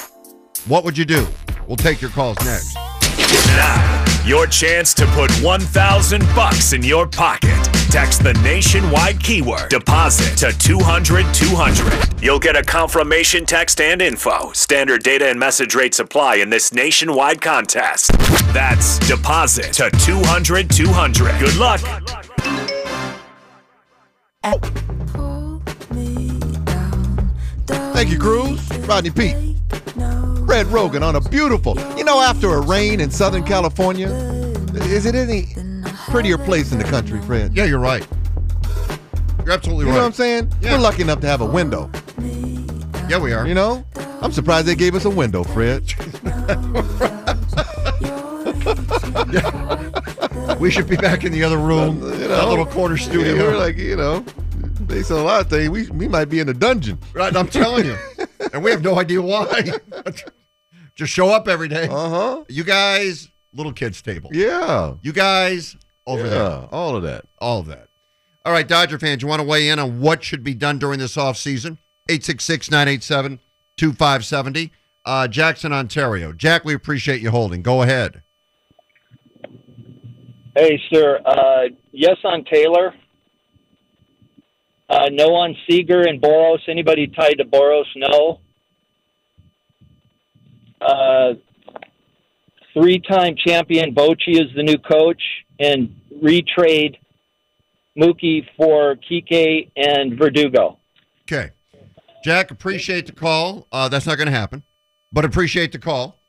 What 0.67 0.83
would 0.85 0.97
you 0.97 1.05
do? 1.05 1.27
We'll 1.67 1.77
take 1.77 2.01
your 2.01 2.11
calls 2.11 2.37
next. 2.45 4.02
Now, 4.23 4.29
your 4.29 4.47
chance 4.47 4.93
to 4.95 5.05
put 5.07 5.31
1,000 5.41 6.21
bucks 6.35 6.73
in 6.73 6.83
your 6.83 7.07
pocket. 7.07 7.63
Text 7.89 8.23
the 8.23 8.33
nationwide 8.35 9.19
keyword 9.21 9.69
deposit 9.69 10.35
to 10.37 10.57
200 10.57 11.25
200. 11.33 12.23
You'll 12.23 12.39
get 12.39 12.55
a 12.55 12.63
confirmation 12.63 13.45
text 13.45 13.79
and 13.81 14.01
info. 14.01 14.51
Standard 14.53 15.03
data 15.03 15.27
and 15.27 15.39
message 15.39 15.75
rates 15.75 15.99
apply 15.99 16.35
in 16.35 16.49
this 16.49 16.73
nationwide 16.73 17.41
contest. 17.41 18.11
That's 18.53 18.97
deposit 18.99 19.73
to 19.73 19.91
200 19.91 20.69
200. 20.69 21.39
Good 21.39 21.55
luck. 21.57 21.81
Thank 27.93 28.09
you, 28.09 28.19
Cruz. 28.19 28.69
Rodney 28.87 29.11
Peete. 29.11 30.22
Fred 30.53 30.67
Roggin 30.67 31.01
on 31.01 31.15
a 31.15 31.19
beautiful, 31.19 31.75
you 31.97 32.03
know, 32.03 32.21
after 32.21 32.53
a 32.53 32.61
rain 32.61 33.01
in 33.01 33.09
Southern 33.09 33.43
California, 33.43 34.07
is 34.83 35.07
it 35.07 35.15
any 35.15 35.47
prettier 36.11 36.37
place 36.37 36.71
in 36.71 36.77
the 36.77 36.83
country, 36.83 37.19
Fred? 37.23 37.55
Yeah, 37.55 37.65
you're 37.65 37.79
right. 37.79 38.07
You're 39.39 39.51
absolutely 39.51 39.85
You 39.85 39.89
right. 39.89 39.91
You 39.93 39.93
know 39.93 39.97
what 40.01 40.05
I'm 40.05 40.13
saying? 40.13 40.51
Yeah. 40.61 40.73
We're 40.73 40.81
lucky 40.83 41.01
enough 41.01 41.21
to 41.21 41.27
have 41.27 41.41
a 41.41 41.45
window. 41.45 41.89
Yeah, 43.09 43.17
we 43.17 43.33
are. 43.33 43.47
You 43.47 43.55
know? 43.55 43.83
I'm 44.21 44.31
surprised 44.31 44.67
they 44.67 44.75
gave 44.75 44.93
us 44.93 45.05
a 45.05 45.09
window, 45.09 45.43
Fred. 45.43 45.91
We 50.59 50.69
should 50.69 50.87
be 50.87 50.97
back 50.97 51.23
in 51.23 51.31
the 51.31 51.43
other 51.43 51.57
room, 51.57 51.99
You 52.03 52.09
that 52.11 52.29
know? 52.29 52.49
little 52.49 52.67
corner 52.67 52.95
Yeah, 52.95 53.05
studio. 53.05 53.35
we're 53.37 53.57
like, 53.57 53.77
you 53.77 53.95
know, 53.95 54.23
based 54.85 55.09
on 55.09 55.17
a 55.17 55.23
lot 55.23 55.41
of 55.41 55.49
things, 55.49 55.71
we, 55.71 55.89
we 55.89 56.07
might 56.07 56.25
be 56.25 56.39
in 56.39 56.47
a 56.47 56.53
dungeon. 56.53 56.99
Right, 57.11 57.35
I'm 57.35 57.47
telling 57.47 57.85
you. 57.85 57.97
and 58.53 58.63
we 58.63 58.69
have 58.69 58.83
no 58.83 58.99
idea 58.99 59.19
why. 59.19 59.71
Just 60.95 61.11
show 61.11 61.29
up 61.29 61.47
every 61.47 61.67
day. 61.67 61.87
Uh 61.89 62.09
huh. 62.09 62.43
You 62.49 62.63
guys, 62.63 63.29
little 63.53 63.73
kids 63.73 64.01
table. 64.01 64.29
Yeah. 64.33 64.93
You 65.01 65.13
guys 65.13 65.75
over 66.05 66.27
there. 66.29 66.67
All 66.71 66.95
of 66.95 67.03
that. 67.03 67.25
All 67.39 67.59
of 67.59 67.67
that. 67.67 67.87
All 68.45 68.51
right, 68.51 68.67
Dodger 68.67 68.99
fans, 68.99 69.21
you 69.21 69.27
want 69.27 69.39
to 69.41 69.47
weigh 69.47 69.69
in 69.69 69.79
on 69.79 70.01
what 70.01 70.21
should 70.23 70.43
be 70.43 70.53
done 70.53 70.77
during 70.77 70.99
this 70.99 71.15
offseason? 71.15 71.77
866 72.09 72.69
987 72.69 73.39
2570. 73.77 74.71
Uh, 75.05 75.27
Jackson, 75.27 75.71
Ontario. 75.71 76.33
Jack, 76.33 76.65
we 76.65 76.73
appreciate 76.73 77.21
you 77.21 77.31
holding. 77.31 77.61
Go 77.61 77.81
ahead. 77.81 78.21
Hey, 80.55 80.79
sir. 80.91 81.19
Uh, 81.25 81.63
yes 81.91 82.17
on 82.25 82.43
Taylor. 82.45 82.93
Uh, 84.89 85.09
no 85.11 85.33
on 85.33 85.55
Seager 85.67 86.01
and 86.01 86.21
Boras. 86.21 86.59
Anybody 86.67 87.07
tied 87.07 87.37
to 87.37 87.45
Boras? 87.45 87.85
No. 87.95 88.41
Uh, 90.85 91.33
three-time 92.73 93.35
champion 93.45 93.93
Bochy 93.93 94.39
is 94.39 94.53
the 94.55 94.63
new 94.63 94.77
coach, 94.77 95.21
and 95.59 95.95
retrade 96.21 96.97
Mookie 97.97 98.47
for 98.57 98.95
Kike 98.95 99.69
and 99.75 100.17
Verdugo. 100.17 100.79
Okay. 101.23 101.51
Jack, 102.23 102.51
appreciate 102.51 103.05
the 103.05 103.11
call. 103.11 103.67
Uh, 103.71 103.89
that's 103.89 104.05
not 104.05 104.17
going 104.17 104.27
to 104.27 104.31
happen, 104.31 104.63
but 105.11 105.25
appreciate 105.25 105.71
the 105.71 105.79
call. 105.79 106.19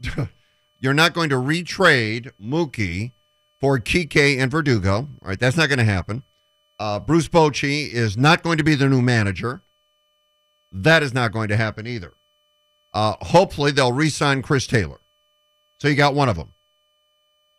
you're 0.80 0.94
not 0.94 1.14
going 1.14 1.28
to 1.28 1.36
retrade 1.36 2.30
Mookie 2.42 3.12
for 3.60 3.78
Kike 3.78 4.38
and 4.38 4.50
Verdugo. 4.50 4.94
All 4.96 5.28
right, 5.28 5.38
that's 5.38 5.56
not 5.56 5.68
going 5.68 5.78
to 5.78 5.84
happen. 5.84 6.22
Uh, 6.78 6.98
Bruce 6.98 7.28
Bochy 7.28 7.88
is 7.88 8.16
not 8.16 8.42
going 8.42 8.58
to 8.58 8.64
be 8.64 8.74
the 8.74 8.88
new 8.88 9.02
manager. 9.02 9.62
That 10.72 11.02
is 11.02 11.14
not 11.14 11.32
going 11.32 11.48
to 11.48 11.56
happen 11.56 11.86
either. 11.86 12.14
Uh, 12.94 13.14
hopefully, 13.20 13.72
they'll 13.72 13.92
re-sign 13.92 14.42
Chris 14.42 14.66
Taylor. 14.66 15.00
So 15.80 15.88
you 15.88 15.94
got 15.94 16.14
one 16.14 16.28
of 16.28 16.36
them. 16.36 16.52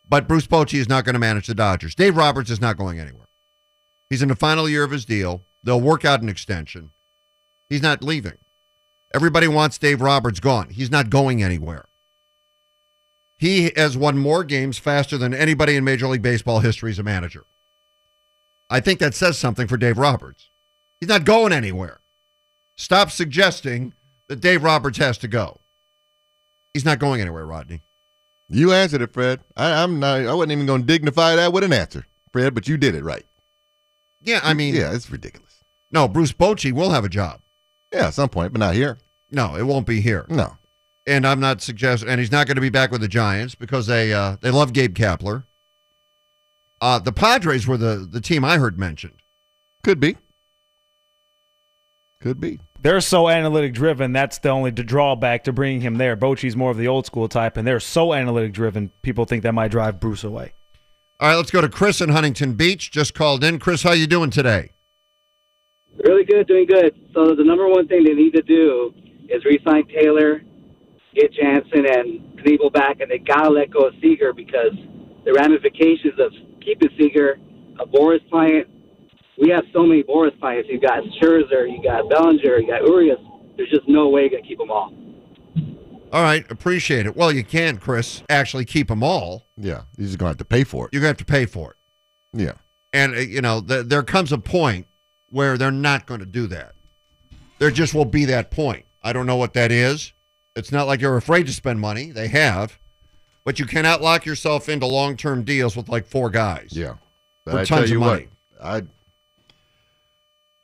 But 0.08 0.28
Bruce 0.28 0.48
Bochy 0.48 0.80
is 0.80 0.89
not 0.89 1.06
going 1.06 1.13
to 1.13 1.19
manage 1.19 1.48
the 1.48 1.56
Dodgers. 1.56 1.96
Dave 1.96 2.15
Roberts 2.15 2.50
is 2.50 2.62
not 2.62 2.78
going 2.78 3.00
anywhere. 3.00 3.28
He's 4.10 4.22
in 4.22 4.30
the 4.30 4.36
final 4.36 4.69
year 4.69 4.84
of 4.84 4.91
his 4.91 5.06
deal. 5.06 5.43
They'll 5.63 5.82
work 5.82 6.06
out 6.06 6.22
an 6.22 6.30
extension. 6.30 6.91
He's 7.69 7.82
not 7.82 8.04
leaving. 8.04 8.38
Everybody 9.13 9.48
wants 9.48 9.78
Dave 9.78 10.02
Roberts 10.02 10.39
gone. 10.39 10.69
He's 10.69 10.91
not 10.91 11.10
going 11.10 11.41
anywhere. 11.41 11.86
He 13.38 13.72
has 13.76 13.98
won 13.98 14.17
more 14.17 14.43
games 14.43 14.78
faster 14.78 15.17
than 15.17 15.34
anybody 15.34 15.76
in 15.76 15.84
Major 15.84 16.08
League 16.08 16.22
Baseball 16.22 16.60
history 16.60 16.91
as 16.91 17.00
a 17.00 17.04
manager. 17.04 17.46
I 18.69 18.80
think 18.80 19.00
that 19.00 19.13
says 19.13 19.38
something 19.38 19.67
for 19.67 19.78
Dave 19.78 19.98
Roberts. 19.98 20.50
He's 21.00 21.10
not 21.10 21.26
going 21.26 21.52
anywhere. 21.52 22.00
Stop 22.76 23.12
suggesting 23.12 23.93
that 24.30 24.42
Dave 24.42 24.64
Roberts 24.64 24.98
has 24.98 25.18
to 25.20 25.28
go. 25.28 25.60
He's 26.74 26.86
not 26.86 27.00
going 27.00 27.22
anywhere, 27.22 27.46
Rodney. 27.46 27.82
You 28.50 28.74
answered 28.74 29.02
it, 29.02 29.14
Fred. 29.14 29.40
I, 29.56 29.84
I'm 29.84 30.00
not. 30.00 30.22
I 30.22 30.34
wasn't 30.34 30.54
even 30.54 30.66
going 30.66 30.82
to 30.82 30.88
dignify 30.88 31.36
that 31.36 31.54
with 31.54 31.64
an 31.64 31.74
answer, 31.74 32.06
Fred. 32.32 32.54
But 32.54 32.68
you 32.68 32.78
did 32.78 32.96
it 32.96 33.04
right. 33.04 33.26
Yeah, 34.22 34.40
I 34.44 34.54
mean, 34.54 34.76
yeah, 34.76 34.94
it's 34.94 35.10
ridiculous. 35.10 35.64
no, 35.92 36.08
Bruce 36.08 36.32
Bochy 36.32 36.72
will 36.72 36.92
have 36.92 37.04
a 37.04 37.10
job. 37.10 37.42
Yeah, 37.92 38.08
at 38.08 38.14
some 38.14 38.30
point, 38.30 38.54
but 38.54 38.60
not 38.60 38.74
here. 38.74 38.98
No, 39.32 39.56
it 39.56 39.64
won't 39.64 39.86
be 39.88 40.02
here. 40.02 40.26
No. 40.30 40.58
And 41.06 41.28
I'm 41.28 41.40
not 41.40 41.62
suggesting, 41.62 42.08
and 42.10 42.20
he's 42.20 42.32
not 42.32 42.48
going 42.48 42.56
to 42.56 42.62
be 42.62 42.70
back 42.70 42.92
with 42.92 43.02
the 43.02 43.08
Giants 43.08 43.56
because 43.56 43.88
they 43.88 44.14
uh, 44.14 44.38
they 44.42 44.52
love 44.52 44.74
Gabe 44.74 44.96
Kapler. 44.96 45.44
Uh, 46.80 47.00
the 47.00 47.12
Padres 47.12 47.68
were 47.68 47.78
the 47.78 48.08
the 48.10 48.22
team 48.22 48.46
I 48.46 48.58
heard 48.58 48.80
mentioned. 48.80 49.22
Could 49.84 50.00
be. 50.00 50.18
Could 52.22 52.40
be. 52.40 52.60
They're 52.84 53.00
so 53.00 53.30
analytic 53.30 53.74
driven. 53.74 54.12
That's 54.12 54.39
the 54.39 54.50
only 54.50 54.69
drawback 54.72 55.46
to 55.46 55.54
bringing 55.54 55.80
him 55.80 55.96
there. 55.96 56.17
Bochy's 56.17 56.58
more 56.58 56.69
of 56.69 56.76
the 56.76 56.89
old 56.89 57.06
school 57.06 57.30
type, 57.30 57.56
and 57.56 57.65
they're 57.65 57.80
so 57.80 58.13
analytic 58.13 58.52
driven. 58.52 58.91
People 59.02 59.24
think 59.24 59.43
that 59.43 59.54
might 59.54 59.72
drive 59.72 60.02
Bruce 60.02 60.26
away. 60.26 60.52
All 61.22 61.30
right, 61.30 61.36
let's 61.36 61.50
go 61.50 61.62
to 61.62 61.69
Chris 61.69 62.02
in 62.02 62.10
Huntington 62.10 62.56
Beach. 62.56 62.91
Just 62.91 63.13
called 63.13 63.41
in. 63.41 63.58
Chris, 63.58 63.84
how 63.84 63.93
you 63.93 64.06
doing 64.06 64.32
today? 64.32 64.72
Really 66.04 66.26
good, 66.26 66.46
doing 66.46 66.65
good. 66.65 66.93
So 67.13 67.34
the 67.34 67.46
number 67.46 67.69
one 67.69 67.88
thing 67.88 68.04
they 68.04 68.15
need 68.15 68.34
to 68.34 68.41
do 68.41 68.93
is 69.30 69.46
re-sign 69.46 69.88
Taylor, 69.88 70.41
get 71.15 71.32
Jansen 71.32 71.86
and 71.86 72.38
Knebel 72.43 72.74
back, 72.74 73.00
and 73.00 73.10
they 73.10 73.19
gotta 73.19 73.50
let 73.50 73.72
go 73.72 73.88
of 73.88 73.93
Seager 74.02 74.34
because 74.34 74.74
the 75.24 75.32
ramifications 75.32 76.19
of 76.19 76.34
keeping 76.60 76.89
Seager, 76.98 77.39
a 77.80 77.86
Boras 77.86 78.28
client. 78.30 78.67
We 79.39 79.50
have 79.50 79.63
so 79.74 79.84
many 79.86 80.04
Boras 80.04 80.38
clients. 80.39 80.69
You 80.69 80.80
got 80.80 81.04
Scherzer, 81.22 81.69
you 81.69 81.82
got 81.84 82.10
Bellinger, 82.10 82.60
you 82.60 82.67
got 82.67 82.82
Urias. 82.84 83.19
There's 83.58 83.69
just 83.69 83.88
no 83.88 84.10
way 84.10 84.22
you're 84.22 84.30
gonna 84.32 84.43
keep 84.43 84.58
them 84.60 84.72
all. 84.72 84.93
All 86.12 86.22
right, 86.22 86.46
appreciate 86.52 87.08
it. 87.08 87.15
Well, 87.15 87.32
you 87.32 87.43
can, 87.43 87.78
Chris, 87.78 88.22
actually 88.30 88.65
keep 88.65 88.88
them 88.88 89.02
all. 89.02 89.48
Yeah, 89.58 89.82
you're 89.98 90.06
just 90.06 90.19
going 90.19 90.28
to 90.28 90.32
have 90.34 90.38
to 90.38 90.46
pay 90.46 90.63
for 90.63 90.86
it. 90.86 90.93
You're 90.93 91.02
going 91.02 91.15
to 91.15 91.19
have 91.19 91.26
to 91.26 91.32
pay 91.32 91.48
for 91.48 91.72
it. 91.72 91.78
Yeah. 92.39 92.52
And, 92.93 93.15
uh, 93.15 93.19
you 93.22 93.41
know, 93.41 93.62
th- 93.62 93.88
there 93.88 94.04
comes 94.04 94.32
a 94.32 94.38
point 94.38 94.86
where 95.32 95.58
they're 95.58 95.72
not 95.72 96.06
going 96.06 96.19
to 96.19 96.28
do 96.28 96.46
that. 96.48 96.76
There 97.58 97.72
just 97.72 97.96
will 97.96 98.06
be 98.06 98.26
that 98.26 98.52
point. 98.52 98.86
I 99.02 99.12
don't 99.12 99.26
know 99.26 99.38
what 99.38 99.54
that 99.54 99.72
is. 99.72 100.13
It's 100.56 100.72
not 100.72 100.86
like 100.86 101.02
you're 101.02 101.17
afraid 101.17 101.48
to 101.48 101.52
spend 101.52 101.80
money. 101.80 102.12
They 102.12 102.28
have. 102.28 102.78
But 103.43 103.58
you 103.58 103.65
cannot 103.65 104.04
lock 104.04 104.24
yourself 104.24 104.69
into 104.69 104.86
long 104.86 105.17
term 105.17 105.43
deals 105.43 105.76
with 105.76 105.89
like 105.89 106.06
four 106.06 106.30
guys. 106.30 106.69
Yeah. 106.74 106.98
But 107.43 107.52
For 107.54 107.58
I 107.58 107.60
tons 107.62 107.67
tell 107.69 107.84
of 107.86 107.89
you 107.89 108.00
money. 108.00 108.28
what, 108.60 108.63
I 108.67 108.82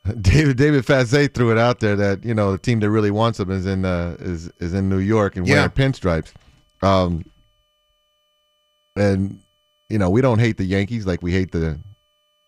David 0.21 0.57
David 0.57 0.83
Vassegh 0.85 1.33
threw 1.33 1.51
it 1.51 1.57
out 1.57 1.79
there 1.81 1.95
that 1.95 2.23
you 2.25 2.33
know 2.33 2.51
the 2.51 2.57
team 2.57 2.79
that 2.79 2.89
really 2.89 3.11
wants 3.11 3.39
him 3.39 3.51
is 3.51 3.65
in 3.65 3.85
uh, 3.85 4.15
is 4.19 4.49
is 4.59 4.73
in 4.73 4.89
New 4.89 4.99
York 4.99 5.35
and 5.35 5.47
Yeah. 5.47 5.55
wearing 5.55 5.69
pinstripes. 5.71 6.31
Um, 6.81 7.25
and 8.95 9.41
you 9.89 9.97
know 9.97 10.09
we 10.09 10.21
don't 10.21 10.39
hate 10.39 10.57
the 10.57 10.63
Yankees 10.65 11.05
like 11.05 11.21
we 11.21 11.31
hate 11.31 11.51
the 11.51 11.79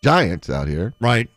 Giants 0.03 0.49
out 0.49 0.67
here, 0.67 0.93
Right. 0.99 1.29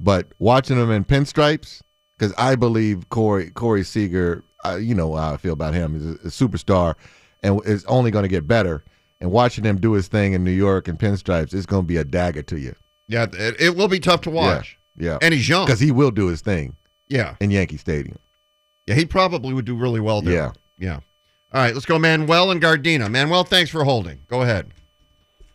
but 0.00 0.26
watching 0.38 0.76
them 0.76 0.90
in 0.90 1.04
pinstripes 1.04 1.80
because 2.18 2.34
I 2.36 2.54
believe 2.54 3.08
Corey 3.08 3.50
Corey 3.50 3.84
Seager, 3.84 4.44
uh, 4.64 4.76
you 4.76 4.94
know 4.94 5.14
how 5.14 5.32
I 5.34 5.36
feel 5.36 5.52
about 5.54 5.74
him, 5.74 5.96
is 5.96 6.04
a, 6.06 6.10
a 6.10 6.30
superstar 6.30 6.94
and 7.42 7.60
is 7.64 7.84
only 7.86 8.10
going 8.10 8.24
to 8.24 8.28
get 8.28 8.46
better. 8.46 8.84
And 9.20 9.30
watching 9.30 9.64
him 9.64 9.80
do 9.80 9.92
his 9.92 10.06
thing 10.08 10.34
in 10.34 10.44
New 10.44 10.50
York 10.50 10.86
in 10.88 10.98
pinstripes 10.98 11.54
is 11.54 11.64
going 11.64 11.84
to 11.84 11.86
be 11.86 11.96
a 11.96 12.04
dagger 12.04 12.42
to 12.42 12.58
you. 12.58 12.74
Yeah, 13.08 13.26
it, 13.32 13.58
it 13.60 13.76
will 13.76 13.88
be 13.88 14.00
tough 14.00 14.20
to 14.22 14.30
watch. 14.30 14.76
Yeah, 14.78 14.83
And 14.98 15.34
he's 15.34 15.48
young. 15.48 15.66
because 15.66 15.80
he 15.80 15.90
will 15.90 16.10
do 16.10 16.26
his 16.28 16.40
thing 16.40 16.76
Yeah. 17.08 17.34
in 17.40 17.50
Yankee 17.50 17.76
Stadium. 17.76 18.18
Yeah, 18.86 18.94
he 18.94 19.04
probably 19.06 19.54
would 19.54 19.64
do 19.64 19.74
really 19.74 20.00
well 20.00 20.20
there. 20.22 20.34
Yeah. 20.34 20.52
Yeah. 20.78 20.94
All 21.52 21.62
right, 21.62 21.72
let's 21.72 21.86
go 21.86 21.98
Manuel 21.98 22.50
and 22.50 22.60
Gardena. 22.60 23.10
Manuel, 23.10 23.44
thanks 23.44 23.70
for 23.70 23.84
holding. 23.84 24.20
Go 24.28 24.42
ahead. 24.42 24.70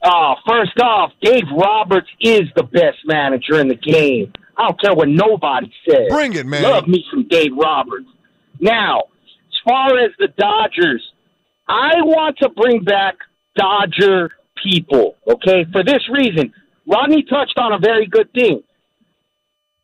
Oh, 0.03 0.35
first 0.47 0.79
off, 0.81 1.11
Dave 1.21 1.43
Roberts 1.55 2.07
is 2.21 2.43
the 2.55 2.63
best 2.63 2.99
manager 3.05 3.59
in 3.59 3.67
the 3.67 3.75
game. 3.75 4.31
I 4.57 4.63
don't 4.67 4.81
care 4.81 4.93
what 4.93 5.09
nobody 5.09 5.71
says. 5.87 6.07
Bring 6.09 6.33
it, 6.33 6.45
man. 6.45 6.63
Love 6.63 6.87
me 6.87 7.03
some 7.11 7.27
Dave 7.27 7.51
Roberts. 7.55 8.07
Now, 8.61 8.99
as 9.01 9.59
far 9.67 9.97
as 9.97 10.11
the 10.17 10.29
Dodgers, 10.37 11.03
I 11.67 11.95
want 12.01 12.37
to 12.39 12.49
bring 12.49 12.83
back 12.83 13.15
Dodger 13.57 14.31
people, 14.63 15.15
okay? 15.27 15.65
For 15.71 15.83
this 15.83 16.01
reason, 16.09 16.53
Rodney 16.87 17.23
touched 17.23 17.57
on 17.57 17.73
a 17.73 17.77
very 17.79 18.05
good 18.07 18.31
thing. 18.33 18.63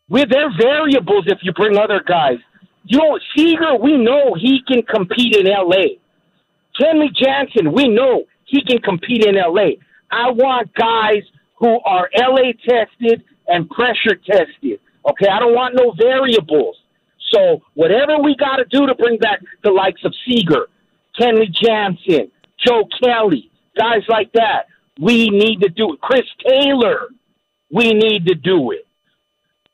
With 0.09 0.29
their 0.29 0.49
variables, 0.57 1.25
if 1.27 1.39
you 1.41 1.51
bring 1.53 1.77
other 1.77 2.01
guys, 2.05 2.37
you 2.83 2.99
know, 2.99 3.19
Seager, 3.35 3.75
we 3.75 3.97
know 3.97 4.35
he 4.39 4.61
can 4.67 4.83
compete 4.83 5.35
in 5.35 5.47
L.A. 5.47 5.99
Kenley 6.79 7.13
Jansen, 7.15 7.71
we 7.71 7.87
know 7.87 8.25
he 8.45 8.61
can 8.63 8.79
compete 8.79 9.25
in 9.25 9.35
LA. 9.35 9.77
I 10.11 10.29
want 10.31 10.73
guys 10.75 11.23
who 11.57 11.79
are 11.85 12.09
LA 12.15 12.51
tested 12.67 13.23
and 13.47 13.69
pressure 13.69 14.15
tested. 14.15 14.79
Okay, 15.09 15.27
I 15.27 15.39
don't 15.39 15.53
want 15.53 15.75
no 15.75 15.93
variables. 15.97 16.77
So 17.33 17.61
whatever 17.73 18.19
we 18.21 18.35
got 18.35 18.57
to 18.57 18.65
do 18.65 18.85
to 18.85 18.95
bring 18.95 19.17
back 19.17 19.39
the 19.63 19.71
likes 19.71 20.01
of 20.03 20.13
Seager, 20.27 20.67
Kenley 21.19 21.51
Jansen, 21.51 22.31
Joe 22.65 22.87
Kelly, 23.01 23.49
guys 23.77 24.03
like 24.07 24.31
that, 24.33 24.67
we 24.99 25.29
need 25.29 25.61
to 25.61 25.69
do 25.69 25.93
it. 25.93 26.01
Chris 26.01 26.25
Taylor, 26.45 27.09
we 27.71 27.93
need 27.93 28.25
to 28.27 28.35
do 28.35 28.71
it. 28.71 28.84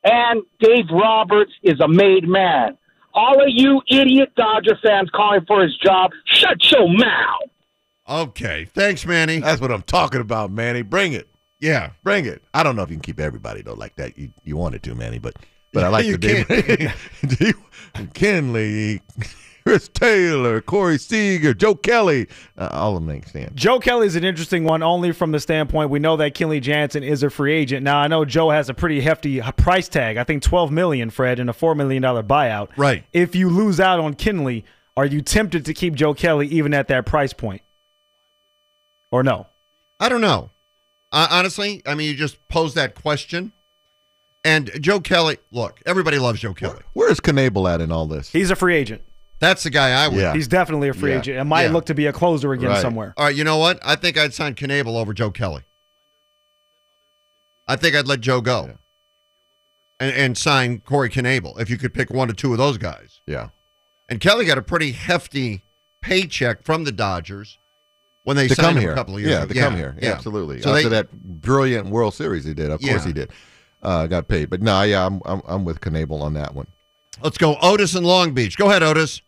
And 0.04 0.42
Dave 0.60 0.86
Roberts 0.90 1.52
is 1.62 1.80
a 1.80 1.88
made 1.88 2.28
man. 2.28 2.76
All 3.14 3.42
of 3.42 3.48
you 3.48 3.82
idiot 3.88 4.32
Dodger 4.36 4.78
fans 4.82 5.10
calling 5.14 5.44
for 5.46 5.62
his 5.62 5.76
job, 5.76 6.12
shut 6.24 6.58
your 6.70 6.88
mouth. 6.88 7.42
Okay. 8.08 8.64
Thanks, 8.74 9.06
Manny. 9.06 9.38
That's 9.38 9.60
what 9.60 9.70
I'm 9.70 9.82
talking 9.82 10.20
about, 10.20 10.50
Manny. 10.50 10.82
Bring 10.82 11.12
it. 11.12 11.28
Yeah. 11.60 11.90
Bring 12.02 12.26
it. 12.26 12.42
I 12.52 12.62
don't 12.62 12.74
know 12.74 12.82
if 12.82 12.90
you 12.90 12.96
can 12.96 13.02
keep 13.02 13.20
everybody 13.20 13.62
though 13.62 13.74
like 13.74 13.96
that. 13.96 14.18
You 14.18 14.30
you 14.44 14.56
wanted 14.56 14.82
to, 14.84 14.94
Manny, 14.94 15.18
but 15.18 15.36
but 15.72 15.84
I 15.84 15.88
like 15.88 16.04
You 16.06 16.16
the 16.16 16.44
David 16.44 17.54
Kenley, 18.14 19.00
Chris 19.64 19.88
Taylor, 19.88 20.60
Corey 20.60 20.98
Seager, 20.98 21.54
Joe 21.54 21.74
Kelly. 21.74 22.26
Uh, 22.58 22.68
all 22.72 22.96
of 22.96 23.02
them 23.02 23.06
make 23.06 23.26
sense. 23.28 23.52
Joe 23.54 23.78
Kelly 23.78 24.06
is 24.06 24.16
an 24.16 24.24
interesting 24.24 24.64
one 24.64 24.82
only 24.82 25.12
from 25.12 25.32
the 25.32 25.40
standpoint 25.40 25.90
we 25.90 25.98
know 25.98 26.16
that 26.16 26.34
Kenley 26.34 26.60
Jansen 26.60 27.02
is 27.02 27.22
a 27.22 27.30
free 27.30 27.52
agent. 27.54 27.84
Now 27.84 27.98
I 27.98 28.08
know 28.08 28.24
Joe 28.24 28.50
has 28.50 28.68
a 28.68 28.74
pretty 28.74 29.00
hefty 29.00 29.40
price 29.56 29.88
tag. 29.88 30.16
I 30.16 30.24
think 30.24 30.42
12 30.42 30.70
million, 30.70 31.10
Fred, 31.10 31.38
and 31.38 31.48
a 31.48 31.52
4 31.52 31.74
million 31.74 32.02
dollar 32.02 32.22
buyout. 32.22 32.70
Right. 32.76 33.04
If 33.12 33.34
you 33.34 33.48
lose 33.48 33.78
out 33.78 34.00
on 34.00 34.14
Kenley, 34.14 34.64
are 34.96 35.06
you 35.06 35.22
tempted 35.22 35.64
to 35.66 35.74
keep 35.74 35.94
Joe 35.94 36.14
Kelly 36.14 36.48
even 36.48 36.74
at 36.74 36.88
that 36.88 37.06
price 37.06 37.32
point? 37.32 37.62
Or 39.10 39.22
no? 39.22 39.46
I 40.00 40.08
don't 40.08 40.20
know. 40.20 40.50
Uh, 41.12 41.28
honestly, 41.30 41.82
I 41.86 41.94
mean, 41.94 42.08
you 42.10 42.16
just 42.16 42.46
pose 42.48 42.74
that 42.74 42.94
question. 42.94 43.52
And 44.44 44.70
Joe 44.80 44.98
Kelly, 44.98 45.38
look, 45.52 45.80
everybody 45.86 46.18
loves 46.18 46.40
Joe 46.40 46.54
Kelly. 46.54 46.80
Where 46.94 47.10
is 47.10 47.20
Knebel 47.20 47.72
at 47.72 47.80
in 47.80 47.92
all 47.92 48.06
this? 48.06 48.30
He's 48.30 48.50
a 48.50 48.56
free 48.56 48.74
agent. 48.74 49.02
That's 49.42 49.64
the 49.64 49.70
guy 49.70 49.90
I 49.90 50.06
would. 50.06 50.18
Yeah. 50.20 50.34
He's 50.34 50.46
definitely 50.46 50.88
a 50.88 50.94
free 50.94 51.10
Yeah. 51.10 51.18
agent. 51.18 51.38
It 51.40 51.44
might 51.44 51.64
Yeah. 51.64 51.72
look 51.72 51.86
to 51.86 51.94
be 51.94 52.06
a 52.06 52.12
closer 52.12 52.52
again 52.52 52.70
Right. 52.70 52.80
somewhere. 52.80 53.12
All 53.16 53.24
right, 53.24 53.34
you 53.34 53.42
know 53.42 53.56
what? 53.58 53.80
I 53.84 53.96
think 53.96 54.16
I'd 54.16 54.32
sign 54.32 54.54
Knebel 54.54 54.96
over 54.96 55.12
Joe 55.12 55.32
Kelly. 55.32 55.62
I 57.66 57.74
think 57.74 57.94
I'd 57.96 58.06
let 58.06 58.20
Joe 58.20 58.40
go 58.40 58.66
Yeah. 58.68 58.74
and, 60.00 60.12
and 60.16 60.38
sign 60.38 60.78
Corey 60.80 61.10
Knebel 61.10 61.60
if 61.60 61.68
you 61.68 61.76
could 61.76 61.92
pick 61.92 62.10
one 62.10 62.30
or 62.30 62.34
two 62.34 62.52
of 62.52 62.58
those 62.58 62.78
guys. 62.78 63.20
Yeah. 63.26 63.48
And 64.08 64.20
Kelly 64.20 64.44
got 64.44 64.58
a 64.58 64.62
pretty 64.62 64.92
hefty 64.92 65.64
paycheck 66.00 66.62
from 66.64 66.84
the 66.84 66.92
Dodgers 66.92 67.58
when 68.24 68.36
they 68.36 68.46
to 68.48 68.54
signed 68.54 68.66
come 68.66 68.76
him 68.76 68.82
here. 68.82 68.92
a 68.92 68.94
couple 68.94 69.14
of 69.16 69.20
years 69.22 69.32
yeah, 69.32 69.42
ago. 69.42 69.54
to 69.54 69.60
come 69.60 69.76
here. 69.76 69.96
Yeah, 70.00 70.12
absolutely. 70.12 70.60
So 70.62 70.70
After 70.74 70.88
they, 70.88 70.96
that 70.96 71.12
brilliant 71.12 71.88
World 71.88 72.14
Series 72.14 72.44
he 72.44 72.54
did, 72.54 72.70
of 72.70 72.80
course 72.80 72.92
Yeah. 73.02 73.06
he 73.06 73.12
did. 73.12 73.30
Uh, 73.82 74.06
got 74.06 74.28
paid, 74.28 74.48
but 74.50 74.62
no, 74.62 74.82
yeah, 74.82 75.04
I'm 75.04 75.20
I'm, 75.24 75.42
I'm 75.46 75.64
with 75.64 75.80
Knebel 75.80 76.20
on 76.20 76.34
that 76.34 76.54
one. 76.54 76.68
let's 77.22 77.36
go 77.38 77.56
Otis 77.60 77.94
in 77.96 78.04
Long 78.04 78.32
Beach. 78.32 78.56
Go 78.56 78.70
ahead, 78.70 78.82
Otis. 78.84 79.20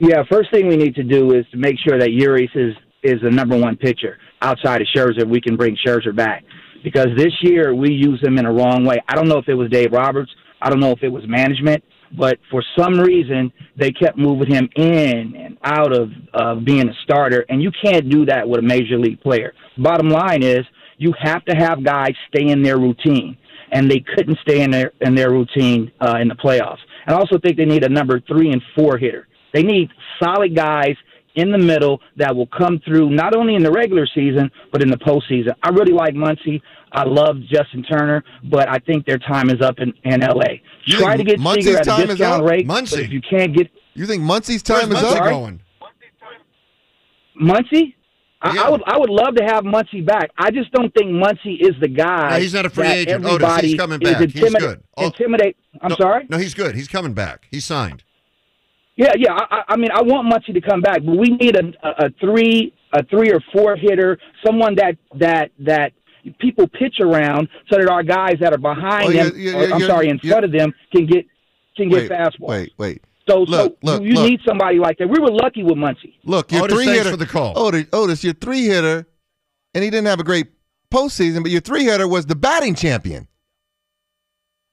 Yeah, 0.00 0.22
first 0.30 0.50
thing 0.52 0.68
we 0.68 0.76
need 0.76 0.94
to 0.94 1.02
do 1.02 1.34
is 1.34 1.44
to 1.50 1.56
make 1.56 1.76
sure 1.86 1.98
that 1.98 2.12
Urias 2.12 2.50
is 2.54 2.74
is 3.02 3.20
the 3.22 3.30
number 3.30 3.56
one 3.56 3.76
pitcher 3.76 4.18
outside 4.42 4.80
of 4.80 4.88
Scherzer. 4.94 5.28
We 5.28 5.40
can 5.40 5.56
bring 5.56 5.76
Scherzer 5.84 6.14
back 6.14 6.44
because 6.84 7.08
this 7.16 7.32
year 7.42 7.74
we 7.74 7.92
use 7.92 8.20
him 8.22 8.38
in 8.38 8.46
a 8.46 8.52
wrong 8.52 8.84
way. 8.84 9.02
I 9.08 9.14
don't 9.14 9.28
know 9.28 9.38
if 9.38 9.48
it 9.48 9.54
was 9.54 9.70
Dave 9.70 9.92
Roberts. 9.92 10.30
I 10.60 10.70
don't 10.70 10.80
know 10.80 10.90
if 10.90 11.02
it 11.02 11.08
was 11.08 11.22
management, 11.26 11.82
but 12.16 12.38
for 12.50 12.62
some 12.76 12.94
reason 12.94 13.52
they 13.76 13.90
kept 13.90 14.16
moving 14.16 14.52
him 14.52 14.68
in 14.76 15.34
and 15.36 15.58
out 15.64 15.92
of 15.92 16.10
uh, 16.34 16.54
being 16.56 16.88
a 16.88 16.94
starter, 17.02 17.44
and 17.48 17.62
you 17.62 17.70
can't 17.82 18.08
do 18.08 18.24
that 18.26 18.48
with 18.48 18.60
a 18.60 18.62
major 18.62 18.98
league 18.98 19.20
player. 19.20 19.52
Bottom 19.78 20.08
line 20.08 20.42
is 20.42 20.60
you 20.98 21.12
have 21.20 21.44
to 21.46 21.56
have 21.56 21.84
guys 21.84 22.12
stay 22.28 22.48
in 22.48 22.62
their 22.62 22.78
routine, 22.78 23.36
and 23.72 23.90
they 23.90 24.04
couldn't 24.14 24.38
stay 24.42 24.62
in 24.62 24.70
their 24.70 24.92
in 25.00 25.16
their 25.16 25.30
routine 25.30 25.90
uh, 26.00 26.18
in 26.20 26.28
the 26.28 26.36
playoffs. 26.36 26.78
And 27.06 27.16
I 27.16 27.18
also 27.18 27.38
think 27.38 27.56
they 27.56 27.64
need 27.64 27.84
a 27.84 27.88
number 27.88 28.20
three 28.20 28.52
and 28.52 28.62
four 28.76 28.96
hitter. 28.96 29.26
They 29.52 29.62
need 29.62 29.90
solid 30.22 30.54
guys 30.54 30.94
in 31.34 31.52
the 31.52 31.58
middle 31.58 32.00
that 32.16 32.34
will 32.34 32.48
come 32.48 32.80
through 32.84 33.10
not 33.10 33.34
only 33.36 33.54
in 33.54 33.62
the 33.62 33.70
regular 33.70 34.06
season 34.12 34.50
but 34.72 34.82
in 34.82 34.90
the 34.90 34.96
postseason. 34.96 35.52
I 35.62 35.70
really 35.70 35.92
like 35.92 36.14
Muncy. 36.14 36.60
I 36.90 37.04
love 37.04 37.36
Justin 37.50 37.82
Turner, 37.84 38.24
but 38.50 38.68
I 38.68 38.78
think 38.78 39.06
their 39.06 39.18
time 39.18 39.50
is 39.50 39.60
up 39.60 39.76
in, 39.78 39.92
in 40.04 40.22
L.A. 40.22 40.62
You 40.84 40.98
Try 40.98 41.16
to 41.16 41.22
get 41.24 41.38
Muncy's 41.38 41.64
Seager 41.66 41.78
at 41.78 41.86
a 41.86 42.02
is 42.02 42.08
discount 42.08 42.44
rate. 42.44 42.66
Muncy. 42.66 42.90
But 42.92 43.00
if 43.00 43.10
you 43.12 43.20
can't 43.20 43.54
get 43.56 43.70
You 43.94 44.06
think 44.06 44.22
Muncy's 44.22 44.62
time 44.62 44.88
Where's 44.88 45.02
is 45.02 45.12
up? 45.12 45.24
going? 45.24 45.60
Muncy, 47.40 47.94
I, 48.40 48.54
Yeah. 48.54 48.62
I 48.62 48.70
would 48.70 48.82
I 48.86 48.98
would 48.98 49.10
love 49.10 49.34
to 49.36 49.44
have 49.44 49.64
Muncy 49.64 50.04
back. 50.04 50.30
I 50.38 50.50
just 50.50 50.72
don't 50.72 50.92
think 50.94 51.10
Muncy 51.10 51.60
is 51.60 51.74
the 51.80 51.88
guy. 51.88 52.30
No, 52.30 52.38
he's 52.38 52.54
not 52.54 52.66
a 52.66 52.70
free 52.70 52.88
agent. 52.88 53.24
Oh, 53.24 53.34
Otis, 53.34 53.44
everybody 53.44 53.68
he's 53.68 53.78
coming 53.78 53.98
back. 54.00 54.30
He's 54.30 54.54
good. 54.54 54.82
Oh. 54.96 55.06
Intimidate. 55.06 55.56
I'm 55.80 55.90
no, 55.90 55.96
sorry. 55.96 56.26
No, 56.28 56.38
he's 56.38 56.54
good. 56.54 56.74
He's 56.74 56.88
coming 56.88 57.12
back. 57.12 57.46
He's 57.50 57.64
signed. 57.64 58.02
Yeah, 58.98 59.12
yeah. 59.16 59.32
I, 59.32 59.46
I- 59.50 59.64
I 59.70 59.76
mean, 59.76 59.90
I 59.92 60.02
want 60.02 60.30
Muncy 60.30 60.52
to 60.52 60.60
come 60.60 60.80
back, 60.82 60.98
but 61.04 61.16
we 61.16 61.28
need 61.28 61.56
a, 61.56 61.64
a, 61.86 62.06
a 62.06 62.10
three, 62.20 62.74
a 62.92 63.02
three 63.04 63.30
or 63.30 63.40
four 63.52 63.76
hitter, 63.76 64.18
someone 64.44 64.74
that 64.74 64.96
that 65.18 65.50
that 65.60 65.92
people 66.40 66.66
pitch 66.68 66.96
around, 67.00 67.48
so 67.70 67.78
that 67.78 67.88
our 67.88 68.02
guys 68.02 68.34
that 68.40 68.52
are 68.52 68.58
behind 68.58 69.04
Oh, 69.08 69.12
them, 69.12 69.32
yeah, 69.36 69.50
yeah, 69.52 69.56
or, 69.56 69.68
yeah, 69.68 69.74
I'm 69.74 69.80
yeah, 69.80 69.86
sorry, 69.86 70.08
in 70.10 70.20
yeah. 70.22 70.30
front 70.32 70.44
of 70.44 70.52
them, 70.52 70.74
can 70.94 71.06
get 71.06 71.24
can 71.76 71.88
get 71.88 72.10
Wait, 72.10 72.10
fastballs. 72.10 72.48
wait, 72.48 72.72
wait. 72.76 73.02
So, 73.28 73.40
Look, 73.42 73.48
so 73.50 73.76
look, 73.82 74.02
you, 74.02 74.08
you 74.08 74.14
look. 74.14 74.30
need 74.30 74.40
somebody 74.46 74.78
like 74.78 74.96
that. 74.98 75.08
We 75.08 75.20
were 75.20 75.30
lucky 75.30 75.62
with 75.62 75.76
Muncy. 75.76 76.14
Look, 76.24 76.50
your 76.50 76.64
Otis, 76.64 76.74
three 76.76 76.84
thanks 76.86 76.98
hitter 77.00 77.10
for 77.10 77.16
the 77.18 77.26
call. 77.26 77.52
Otis, 77.58 77.86
Otis, 77.92 78.24
your 78.24 78.32
three 78.34 78.64
hitter, 78.64 79.06
and 79.74 79.84
he 79.84 79.90
didn't 79.90 80.06
have 80.06 80.18
a 80.18 80.24
great 80.24 80.48
postseason, 80.92 81.42
but 81.42 81.50
your 81.52 81.60
three 81.60 81.84
hitter 81.84 82.08
was 82.08 82.24
the 82.26 82.34
batting 82.34 82.74
champion. 82.74 83.28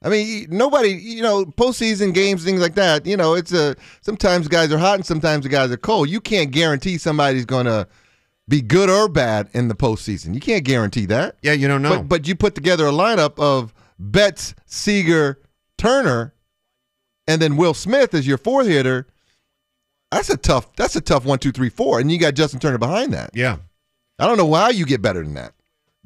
I 0.06 0.08
mean, 0.08 0.46
nobody, 0.50 0.90
you 0.90 1.20
know, 1.20 1.44
postseason 1.44 2.14
games, 2.14 2.44
things 2.44 2.60
like 2.60 2.76
that. 2.76 3.04
You 3.06 3.16
know, 3.16 3.34
it's 3.34 3.52
a 3.52 3.74
sometimes 4.02 4.46
guys 4.46 4.70
are 4.70 4.78
hot 4.78 4.94
and 4.94 5.04
sometimes 5.04 5.42
the 5.42 5.48
guys 5.48 5.72
are 5.72 5.76
cold. 5.76 6.08
You 6.08 6.20
can't 6.20 6.52
guarantee 6.52 6.96
somebody's 6.96 7.44
going 7.44 7.66
to 7.66 7.88
be 8.46 8.62
good 8.62 8.88
or 8.88 9.08
bad 9.08 9.48
in 9.52 9.66
the 9.66 9.74
postseason. 9.74 10.32
You 10.32 10.38
can't 10.38 10.62
guarantee 10.64 11.06
that. 11.06 11.38
Yeah, 11.42 11.54
you 11.54 11.66
don't 11.66 11.82
know. 11.82 11.96
But 11.98 12.08
but 12.08 12.28
you 12.28 12.36
put 12.36 12.54
together 12.54 12.86
a 12.86 12.92
lineup 12.92 13.36
of 13.40 13.74
Betts, 13.98 14.54
Seager, 14.64 15.40
Turner, 15.76 16.34
and 17.26 17.42
then 17.42 17.56
Will 17.56 17.74
Smith 17.74 18.14
as 18.14 18.28
your 18.28 18.38
fourth 18.38 18.68
hitter. 18.68 19.08
That's 20.12 20.30
a 20.30 20.36
tough. 20.36 20.72
That's 20.76 20.94
a 20.94 21.00
tough 21.00 21.24
one, 21.24 21.40
two, 21.40 21.50
three, 21.50 21.68
four, 21.68 21.98
and 21.98 22.12
you 22.12 22.18
got 22.20 22.34
Justin 22.34 22.60
Turner 22.60 22.78
behind 22.78 23.12
that. 23.12 23.30
yeah. 23.34 23.56
I 24.20 24.26
don't 24.26 24.38
know 24.38 24.46
why 24.46 24.70
you 24.70 24.86
get 24.86 25.02
better 25.02 25.22
than 25.22 25.34
that. 25.34 25.52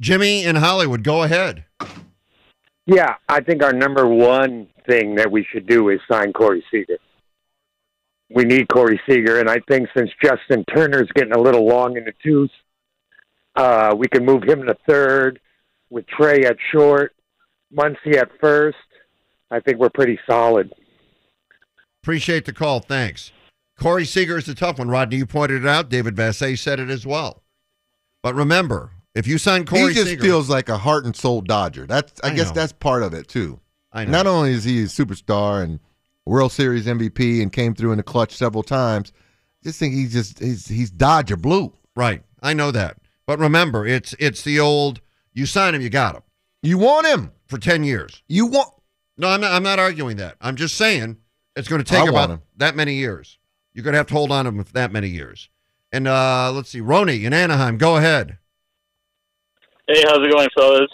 Jimmy 0.00 0.42
in 0.44 0.56
Hollywood, 0.56 1.04
go 1.04 1.22
ahead. 1.22 1.64
Yeah, 2.92 3.14
I 3.28 3.40
think 3.40 3.62
our 3.62 3.72
number 3.72 4.04
one 4.04 4.66
thing 4.84 5.14
that 5.14 5.30
we 5.30 5.46
should 5.52 5.68
do 5.68 5.90
is 5.90 6.00
sign 6.10 6.32
Corey 6.32 6.64
Seager. 6.72 6.98
We 8.34 8.44
need 8.44 8.66
Corey 8.68 9.00
Seager, 9.08 9.38
and 9.38 9.48
I 9.48 9.58
think 9.68 9.88
since 9.96 10.10
Justin 10.20 10.64
Turner's 10.74 11.08
getting 11.14 11.32
a 11.32 11.38
little 11.38 11.64
long 11.64 11.96
in 11.96 12.04
the 12.04 12.12
tooth, 12.20 12.50
uh, 13.54 13.94
we 13.96 14.08
can 14.08 14.24
move 14.24 14.42
him 14.42 14.66
to 14.66 14.76
third 14.88 15.38
with 15.88 16.04
Trea 16.08 16.46
at 16.46 16.56
short, 16.72 17.14
Muncy 17.72 18.16
at 18.16 18.28
first. 18.40 18.76
I 19.52 19.60
think 19.60 19.78
we're 19.78 19.90
pretty 19.90 20.18
solid. 20.28 20.72
Appreciate 22.02 22.44
the 22.44 22.52
call. 22.52 22.80
Thanks. 22.80 23.30
Corey 23.78 24.04
Seager 24.04 24.36
is 24.36 24.48
a 24.48 24.54
tough 24.56 24.80
one. 24.80 24.88
Rodney, 24.88 25.18
you 25.18 25.26
pointed 25.26 25.64
it 25.64 25.68
out. 25.68 25.90
David 25.90 26.16
Vassegh 26.16 26.58
said 26.58 26.80
it 26.80 26.90
as 26.90 27.06
well. 27.06 27.44
But 28.20 28.34
remember, 28.34 28.90
if 29.14 29.26
you 29.26 29.38
sign 29.38 29.64
Corey 29.66 29.88
he 29.88 29.94
just 29.94 30.08
Seager, 30.10 30.22
feels 30.22 30.48
like 30.48 30.68
a 30.68 30.78
heart 30.78 31.04
and 31.04 31.14
soul 31.14 31.40
Dodger. 31.40 31.86
That's 31.86 32.20
I, 32.22 32.28
I 32.28 32.34
guess 32.34 32.48
know. 32.48 32.54
that's 32.54 32.72
part 32.72 33.02
of 33.02 33.14
it 33.14 33.28
too. 33.28 33.60
I 33.92 34.04
know. 34.04 34.12
Not 34.12 34.26
only 34.26 34.52
is 34.52 34.64
he 34.64 34.82
a 34.82 34.86
superstar 34.86 35.62
and 35.62 35.80
World 36.26 36.52
Series 36.52 36.86
MVP 36.86 37.42
and 37.42 37.52
came 37.52 37.74
through 37.74 37.92
in 37.92 37.96
the 37.96 38.02
clutch 38.04 38.36
several 38.36 38.62
times, 38.62 39.12
just 39.64 39.78
think 39.78 39.94
he's 39.94 40.12
just 40.12 40.38
he's 40.38 40.66
he's 40.68 40.90
Dodger 40.90 41.36
blue. 41.36 41.72
right, 41.96 42.22
I 42.42 42.54
know 42.54 42.70
that. 42.70 42.98
But 43.26 43.38
remember, 43.38 43.86
it's 43.86 44.14
it's 44.18 44.42
the 44.42 44.60
old 44.60 45.00
you 45.32 45.46
sign 45.46 45.74
him, 45.74 45.80
you 45.82 45.90
got 45.90 46.16
him 46.16 46.22
You 46.62 46.78
want 46.78 47.06
him. 47.06 47.32
for 47.46 47.58
ten 47.58 47.84
years. 47.84 48.22
You 48.28 48.46
want 48.46 48.72
No, 49.16 49.28
I'm 49.28 49.40
not, 49.40 49.52
I'm 49.52 49.62
not 49.62 49.78
arguing 49.78 50.16
that. 50.18 50.36
I'm 50.40 50.56
just 50.56 50.76
saying 50.76 51.16
it's 51.56 51.68
going 51.68 51.82
to 51.82 51.88
take 51.88 52.10
want 52.10 52.10
about 52.32 52.40
that 52.56 52.76
many 52.76 52.94
years. 52.94 53.38
You're 53.74 53.84
going 53.84 53.92
to 53.92 53.98
have 53.98 54.06
to 54.08 54.14
hold 54.14 54.32
on 54.32 54.44
to 54.44 54.50
him 54.50 54.64
for 54.64 54.72
that 54.72 54.92
many 54.92 55.08
years. 55.08 55.48
And 55.92 56.06
uh, 56.08 56.50
let's 56.52 56.70
see, 56.70 56.80
Roni 56.80 57.24
in 57.24 57.32
Anaheim, 57.32 57.76
go 57.78 57.96
ahead. 57.96 58.38
Hey, 59.90 60.04
how's 60.06 60.24
it 60.24 60.30
going, 60.30 60.48
fellas? 60.54 60.88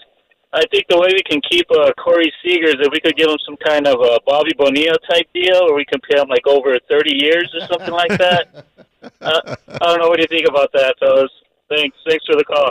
I 0.54 0.64
think 0.72 0.87
the 0.88 0.96
way 0.96 1.09
we 1.12 1.22
can 1.22 1.38
keep 1.50 1.66
uh, 1.70 1.92
Corey 2.02 2.32
Seager 2.40 2.68
is 2.68 2.76
if 2.80 2.90
we 2.90 2.98
could 2.98 3.14
give 3.14 3.28
him 3.28 3.37
some 3.44 3.59
kind 3.59 3.87
of 3.87 4.00
a 4.00 4.18
Bobby 4.24 4.52
Bonilla 4.56 4.96
type 5.11 5.28
deal, 5.35 5.68
or 5.68 5.76
we 5.76 5.85
can 5.85 6.00
pay 6.00 6.18
him 6.18 6.30
like 6.30 6.46
over 6.46 6.78
30 6.88 7.12
years 7.12 7.52
or 7.52 7.66
something 7.66 7.92
like 7.92 8.16
that. 8.16 8.64
uh, 9.20 9.54
I 9.68 9.78
don't 9.85 10.00
know. 10.00 10.09
What 10.09 10.16
do 10.16 10.22
you 10.22 10.32
think 10.32 10.48
about 10.48 10.72
that, 10.72 10.96
fellas? 10.98 11.28
Thanks. 11.68 11.96
Thanks 12.09 12.24
for 12.24 12.37
the 12.37 12.44
call. 12.44 12.70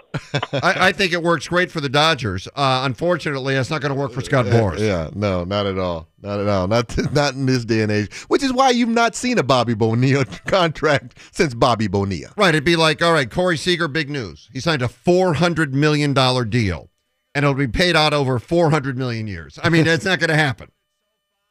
I, 0.64 0.88
I 0.88 0.92
think 0.94 1.12
it 1.12 1.22
works 1.22 1.50
great 1.50 1.70
for 1.70 1.82
the 1.82 1.90
Dodgers. 1.90 2.48
Uh, 2.56 2.82
unfortunately, 2.86 3.56
it's 3.56 3.70
not 3.70 3.82
going 3.82 3.94
to 3.94 4.00
work 4.00 4.14
for 4.14 4.22
Scott 4.22 4.46
Boras. 4.46 4.80
Yeah, 4.80 5.10
no, 5.14 5.44
not 5.44 5.66
at 5.66 5.78
all. 5.78 6.08
Not 6.22 6.40
at 6.40 6.48
all. 6.48 6.68
Not 6.68 6.96
not 7.14 7.34
in 7.34 7.46
this 7.46 7.66
day 7.66 7.82
and 7.82 7.92
age. 7.92 8.14
Which 8.30 8.42
is 8.42 8.54
why 8.54 8.70
you've 8.70 8.88
not 8.88 9.14
seen 9.14 9.38
a 9.38 9.44
Bobby 9.44 9.74
Bonilla 9.74 10.26
contract 10.48 11.18
since 11.32 11.54
Bobby 11.54 11.88
Bonilla. 11.88 12.32
Right. 12.38 12.50
It'd 12.56 12.64
be 12.64 12.78
like, 12.78 13.02
all 13.02 13.12
right, 13.12 13.30
Corey 13.30 13.58
Seager, 13.58 13.90
big 13.90 14.10
news. 14.10 14.50
He 14.54 14.62
signed 14.62 14.82
a 14.82 14.88
$400 14.88 15.74
million 15.74 16.14
deal, 16.14 16.90
and 17.34 17.44
it'll 17.44 17.54
be 17.54 17.68
paid 17.68 17.98
out 17.98 18.14
over 18.14 18.40
400 18.40 18.98
million 18.98 19.28
years. 19.28 19.60
I 19.62 19.68
mean, 19.70 19.88
it's 19.88 20.06
not 20.06 20.20
going 20.20 20.30
to 20.30 20.38
happen. 20.38 20.72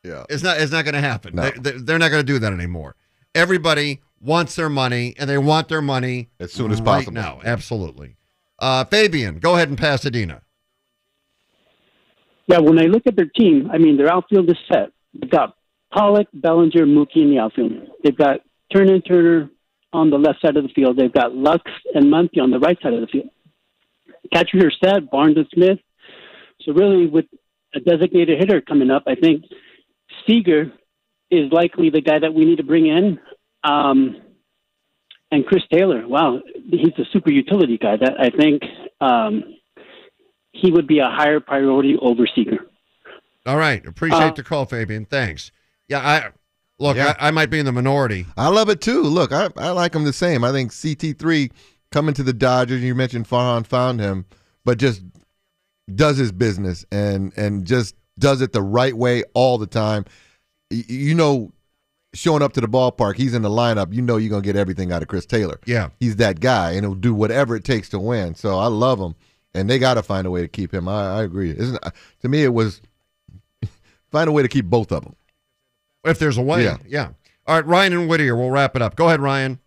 Yeah. 0.06 0.24
It's 0.28 0.42
not. 0.42 0.60
It's 0.60 0.70
not 0.70 0.84
going 0.84 0.92
to 0.92 1.00
happen. 1.00 1.34
No. 1.34 1.44
They, 1.48 1.70
they, 1.70 1.78
they're 1.78 1.98
not 1.98 2.10
going 2.10 2.20
to 2.20 2.30
do 2.30 2.38
that 2.38 2.52
anymore. 2.52 2.94
Everybody 3.34 4.02
wants 4.24 4.56
their 4.56 4.68
money, 4.70 5.14
and 5.18 5.28
they 5.28 5.38
want 5.38 5.68
their 5.68 5.82
money 5.82 6.30
As 6.40 6.52
soon 6.52 6.70
as 6.72 6.80
right 6.80 7.04
possible. 7.04 7.12
now. 7.12 7.40
Absolutely. 7.44 8.16
Uh, 8.58 8.84
Fabian, 8.84 9.38
go 9.38 9.54
ahead 9.54 9.68
in 9.68 9.76
Pasadena. 9.76 10.42
Yeah, 12.46 12.58
when 12.58 12.78
I 12.78 12.84
look 12.84 13.02
at 13.06 13.16
their 13.16 13.30
team, 13.36 13.70
I 13.72 13.78
mean, 13.78 13.96
their 13.96 14.12
outfield 14.12 14.48
is 14.50 14.56
set. 14.70 14.90
They've 15.18 15.30
got 15.30 15.56
Pollock, 15.92 16.26
Bellinger, 16.32 16.86
Mookie 16.86 17.16
in 17.22 17.30
the 17.30 17.38
outfield. 17.38 17.72
They've 18.02 18.16
got 18.16 18.40
Turner 18.74 18.94
and 18.94 19.04
Turner 19.06 19.50
on 19.92 20.10
the 20.10 20.18
left 20.18 20.40
side 20.42 20.56
of 20.56 20.64
the 20.64 20.72
field. 20.74 20.96
They've 20.96 21.12
got 21.12 21.34
Lux 21.34 21.62
and 21.94 22.06
Muncy 22.06 22.40
on 22.42 22.50
the 22.50 22.58
right 22.58 22.76
side 22.82 22.92
of 22.92 23.00
the 23.00 23.06
field. 23.06 23.28
Catchers 24.32 24.64
are 24.64 24.72
set, 24.84 25.10
Barnes 25.10 25.36
and 25.36 25.46
Smith. 25.54 25.78
So 26.62 26.72
really, 26.72 27.06
with 27.06 27.26
a 27.74 27.80
designated 27.80 28.38
hitter 28.40 28.60
coming 28.60 28.90
up, 28.90 29.04
I 29.06 29.14
think 29.14 29.44
Seager 30.26 30.72
is 31.30 31.52
likely 31.52 31.90
the 31.90 32.00
guy 32.00 32.18
that 32.18 32.34
we 32.34 32.44
need 32.44 32.56
to 32.56 32.62
bring 32.64 32.86
in. 32.86 33.18
Um, 33.64 34.20
and 35.30 35.44
Chris 35.46 35.62
Taylor, 35.72 36.06
wow, 36.06 36.40
he's 36.70 36.92
a 36.98 37.04
super 37.12 37.30
utility 37.30 37.78
guy. 37.78 37.96
That 37.96 38.14
I 38.20 38.30
think 38.30 38.62
um, 39.00 39.42
he 40.52 40.70
would 40.70 40.86
be 40.86 40.98
a 41.00 41.08
higher 41.08 41.40
priority 41.40 41.96
over 42.00 42.26
Seager. 42.34 42.66
All 43.46 43.56
right. 43.56 43.84
Appreciate 43.84 44.20
Uh, 44.22 44.30
the 44.32 44.42
call, 44.42 44.64
Fabian. 44.66 45.04
Thanks. 45.06 45.50
Yeah, 45.88 45.98
I 45.98 46.28
look. 46.78 46.96
I, 46.96 47.14
I 47.18 47.30
might 47.30 47.50
be 47.50 47.58
in 47.58 47.66
the 47.66 47.72
minority. 47.72 48.26
I 48.36 48.48
love 48.48 48.68
it 48.68 48.80
too. 48.80 49.02
Look, 49.02 49.32
I, 49.32 49.48
I 49.56 49.70
like 49.70 49.94
him 49.94 50.04
the 50.04 50.12
same. 50.12 50.44
I 50.44 50.52
think 50.52 50.70
CT3 50.72 51.50
coming 51.90 52.14
to 52.14 52.22
the 52.22 52.32
Dodgers, 52.32 52.82
you 52.82 52.94
mentioned 52.94 53.28
Farhan 53.28 53.66
found 53.66 54.00
him, 54.00 54.24
but 54.64 54.78
just 54.78 55.02
does 55.94 56.16
his 56.16 56.32
business 56.32 56.84
and 56.90 57.32
and 57.36 57.66
just 57.66 57.94
does 58.18 58.40
it 58.40 58.52
the 58.52 58.62
right 58.62 58.96
way 58.96 59.24
all 59.34 59.58
the 59.58 59.66
time. 59.66 60.04
You 60.70 61.14
know, 61.14 61.52
showing 62.14 62.42
up 62.42 62.52
to 62.54 62.60
the 62.60 62.68
ballpark, 62.68 63.16
he's 63.16 63.34
in 63.34 63.42
the 63.42 63.50
lineup. 63.50 63.92
You 63.92 64.02
know, 64.02 64.16
you're 64.16 64.30
gonna 64.30 64.42
get 64.42 64.56
everything 64.56 64.92
out 64.92 65.02
of 65.02 65.08
Chris 65.08 65.26
Taylor. 65.26 65.60
Yeah. 65.66 65.90
he's 66.00 66.16
that 66.16 66.40
guy, 66.40 66.72
and 66.72 66.80
he'll 66.84 66.94
do 66.94 67.14
whatever 67.14 67.56
it 67.56 67.64
takes 67.64 67.88
to 67.90 67.98
win. 67.98 68.34
So 68.34 68.58
I 68.58 68.66
love 68.66 68.98
him, 68.98 69.14
and 69.52 69.68
they 69.68 69.78
got 69.78 69.94
to 69.94 70.02
find 70.02 70.26
a 70.26 70.30
way 70.30 70.42
to 70.42 70.48
keep 70.48 70.72
him. 70.72 70.88
I, 70.88 71.18
I 71.18 71.22
agree. 71.22 71.50
Isn't 71.50 71.78
uh, 71.84 71.90
to 72.22 72.28
me 72.28 72.44
it 72.44 72.54
was 72.54 72.80
find 74.10 74.28
a 74.28 74.32
way 74.32 74.42
to 74.42 74.48
keep 74.48 74.66
both 74.66 74.92
of 74.92 75.04
them. 75.04 75.16
If 76.04 76.18
there's 76.18 76.38
a 76.38 76.42
way. 76.42 76.64
Yeah. 76.64 76.78
Yeah. 76.86 77.08
All 77.46 77.56
right, 77.56 77.66
Ryan 77.66 77.92
and 77.92 78.08
Whittier. 78.08 78.36
We'll 78.36 78.50
wrap 78.50 78.76
it 78.76 78.82
up. 78.82 78.96
Go 78.96 79.08
ahead, 79.08 79.20
Ryan. 79.20 79.58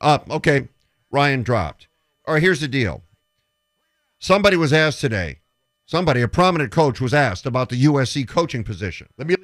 Up. 0.00 0.28
okay. 0.30 0.68
Ryan 1.10 1.42
dropped. 1.42 1.86
All 2.26 2.34
right, 2.34 2.42
here's 2.42 2.60
the 2.60 2.68
deal. 2.68 3.02
Somebody 4.18 4.56
was 4.56 4.72
asked 4.72 5.00
today. 5.00 5.40
Somebody, 5.86 6.22
a 6.22 6.28
prominent 6.28 6.70
coach, 6.72 7.00
was 7.00 7.12
asked 7.12 7.46
about 7.46 7.68
the 7.68 7.84
USC 7.84 8.26
coaching 8.26 8.64
position. 8.64 9.08
Let 9.18 9.26
me. 9.26 9.36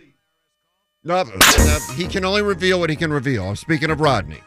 No, 1.05 1.23
no, 1.23 1.79
he 1.95 2.07
can 2.07 2.25
only 2.25 2.43
reveal 2.43 2.81
what 2.81 2.91
he 2.91 2.97
can 2.97 3.13
reveal. 3.13 3.49
I'm 3.49 3.57
speaking 3.57 3.91
of 3.91 4.01
Rodney. 4.01 4.43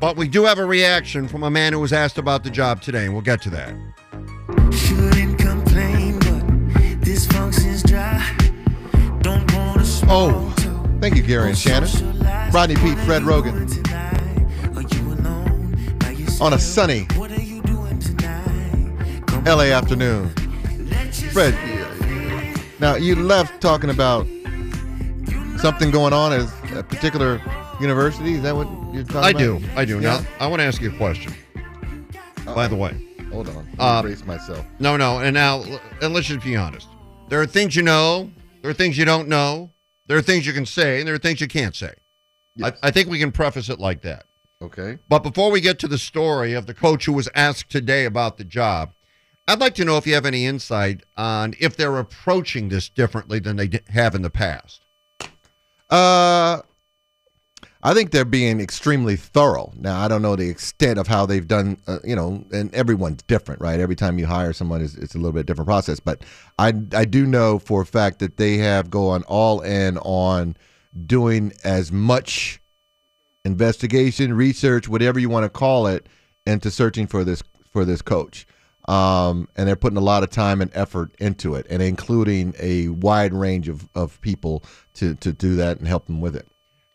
But 0.00 0.16
we 0.16 0.28
do 0.28 0.44
have 0.44 0.58
a 0.58 0.64
reaction 0.64 1.28
from 1.28 1.42
a 1.42 1.50
man 1.50 1.72
who 1.72 1.80
was 1.80 1.92
asked 1.92 2.18
about 2.18 2.44
the 2.44 2.50
job 2.50 2.80
today, 2.80 3.04
and 3.04 3.12
we'll 3.12 3.22
get 3.22 3.42
to 3.42 3.50
that. 3.50 3.74
Shouldn't 4.72 5.38
complain, 5.38 6.18
but 6.20 7.00
this 7.04 7.26
function's 7.26 7.82
dry. 7.82 8.36
Don't 9.22 9.52
wanna 9.54 9.84
Oh, 10.06 10.52
thank 11.00 11.16
you, 11.16 11.22
Gary 11.22 11.48
and 11.48 11.58
Shannon. 11.58 11.88
Rodney 12.52 12.76
Peete, 12.76 12.98
Fred 12.98 13.22
Roggin. 13.22 13.70
On 16.40 16.52
a 16.52 16.58
sunny 16.58 17.06
LA 19.46 19.72
afternoon. 19.72 20.32
Fred, 21.14 21.54
now 22.80 22.96
you 22.96 23.14
left 23.14 23.60
talking 23.60 23.90
about 23.90 24.26
something 25.58 25.90
going 25.90 26.12
on 26.12 26.32
at 26.32 26.48
a 26.74 26.82
particular 26.82 27.40
university. 27.80 28.34
Is 28.34 28.42
that 28.42 28.56
what 28.56 28.66
you're 28.92 29.04
talking 29.04 29.10
about? 29.10 29.24
I 29.24 29.30
about? 29.30 29.38
do. 29.38 29.60
I 29.76 29.84
do. 29.84 29.94
Yeah. 30.00 30.18
Now, 30.20 30.26
I 30.40 30.46
want 30.48 30.60
to 30.60 30.64
ask 30.64 30.80
you 30.80 30.92
a 30.92 30.96
question. 30.96 31.32
By 32.44 32.68
the 32.68 32.76
way, 32.76 33.00
Hold 33.32 33.48
on. 33.48 33.64
Me 33.64 33.72
Uh, 33.78 34.02
brace 34.02 34.24
myself. 34.24 34.64
No, 34.78 34.96
no. 34.96 35.18
And 35.18 35.34
now, 35.34 35.64
and 36.00 36.12
let's 36.14 36.26
just 36.26 36.44
be 36.44 36.56
honest. 36.56 36.88
There 37.28 37.40
are 37.40 37.46
things 37.46 37.74
you 37.74 37.82
know. 37.82 38.30
There 38.62 38.70
are 38.70 38.74
things 38.74 38.96
you 38.98 39.04
don't 39.04 39.28
know. 39.28 39.70
There 40.06 40.16
are 40.18 40.22
things 40.22 40.46
you 40.46 40.52
can 40.52 40.66
say, 40.66 40.98
and 40.98 41.08
there 41.08 41.14
are 41.14 41.18
things 41.18 41.40
you 41.40 41.48
can't 41.48 41.74
say. 41.74 41.94
I, 42.62 42.72
I 42.82 42.90
think 42.90 43.08
we 43.08 43.18
can 43.18 43.32
preface 43.32 43.68
it 43.68 43.80
like 43.80 44.02
that. 44.02 44.26
Okay. 44.62 44.98
But 45.08 45.20
before 45.22 45.50
we 45.50 45.60
get 45.60 45.78
to 45.80 45.88
the 45.88 45.98
story 45.98 46.52
of 46.52 46.66
the 46.66 46.74
coach 46.74 47.06
who 47.06 47.12
was 47.12 47.28
asked 47.34 47.70
today 47.70 48.04
about 48.04 48.36
the 48.36 48.44
job, 48.44 48.92
I'd 49.46 49.60
like 49.60 49.74
to 49.74 49.84
know 49.84 49.98
if 49.98 50.06
you 50.06 50.14
have 50.14 50.26
any 50.26 50.46
insight 50.46 51.02
on 51.16 51.54
if 51.60 51.76
they're 51.76 51.98
approaching 51.98 52.68
this 52.68 52.88
differently 52.88 53.38
than 53.38 53.56
they 53.56 53.70
have 53.88 54.14
in 54.14 54.22
the 54.22 54.30
past. 54.30 54.80
Uh, 55.90 56.62
I 57.82 57.92
think 57.92 58.10
they're 58.10 58.24
being 58.24 58.60
extremely 58.60 59.16
thorough. 59.16 59.70
Now, 59.76 60.00
I 60.00 60.08
don't 60.08 60.22
know 60.22 60.36
the 60.36 60.48
extent 60.48 60.98
of 60.98 61.06
how 61.06 61.26
they've 61.26 61.46
done, 61.46 61.76
uh, 61.86 61.98
you 62.02 62.16
know, 62.16 62.42
and 62.50 62.74
everyone's 62.74 63.22
different, 63.24 63.60
right? 63.60 63.78
Every 63.78 63.94
time 63.94 64.18
you 64.18 64.24
hire 64.24 64.54
someone, 64.54 64.80
it's, 64.80 64.94
it's 64.94 65.14
a 65.14 65.18
little 65.18 65.32
bit 65.32 65.44
different 65.44 65.68
process. 65.68 66.00
But 66.00 66.24
I, 66.58 66.72
I 66.94 67.04
do 67.04 67.26
know 67.26 67.58
for 67.58 67.82
a 67.82 67.86
fact 67.86 68.20
that 68.20 68.38
they 68.38 68.56
have 68.56 68.88
gone 68.88 69.22
all 69.24 69.60
in 69.60 69.98
on 69.98 70.56
doing 71.06 71.52
as 71.62 71.92
much 71.92 72.58
investigation, 73.44 74.32
research, 74.32 74.88
whatever 74.88 75.18
you 75.20 75.28
want 75.28 75.44
to 75.44 75.50
call 75.50 75.86
it, 75.86 76.08
into 76.46 76.70
searching 76.70 77.06
for 77.06 77.22
this 77.24 77.42
for 77.70 77.84
this 77.84 78.00
coach. 78.00 78.46
Um, 78.86 79.48
and 79.56 79.66
they're 79.66 79.76
putting 79.76 79.96
a 79.96 80.02
lot 80.02 80.22
of 80.22 80.30
time 80.30 80.60
and 80.60 80.70
effort 80.74 81.14
into 81.18 81.54
it, 81.54 81.66
and 81.70 81.82
including 81.82 82.54
a 82.58 82.88
wide 82.88 83.32
range 83.32 83.68
of, 83.68 83.88
of 83.94 84.20
people 84.20 84.62
to, 84.94 85.14
to 85.16 85.32
do 85.32 85.56
that 85.56 85.78
and 85.78 85.88
help 85.88 86.06
them 86.06 86.20
with 86.20 86.36
it. 86.36 86.46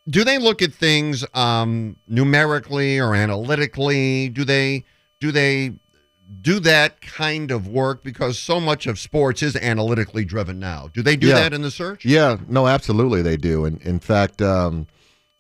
Do 0.08 0.24
they 0.24 0.38
look 0.38 0.62
at 0.62 0.74
things 0.74 1.26
um, 1.34 1.98
numerically 2.08 3.00
or 3.00 3.16
analytically? 3.16 4.30
Do 4.30 4.44
they 4.44 4.84
do 5.20 5.32
they 5.32 5.74
do 6.42 6.60
that 6.60 7.02
kind 7.02 7.50
of 7.52 7.68
work 7.68 8.04
because 8.04 8.38
so 8.38 8.60
much 8.60 8.86
of 8.88 9.00
sports 9.00 9.42
is 9.42 9.56
analytically 9.56 10.24
driven 10.24 10.60
now? 10.60 10.90
Do 10.94 11.02
they 11.02 11.16
do 11.16 11.28
Yeah. 11.28 11.36
that 11.36 11.54
in 11.54 11.62
the 11.64 11.72
search? 11.72 12.06
Yeah, 12.06 12.38
no, 12.48 12.68
absolutely 12.68 13.22
they 13.24 13.36
do. 13.36 13.66
And 13.66 13.82
in 13.82 14.00
fact, 14.00 14.42
um, 14.42 14.88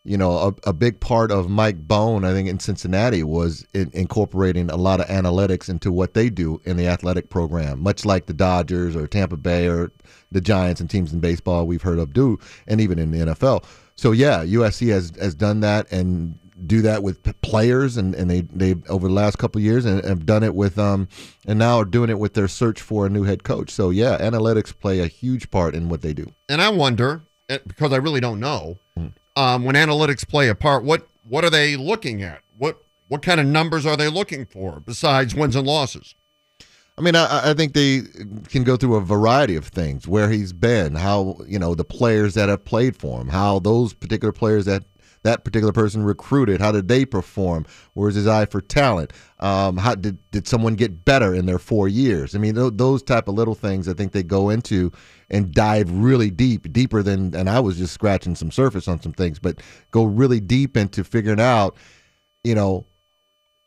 you 0.05 0.17
know, 0.17 0.31
a, 0.31 0.69
a 0.69 0.73
big 0.73 0.99
part 0.99 1.31
of 1.31 1.49
Mike 1.49 1.87
Bohn, 1.87 2.23
I 2.23 2.31
think, 2.31 2.47
in 2.47 2.59
Cincinnati 2.59 3.21
was 3.21 3.65
in, 3.73 3.91
incorporating 3.93 4.69
a 4.69 4.77
lot 4.77 5.01
of 5.01 5.07
analytics 5.07 5.69
into 5.69 5.91
what 5.91 6.13
they 6.13 6.29
do 6.29 6.61
in 6.63 6.77
the 6.77 6.87
athletic 6.87 7.29
program, 7.29 7.81
much 7.81 8.05
like 8.05 8.25
the 8.25 8.33
Dodgers 8.33 8.95
or 8.95 9.07
Tampa 9.07 9.37
Bay 9.37 9.67
or 9.67 9.91
the 10.31 10.41
Giants 10.41 10.79
and 10.79 10.89
teams 10.89 11.11
in 11.11 11.19
baseball 11.19 11.67
we've 11.67 11.81
heard 11.81 11.99
of 11.99 12.13
do, 12.13 12.39
and 12.67 12.79
even 12.79 12.97
in 12.97 13.11
the 13.11 13.19
NFL. 13.19 13.65
So 13.95 14.13
yeah, 14.13 14.45
USC 14.45 14.89
has 14.89 15.11
has 15.19 15.35
done 15.35 15.59
that 15.59 15.91
and 15.91 16.39
do 16.65 16.81
that 16.81 17.03
with 17.03 17.23
players 17.41 17.97
and, 17.97 18.15
and 18.15 18.29
they 18.29 18.41
they 18.41 18.75
over 18.89 19.07
the 19.07 19.13
last 19.13 19.37
couple 19.37 19.61
years 19.61 19.85
and 19.85 20.03
have 20.03 20.25
done 20.25 20.43
it 20.43 20.55
with 20.55 20.77
um 20.77 21.07
and 21.47 21.57
now 21.57 21.77
are 21.77 21.85
doing 21.85 22.09
it 22.09 22.19
with 22.19 22.33
their 22.33 22.47
search 22.47 22.81
for 22.81 23.05
a 23.05 23.09
new 23.09 23.23
head 23.23 23.43
coach. 23.43 23.69
So 23.69 23.89
yeah, 23.89 24.17
analytics 24.17 24.77
play 24.77 24.99
a 24.99 25.07
huge 25.07 25.51
part 25.51 25.75
in 25.75 25.89
what 25.89 26.01
they 26.01 26.13
do. 26.13 26.27
And 26.47 26.61
I 26.61 26.69
wonder 26.69 27.23
eh, 27.49 27.59
because 27.67 27.93
I 27.93 27.97
really 27.97 28.21
don't 28.21 28.39
know 28.39 28.77
um, 29.39 29.63
when 29.63 29.75
analytics 29.75 30.27
play 30.27 30.49
a 30.49 30.55
part. 30.55 30.83
What 30.83 31.07
what 31.27 31.43
are 31.43 31.49
they 31.49 31.77
looking 31.77 32.21
at? 32.21 32.41
What 32.57 32.83
what 33.07 33.21
kind 33.21 33.39
of 33.39 33.45
numbers 33.45 33.85
are 33.85 33.95
they 33.95 34.09
looking 34.09 34.45
for 34.45 34.81
besides 34.81 35.33
wins 35.33 35.55
and 35.55 35.65
losses? 35.65 36.15
I 36.97 37.01
mean, 37.01 37.15
I, 37.15 37.51
I 37.51 37.53
think 37.53 37.73
they 37.73 38.01
can 38.49 38.65
go 38.65 38.75
through 38.75 38.95
a 38.95 39.01
variety 39.01 39.55
of 39.55 39.65
things. 39.65 40.05
Where 40.05 40.29
he's 40.29 40.51
been, 40.51 40.95
how 40.95 41.37
you 41.47 41.57
know 41.57 41.73
the 41.73 41.85
players 41.85 42.33
that 42.33 42.49
have 42.49 42.65
played 42.65 42.97
for 42.97 43.21
him, 43.21 43.29
how 43.29 43.59
those 43.59 43.93
particular 43.93 44.33
players 44.33 44.65
that 44.65 44.83
that 45.23 45.43
particular 45.43 45.73
person 45.73 46.03
recruited, 46.03 46.61
how 46.61 46.71
did 46.71 46.87
they 46.87 47.05
perform? 47.05 47.65
Where's 47.93 48.15
his 48.15 48.27
eye 48.27 48.45
for 48.45 48.61
talent? 48.61 49.13
Um, 49.39 49.77
how 49.77 49.95
did 49.95 50.17
did 50.31 50.47
someone 50.47 50.75
get 50.75 51.05
better 51.05 51.33
in 51.33 51.45
their 51.45 51.59
four 51.59 51.87
years? 51.87 52.35
I 52.35 52.39
mean, 52.39 52.55
th- 52.55 52.73
those 52.75 53.01
type 53.01 53.29
of 53.29 53.35
little 53.35 53.55
things. 53.55 53.87
I 53.87 53.93
think 53.93 54.11
they 54.11 54.23
go 54.23 54.49
into 54.49 54.91
and 55.29 55.53
dive 55.53 55.91
really 55.91 56.29
deep, 56.29 56.71
deeper 56.71 57.03
than. 57.03 57.35
And 57.35 57.49
I 57.49 57.59
was 57.59 57.77
just 57.77 57.93
scratching 57.93 58.35
some 58.35 58.51
surface 58.51 58.87
on 58.87 59.01
some 59.01 59.13
things, 59.13 59.39
but 59.39 59.61
go 59.91 60.03
really 60.03 60.39
deep 60.39 60.77
into 60.77 61.03
figuring 61.03 61.39
out, 61.39 61.75
you 62.43 62.55
know, 62.55 62.85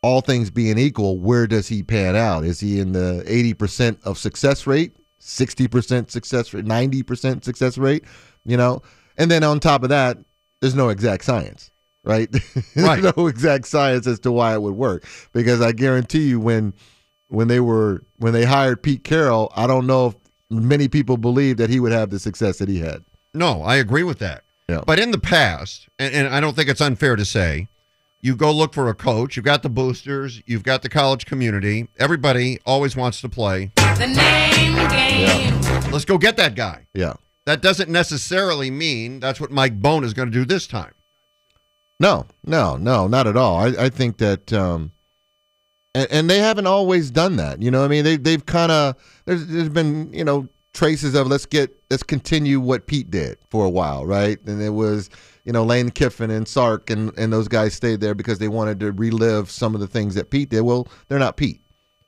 all 0.02 0.20
things 0.20 0.50
being 0.50 0.78
equal, 0.78 1.18
where 1.18 1.46
does 1.46 1.68
he 1.68 1.82
pan 1.82 2.16
out? 2.16 2.44
Is 2.44 2.58
he 2.60 2.80
in 2.80 2.92
the 2.92 3.22
80% 3.26 4.02
of 4.04 4.18
success 4.18 4.66
rate, 4.66 4.96
60% 5.20 6.10
success 6.10 6.52
rate, 6.52 6.64
90% 6.64 7.44
success 7.44 7.78
rate? 7.78 8.04
You 8.44 8.56
know, 8.56 8.82
and 9.16 9.30
then 9.30 9.44
on 9.44 9.60
top 9.60 9.84
of 9.84 9.90
that, 9.90 10.18
there's 10.60 10.74
no 10.74 10.88
exact 10.88 11.24
science, 11.24 11.70
right? 12.04 12.28
Right. 12.74 13.00
there's 13.00 13.16
no 13.16 13.26
exact 13.26 13.66
science 13.66 14.06
as 14.06 14.18
to 14.20 14.32
why 14.32 14.54
it 14.54 14.62
would 14.62 14.74
work 14.74 15.06
because 15.32 15.60
I 15.60 15.72
guarantee 15.72 16.28
you 16.28 16.40
when 16.40 16.74
when 17.28 17.48
they 17.48 17.60
were 17.60 18.04
when 18.16 18.32
they 18.32 18.44
hired 18.44 18.82
Pete 18.82 19.04
Carroll, 19.04 19.52
I 19.54 19.66
don't 19.66 19.86
know 19.86 20.08
if 20.08 20.14
many 20.52 20.88
people 20.88 21.16
believed 21.16 21.58
that 21.58 21.70
he 21.70 21.80
would 21.80 21.92
have 21.92 22.10
the 22.10 22.18
success 22.18 22.58
that 22.58 22.68
he 22.68 22.80
had. 22.80 23.02
No, 23.34 23.62
I 23.62 23.76
agree 23.76 24.02
with 24.02 24.18
that. 24.18 24.44
Yeah. 24.68 24.82
But 24.86 25.00
in 25.00 25.10
the 25.10 25.18
past, 25.18 25.88
and, 25.98 26.14
and 26.14 26.34
I 26.34 26.40
don't 26.40 26.54
think 26.54 26.68
it's 26.68 26.80
unfair 26.80 27.16
to 27.16 27.24
say, 27.24 27.68
you 28.20 28.36
go 28.36 28.52
look 28.52 28.72
for 28.72 28.88
a 28.88 28.94
coach. 28.94 29.36
You've 29.36 29.44
got 29.44 29.64
the 29.64 29.68
boosters. 29.68 30.40
You've 30.46 30.62
got 30.62 30.82
the 30.82 30.88
college 30.88 31.26
community. 31.26 31.88
Everybody 31.98 32.60
always 32.64 32.94
wants 32.94 33.20
to 33.22 33.28
play. 33.28 33.72
The 33.74 34.06
name 34.06 34.88
game. 34.88 35.90
Let's 35.90 36.04
go 36.04 36.18
get 36.18 36.36
that 36.36 36.54
guy. 36.54 36.86
Yeah. 36.94 37.14
That 37.46 37.60
doesn't 37.60 37.90
necessarily 37.90 38.70
mean 38.70 39.18
that's 39.18 39.40
what 39.40 39.50
Mike 39.50 39.80
Bohn 39.80 40.04
is 40.04 40.14
going 40.14 40.30
to 40.30 40.32
do 40.32 40.44
this 40.44 40.68
time. 40.68 40.94
No, 41.98 42.26
no, 42.44 42.76
no, 42.76 43.08
not 43.08 43.26
at 43.26 43.36
all. 43.36 43.56
I, 43.56 43.86
I 43.86 43.88
think 43.88 44.18
that, 44.18 44.52
um, 44.52 44.91
and, 45.94 46.10
and 46.10 46.30
they 46.30 46.38
haven't 46.38 46.66
always 46.66 47.10
done 47.10 47.36
that. 47.36 47.62
You 47.62 47.70
know, 47.70 47.80
what 47.80 47.86
I 47.86 47.88
mean, 47.88 48.04
they 48.04 48.16
they've 48.16 48.44
kind 48.44 48.72
of 48.72 48.96
there's 49.24 49.46
there's 49.46 49.68
been 49.68 50.12
you 50.12 50.24
know 50.24 50.48
traces 50.72 51.14
of 51.14 51.26
let's 51.26 51.46
get 51.46 51.74
let's 51.90 52.02
continue 52.02 52.60
what 52.60 52.86
Pete 52.86 53.10
did 53.10 53.38
for 53.50 53.64
a 53.64 53.70
while, 53.70 54.06
right? 54.06 54.38
And 54.46 54.62
it 54.62 54.70
was 54.70 55.10
you 55.44 55.52
know 55.52 55.64
Lane 55.64 55.90
Kiffin 55.90 56.30
and 56.30 56.46
Sark 56.46 56.90
and 56.90 57.16
and 57.18 57.32
those 57.32 57.48
guys 57.48 57.74
stayed 57.74 58.00
there 58.00 58.14
because 58.14 58.38
they 58.38 58.48
wanted 58.48 58.80
to 58.80 58.92
relive 58.92 59.50
some 59.50 59.74
of 59.74 59.80
the 59.80 59.86
things 59.88 60.14
that 60.14 60.30
Pete 60.30 60.48
did. 60.48 60.62
Well, 60.62 60.88
they're 61.08 61.18
not 61.18 61.36
Pete. 61.36 61.60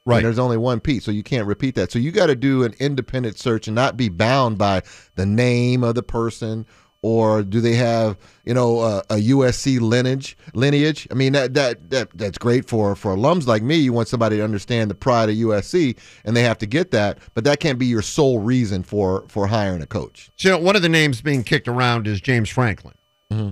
Right. 0.07 0.17
And 0.17 0.27
there's 0.27 0.39
only 0.39 0.59
one 0.59 0.81
Pete, 0.81 1.03
so 1.03 1.11
you 1.11 1.23
can't 1.23 1.47
repeat 1.47 1.77
that. 1.77 1.91
So 1.91 1.99
you 1.99 2.13
got 2.13 2.27
to 2.27 2.37
do 2.37 2.63
an 2.63 2.75
independent 2.79 3.39
search 3.39 3.69
and 3.69 3.75
not 3.75 3.97
be 3.97 4.11
bound 4.11 4.59
by 4.59 4.83
the 5.15 5.25
name 5.25 5.83
of 5.83 5.95
the 5.95 6.03
person 6.03 6.67
or 7.05 7.43
do 7.43 7.61
they 7.61 7.75
have 7.75 8.17
you 8.47 8.55
know 8.55 8.81
a, 8.81 8.99
a 9.11 9.17
USC 9.17 9.79
lineage 9.79 10.39
lineage? 10.55 11.07
I 11.11 11.15
mean 11.15 11.35
that 11.35 11.53
that 11.53 11.91
that 11.91 12.09
that's 12.15 12.39
great 12.39 12.67
for 12.67 12.97
for 12.97 13.15
alums 13.15 13.47
like 13.47 13.63
me. 13.63 13.77
You 13.77 13.93
want 13.93 14.09
somebody 14.09 14.39
to 14.39 14.43
understand 14.43 14.91
the 14.91 14.95
pride 14.95 15.29
of 15.29 15.35
USC, 15.35 15.99
and 16.25 16.35
they 16.35 16.43
have 16.43 16.57
to 16.59 16.67
get 16.67 16.93
that. 16.93 17.19
But 17.35 17.45
that 17.45 17.61
can't 17.61 17.79
be 17.79 17.85
your 17.85 18.01
sole 18.01 18.39
reason 18.39 18.83
for 18.83 19.25
for 19.29 19.47
hiring 19.47 19.83
a 19.83 19.87
coach. 19.87 20.31
So, 20.37 20.49
you 20.49 20.55
know, 20.55 20.65
one 20.65 20.77
of 20.77 20.83
the 20.83 20.89
names 20.89 21.21
being 21.21 21.45
kicked 21.45 21.69
around 21.69 22.07
is 22.07 22.23
James 22.23 22.49
Franklin. 22.49 22.95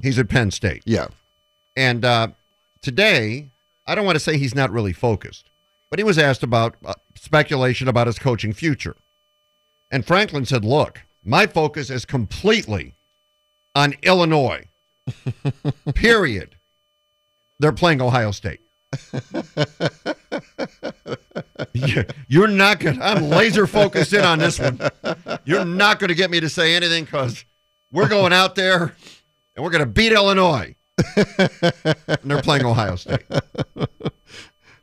He's 0.01 0.19
at 0.19 0.29
Penn 0.29 0.53
State. 0.53 0.83
Yeah. 0.87 1.09
And 1.77 2.05
uh, 2.05 2.29
today, 2.83 3.51
I 3.85 3.95
don't 3.95 4.07
want 4.07 4.17
to 4.17 4.21
say 4.21 4.39
he's 4.39 4.55
not 4.55 4.71
really 4.71 4.93
focused, 4.93 5.51
but 5.91 5.99
he 5.99 6.05
was 6.05 6.19
asked 6.19 6.45
about 6.45 6.77
uh, 6.85 6.95
speculation 7.17 7.89
about 7.89 8.07
his 8.07 8.19
coaching 8.19 8.53
future. 8.53 8.97
And 9.91 10.07
Franklin 10.07 10.47
said, 10.47 10.65
Look, 10.65 11.03
my 11.25 11.47
focus 11.47 11.91
is 11.91 12.05
completely 12.05 12.95
on 13.75 13.95
Illinois. 14.03 14.69
Period. 15.95 16.57
They're 17.59 17.73
playing 17.73 18.01
Ohio 18.01 18.31
State. 18.31 18.61
You're 22.29 22.49
not 22.49 22.81
going 22.81 22.97
to, 22.97 23.05
I'm 23.05 23.29
laser 23.31 23.67
focused 23.67 24.13
in 24.13 24.25
on 24.25 24.39
this 24.39 24.59
one. 24.59 24.81
You're 25.45 25.65
not 25.65 25.99
going 25.99 26.09
to 26.09 26.15
get 26.15 26.31
me 26.31 26.41
to 26.41 26.49
say 26.49 26.75
anything 26.75 27.05
because 27.05 27.45
we're 27.91 28.09
going 28.09 28.33
out 28.33 28.55
there 28.55 28.95
and 29.55 29.65
we're 29.65 29.71
going 29.71 29.85
to 29.85 29.91
beat 29.91 30.13
Illinois. 30.13 30.75
and 31.17 32.19
they're 32.25 32.43
playing 32.43 32.65
Ohio 32.65 32.97
State. 32.97 33.23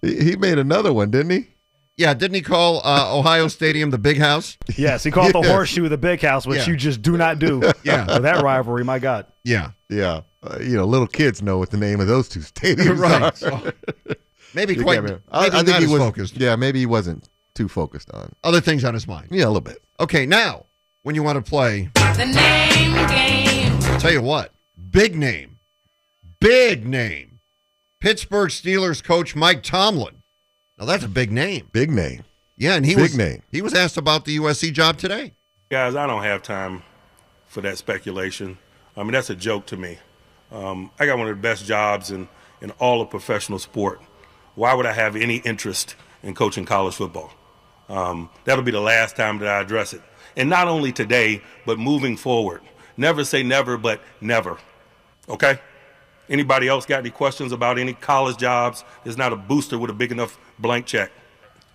He, 0.02 0.16
he 0.24 0.36
made 0.38 0.58
another 0.58 0.94
one, 0.94 1.12
didn't 1.12 1.32
he? 1.32 1.48
Yeah, 2.00 2.14
didn't 2.14 2.36
he 2.36 2.42
call 2.42 2.80
uh, 2.86 3.14
Ohio 3.14 3.50
Stadium 3.50 3.90
the 3.90 3.98
Big 3.98 4.18
House? 4.20 4.58
Yes, 4.78 5.04
he 5.04 5.12
called 5.12 5.34
the 5.34 5.42
horseshoe 5.42 5.90
the 5.90 5.98
big 5.98 6.22
house, 6.22 6.48
which 6.48 6.60
Yeah. 6.60 6.68
you 6.68 6.78
just 6.78 7.02
do 7.02 7.18
not 7.18 7.40
do. 7.40 7.62
Yeah. 7.84 8.08
So 8.08 8.20
that 8.20 8.42
rivalry, 8.42 8.86
my 8.86 9.00
God. 9.00 9.26
Yeah. 9.44 9.72
Yeah. 9.90 10.22
Uh, 10.42 10.60
you 10.62 10.78
know, 10.78 10.86
little 10.86 11.08
kids 11.08 11.42
know 11.42 11.58
what 11.58 11.72
the 11.72 11.78
name 11.78 12.00
of 12.00 12.08
those 12.08 12.30
two 12.30 12.40
stadiums 12.40 12.98
Right. 13.02 13.22
are. 13.22 13.36
So, 13.36 13.74
maybe 14.54 14.76
quite. 14.76 14.96
can't 14.96 15.06
Maybe. 15.08 15.20
I, 15.30 15.48
I 15.48 15.50
think 15.50 15.68
not 15.68 15.80
he 15.80 15.84
as 15.86 15.92
was 15.92 16.00
focused. 16.02 16.38
Yeah, 16.38 16.56
maybe 16.56 16.80
he 16.80 16.86
wasn't 16.86 17.28
too 17.54 17.68
focused 17.68 18.10
on. 18.12 18.32
Other 18.46 18.62
things 18.62 18.86
on 18.86 18.94
his 18.94 19.06
mind. 19.06 19.28
Yeah, 19.32 19.44
a 19.44 19.48
little 19.48 19.60
bit. 19.60 19.84
Okay, 20.00 20.26
now 20.26 20.68
when 21.04 21.16
you 21.16 21.24
want 21.24 21.44
to 21.44 21.50
play, 21.50 21.90
The 21.96 22.26
name 22.26 22.94
game. 23.10 23.74
I'll 23.92 24.00
tell 24.00 24.14
you 24.14 24.22
what, 24.22 24.54
big 24.90 25.18
name, 25.18 25.60
big 26.40 26.86
name, 26.88 27.40
Pittsburgh 28.00 28.52
Steelers 28.52 29.04
coach 29.04 29.36
Mike 29.36 29.64
Tomlin. 29.64 30.19
Now 30.80 30.86
that's 30.86 31.04
a 31.04 31.10
big 31.10 31.32
name. 31.32 31.68
Big 31.74 31.92
name. 31.92 32.24
Yeah, 32.58 32.76
and 32.76 32.86
he 32.86 32.96
Big 32.96 33.02
was 33.02 33.18
name. 33.18 33.44
he 33.52 33.62
was 33.62 33.74
asked 33.74 33.98
about 33.98 34.26
the 34.26 34.38
USC 34.38 34.72
job 34.72 34.98
today. 34.98 35.34
Guys, 35.70 35.96
I 35.96 36.08
don't 36.08 36.24
have 36.24 36.42
time 36.42 36.84
for 37.48 37.62
that 37.62 37.78
speculation. 37.78 38.58
I 38.96 39.04
mean, 39.04 39.12
that's 39.12 39.30
a 39.30 39.36
joke 39.36 39.66
to 39.68 39.78
me. 39.78 39.98
Um, 40.52 40.92
I 41.00 41.06
got 41.06 41.18
one 41.18 41.28
of 41.28 41.36
the 41.36 41.42
best 41.42 41.66
jobs 41.66 42.12
in, 42.12 42.28
in 42.62 42.72
all 42.72 43.02
of 43.02 43.10
professional 43.10 43.60
sport. 43.60 44.02
Why 44.56 44.74
would 44.74 44.86
I 44.86 44.94
have 44.94 45.16
any 45.16 45.38
interest 45.38 45.96
in 46.24 46.34
coaching 46.34 46.66
college 46.66 46.96
football? 46.96 47.32
Um, 47.88 48.30
that'll 48.46 48.64
be 48.64 48.72
the 48.72 48.80
last 48.82 49.16
time 49.16 49.38
that 49.40 49.48
I 49.48 49.62
address 49.62 49.94
it. 49.94 50.02
And 50.36 50.50
not 50.50 50.68
only 50.68 50.92
today, 50.92 51.42
but 51.66 51.78
moving 51.78 52.18
forward. 52.18 52.62
Never 52.98 53.24
say 53.24 53.44
never, 53.44 53.78
but 53.78 54.02
never. 54.22 54.58
Okay? 55.28 55.60
Anybody 56.30 56.68
else 56.68 56.86
got 56.86 57.00
any 57.00 57.10
questions 57.10 57.52
about 57.52 57.80
any 57.80 57.94
college 57.94 58.38
jobs? 58.38 58.84
There's 59.04 59.18
not 59.18 59.34
a 59.34 59.36
booster 59.36 59.78
with 59.80 59.90
a 59.90 59.94
big 59.94 60.12
enough 60.12 60.38
blank 60.60 60.86
check. 60.86 61.12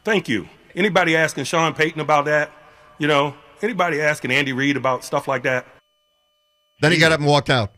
Thank 0.04 0.28
you. 0.28 0.48
Anybody 0.76 1.16
asking 1.16 1.44
Sean 1.44 1.74
Payton 1.74 2.00
about 2.00 2.24
that? 2.26 2.50
You 2.98 3.08
know, 3.08 3.34
anybody 3.62 4.00
asking 4.00 4.30
Andy 4.30 4.52
Reid 4.52 4.76
about 4.76 5.04
stuff 5.04 5.26
like 5.26 5.42
that? 5.42 5.66
Then 6.80 6.92
he 6.92 6.98
got 6.98 7.12
up 7.12 7.18
and 7.20 7.28
walked 7.28 7.50
out. 7.50 7.72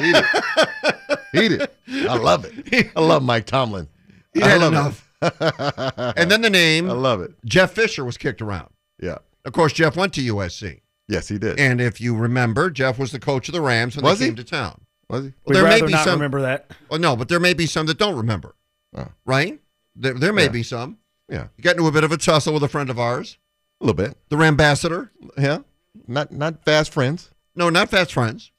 Eat 0.00 0.16
it. 0.16 0.24
Eat 1.34 1.52
it. 1.52 1.74
I 2.08 2.16
love 2.16 2.44
it. 2.44 2.90
I 2.96 3.00
love 3.00 3.22
Mike 3.22 3.46
Tomlin. 3.46 3.88
He 4.34 4.42
I 4.42 4.48
had 4.48 4.60
love 4.60 4.72
enough. 4.72 5.08
it. 5.22 6.14
and 6.16 6.30
then 6.30 6.40
the 6.42 6.50
name 6.50 6.88
I 6.90 6.94
love 6.94 7.20
it. 7.20 7.32
Jeff 7.44 7.72
Fisher 7.72 8.04
was 8.04 8.16
kicked 8.16 8.40
around. 8.42 8.68
Yeah. 9.00 9.18
Of 9.44 9.52
course, 9.52 9.72
Jeff 9.72 9.96
went 9.96 10.12
to 10.14 10.20
USC. 10.34 10.80
Yes, 11.08 11.28
he 11.28 11.38
did. 11.38 11.58
And 11.60 11.80
if 11.80 12.00
you 12.00 12.16
remember, 12.16 12.70
Jeff 12.70 12.98
was 12.98 13.12
the 13.12 13.20
coach 13.20 13.48
of 13.48 13.52
the 13.52 13.60
Rams 13.60 13.96
when 13.96 14.04
Was 14.04 14.18
they 14.18 14.24
he? 14.26 14.30
came 14.30 14.36
to 14.36 14.44
town. 14.44 14.80
Was 15.08 15.24
he? 15.24 15.28
Well, 15.28 15.34
We'd 15.46 15.54
there 15.56 15.64
may 15.68 15.80
be 15.86 15.92
not 15.92 16.04
some. 16.04 16.14
remember 16.14 16.42
that. 16.42 16.70
Well, 16.90 16.98
no, 17.00 17.14
but 17.16 17.28
there 17.28 17.40
may 17.40 17.54
be 17.54 17.66
some 17.66 17.86
that 17.86 17.98
don't 17.98 18.16
remember. 18.16 18.54
Oh. 18.96 19.08
Right? 19.24 19.60
There, 19.94 20.14
there 20.14 20.32
may 20.32 20.44
Yeah. 20.44 20.48
be 20.50 20.62
some. 20.62 20.98
Yeah. 21.28 21.48
You 21.56 21.62
got 21.62 21.76
into 21.76 21.86
a 21.86 21.92
bit 21.92 22.04
of 22.04 22.12
a 22.12 22.16
tussle 22.16 22.54
with 22.54 22.62
a 22.62 22.68
friend 22.68 22.90
of 22.90 22.98
ours, 22.98 23.38
A 23.80 23.84
little 23.84 23.94
bit. 23.96 24.16
the 24.28 24.36
Rambassador. 24.36 25.10
Yeah. 25.38 25.58
Not 26.06 26.30
not 26.32 26.64
fast 26.64 26.92
friends. 26.92 27.30
No, 27.54 27.70
not 27.70 27.88
fast 27.88 28.12
friends. 28.12 28.50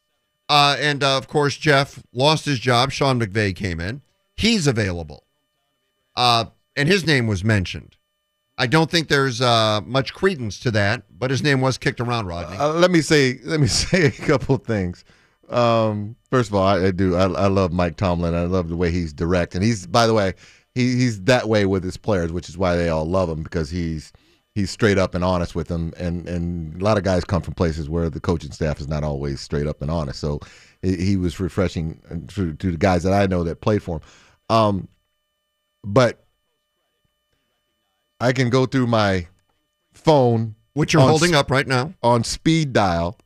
Uh, 0.49 0.75
and 0.79 1.03
uh, 1.03 1.17
of 1.17 1.27
course, 1.27 1.57
Jeff 1.57 2.01
lost 2.13 2.45
his 2.45 2.59
job. 2.59 2.91
Sean 2.91 3.19
McVay 3.19 3.55
came 3.55 3.79
in. 3.79 4.01
He's 4.35 4.65
available. 4.67 5.25
Uh, 6.15 6.45
and 6.75 6.87
his 6.87 7.05
name 7.05 7.27
was 7.27 7.43
mentioned. 7.43 7.95
I 8.57 8.65
don't 8.65 8.89
think 8.89 9.07
there's 9.07 9.39
uh, 9.39 9.81
much 9.85 10.13
credence 10.13 10.59
to 10.61 10.71
that, 10.71 11.03
but 11.11 11.29
his 11.29 11.43
name 11.43 11.61
was 11.61 11.77
kicked 11.77 11.99
around, 11.99 12.25
Rodney. 12.25 12.57
Uh, 12.57 12.69
let 12.73 12.89
me 12.89 13.01
say 13.01 13.39
let 13.43 13.59
me 13.59 13.67
say 13.83 14.05
a 14.05 14.11
couple 14.11 14.55
of 14.55 14.63
things. 14.63 15.03
Um, 15.49 16.15
first 16.29 16.49
of 16.49 16.55
all, 16.55 16.63
I, 16.65 16.87
I 16.87 16.91
do 16.91 17.15
I, 17.15 17.23
I 17.23 17.47
love 17.47 17.71
Mike 17.71 17.95
Tomlin. 17.97 18.33
I 18.35 18.43
love 18.45 18.69
the 18.69 18.75
way 18.75 18.91
he's 18.91 19.13
direct, 19.13 19.55
and 19.55 19.63
he's 19.63 19.87
by 19.87 20.05
the 20.07 20.13
way 20.13 20.33
he, 20.75 20.95
he's 20.95 21.21
that 21.23 21.47
way 21.47 21.65
with 21.65 21.83
his 21.83 21.97
players, 21.97 22.31
which 22.31 22.49
is 22.49 22.57
why 22.57 22.75
they 22.75 22.89
all 22.89 23.05
love 23.05 23.29
him 23.29 23.43
because 23.43 23.69
he's 23.69 24.11
he's 24.55 24.69
straight 24.71 24.97
up 24.97 25.15
and 25.15 25.23
honest 25.23 25.55
with 25.55 25.67
them. 25.67 25.93
And 25.97 26.27
and 26.27 26.79
a 26.81 26.83
lot 26.83 26.97
of 26.97 27.03
guys 27.03 27.23
come 27.23 27.41
from 27.41 27.53
places 27.53 27.89
where 27.89 28.09
the 28.09 28.19
coaching 28.19 28.51
staff 28.51 28.79
is 28.79 28.87
not 28.87 29.03
always 29.03 29.39
straight 29.39 29.67
up 29.67 29.81
and 29.81 29.89
honest. 29.89 30.19
So 30.19 30.39
he, 30.81 30.95
he 30.97 31.17
was 31.17 31.39
refreshing 31.39 32.01
to, 32.35 32.53
to 32.53 32.71
the 32.71 32.77
guys 32.77 33.03
that 33.03 33.13
I 33.13 33.25
know 33.27 33.43
that 33.43 33.61
played 33.61 33.81
for 33.83 33.97
him. 33.97 34.01
Um, 34.49 34.87
but 35.83 36.25
I 38.19 38.33
can 38.33 38.49
go 38.49 38.65
through 38.65 38.87
my 38.87 39.27
phone, 39.93 40.55
Which 40.73 40.93
you're 40.93 41.01
on 41.01 41.09
holding 41.09 41.35
up 41.35 41.51
right 41.51 41.67
now. 41.67 41.93
on 42.01 42.23
speed 42.23 42.73
dial 42.73 43.17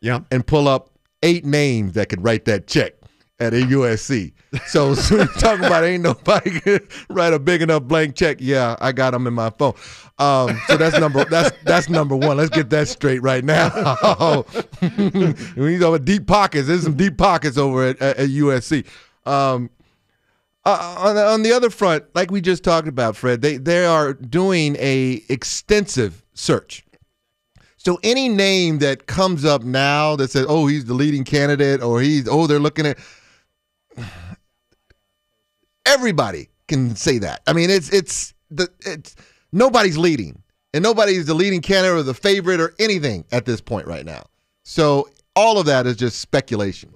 Yeah. 0.00 0.20
and 0.30 0.46
pull 0.46 0.68
up 0.68 0.90
eight 1.24 1.44
names 1.44 1.94
that 1.94 2.08
could 2.08 2.22
write 2.22 2.44
that 2.44 2.68
check 2.68 2.94
at 3.40 3.52
a 3.52 3.56
USC. 3.56 4.32
So, 4.66 4.94
so 4.94 5.24
talking 5.26 5.64
about 5.64 5.84
ain't 5.84 6.02
nobody 6.02 6.60
could 6.60 6.86
write 7.08 7.32
a 7.32 7.38
big 7.38 7.62
enough 7.62 7.82
blank 7.84 8.14
check. 8.14 8.36
Yeah, 8.40 8.76
I 8.80 8.92
got 8.92 9.10
them 9.10 9.26
in 9.26 9.34
my 9.34 9.50
phone. 9.50 9.74
Um, 10.18 10.60
so 10.68 10.76
that's 10.76 10.98
number 10.98 11.24
that's 11.24 11.56
that's 11.64 11.88
number 11.88 12.14
one. 12.14 12.36
Let's 12.36 12.50
get 12.50 12.70
that 12.70 12.86
straight 12.86 13.22
right 13.22 13.42
now. 13.44 14.44
you 14.80 15.78
talk 15.80 15.88
about 15.88 16.04
deep 16.04 16.26
pockets, 16.28 16.68
there's 16.68 16.84
some 16.84 16.96
deep 16.96 17.18
pockets 17.18 17.58
over 17.58 17.88
at, 17.88 18.00
at, 18.00 18.18
at 18.18 18.28
USC. 18.28 18.86
Um, 19.26 19.70
uh, 20.66 20.96
on, 20.98 21.14
the, 21.14 21.26
on 21.26 21.42
the 21.42 21.52
other 21.52 21.68
front, 21.68 22.04
like 22.14 22.30
we 22.30 22.40
just 22.40 22.64
talked 22.64 22.88
about, 22.88 23.16
Fred, 23.16 23.42
they 23.42 23.56
they 23.56 23.84
are 23.84 24.14
doing 24.14 24.76
a 24.78 25.22
extensive 25.28 26.24
search. 26.34 26.83
So 27.84 27.98
any 28.02 28.28
name 28.28 28.78
that 28.78 29.06
comes 29.06 29.44
up 29.44 29.62
now 29.62 30.16
that 30.16 30.30
says, 30.30 30.46
"Oh, 30.48 30.66
he's 30.66 30.86
the 30.86 30.94
leading 30.94 31.24
candidate," 31.24 31.82
or 31.82 32.00
he's 32.00 32.26
oh, 32.28 32.46
they're 32.46 32.58
looking 32.58 32.86
at 32.86 32.98
everybody 35.86 36.48
can 36.68 36.96
say 36.96 37.18
that. 37.18 37.42
I 37.46 37.52
mean, 37.52 37.70
it's 37.70 37.92
it's 37.92 38.34
the 38.50 38.68
it's 38.86 39.14
nobody's 39.52 39.98
leading, 39.98 40.42
and 40.72 40.82
nobody's 40.82 41.26
the 41.26 41.34
leading 41.34 41.60
candidate 41.60 41.98
or 41.98 42.02
the 42.02 42.14
favorite 42.14 42.60
or 42.60 42.74
anything 42.78 43.24
at 43.32 43.44
this 43.44 43.60
point 43.60 43.86
right 43.86 44.06
now. 44.06 44.24
So 44.64 45.08
all 45.36 45.58
of 45.58 45.66
that 45.66 45.86
is 45.86 45.96
just 45.96 46.20
speculation. 46.20 46.90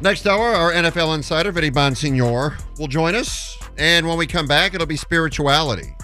Next 0.00 0.26
hour, 0.26 0.48
our 0.48 0.72
NFL 0.72 1.14
insider, 1.14 1.50
Vinny 1.52 1.70
Bonsignore, 1.70 2.60
will 2.78 2.88
join 2.88 3.14
us. 3.14 3.56
And 3.78 4.06
when 4.06 4.18
we 4.18 4.26
come 4.26 4.46
back, 4.46 4.74
it'll 4.74 4.86
be 4.86 4.96
spirituality. 4.96 5.94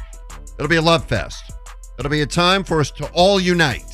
It'll 0.58 0.68
be 0.68 0.76
a 0.76 0.82
love 0.82 1.04
fest. 1.04 1.49
It'll 2.00 2.08
be 2.08 2.22
a 2.22 2.26
time 2.26 2.64
for 2.64 2.80
us 2.80 2.90
to 2.92 3.04
all 3.12 3.38
unite 3.38 3.89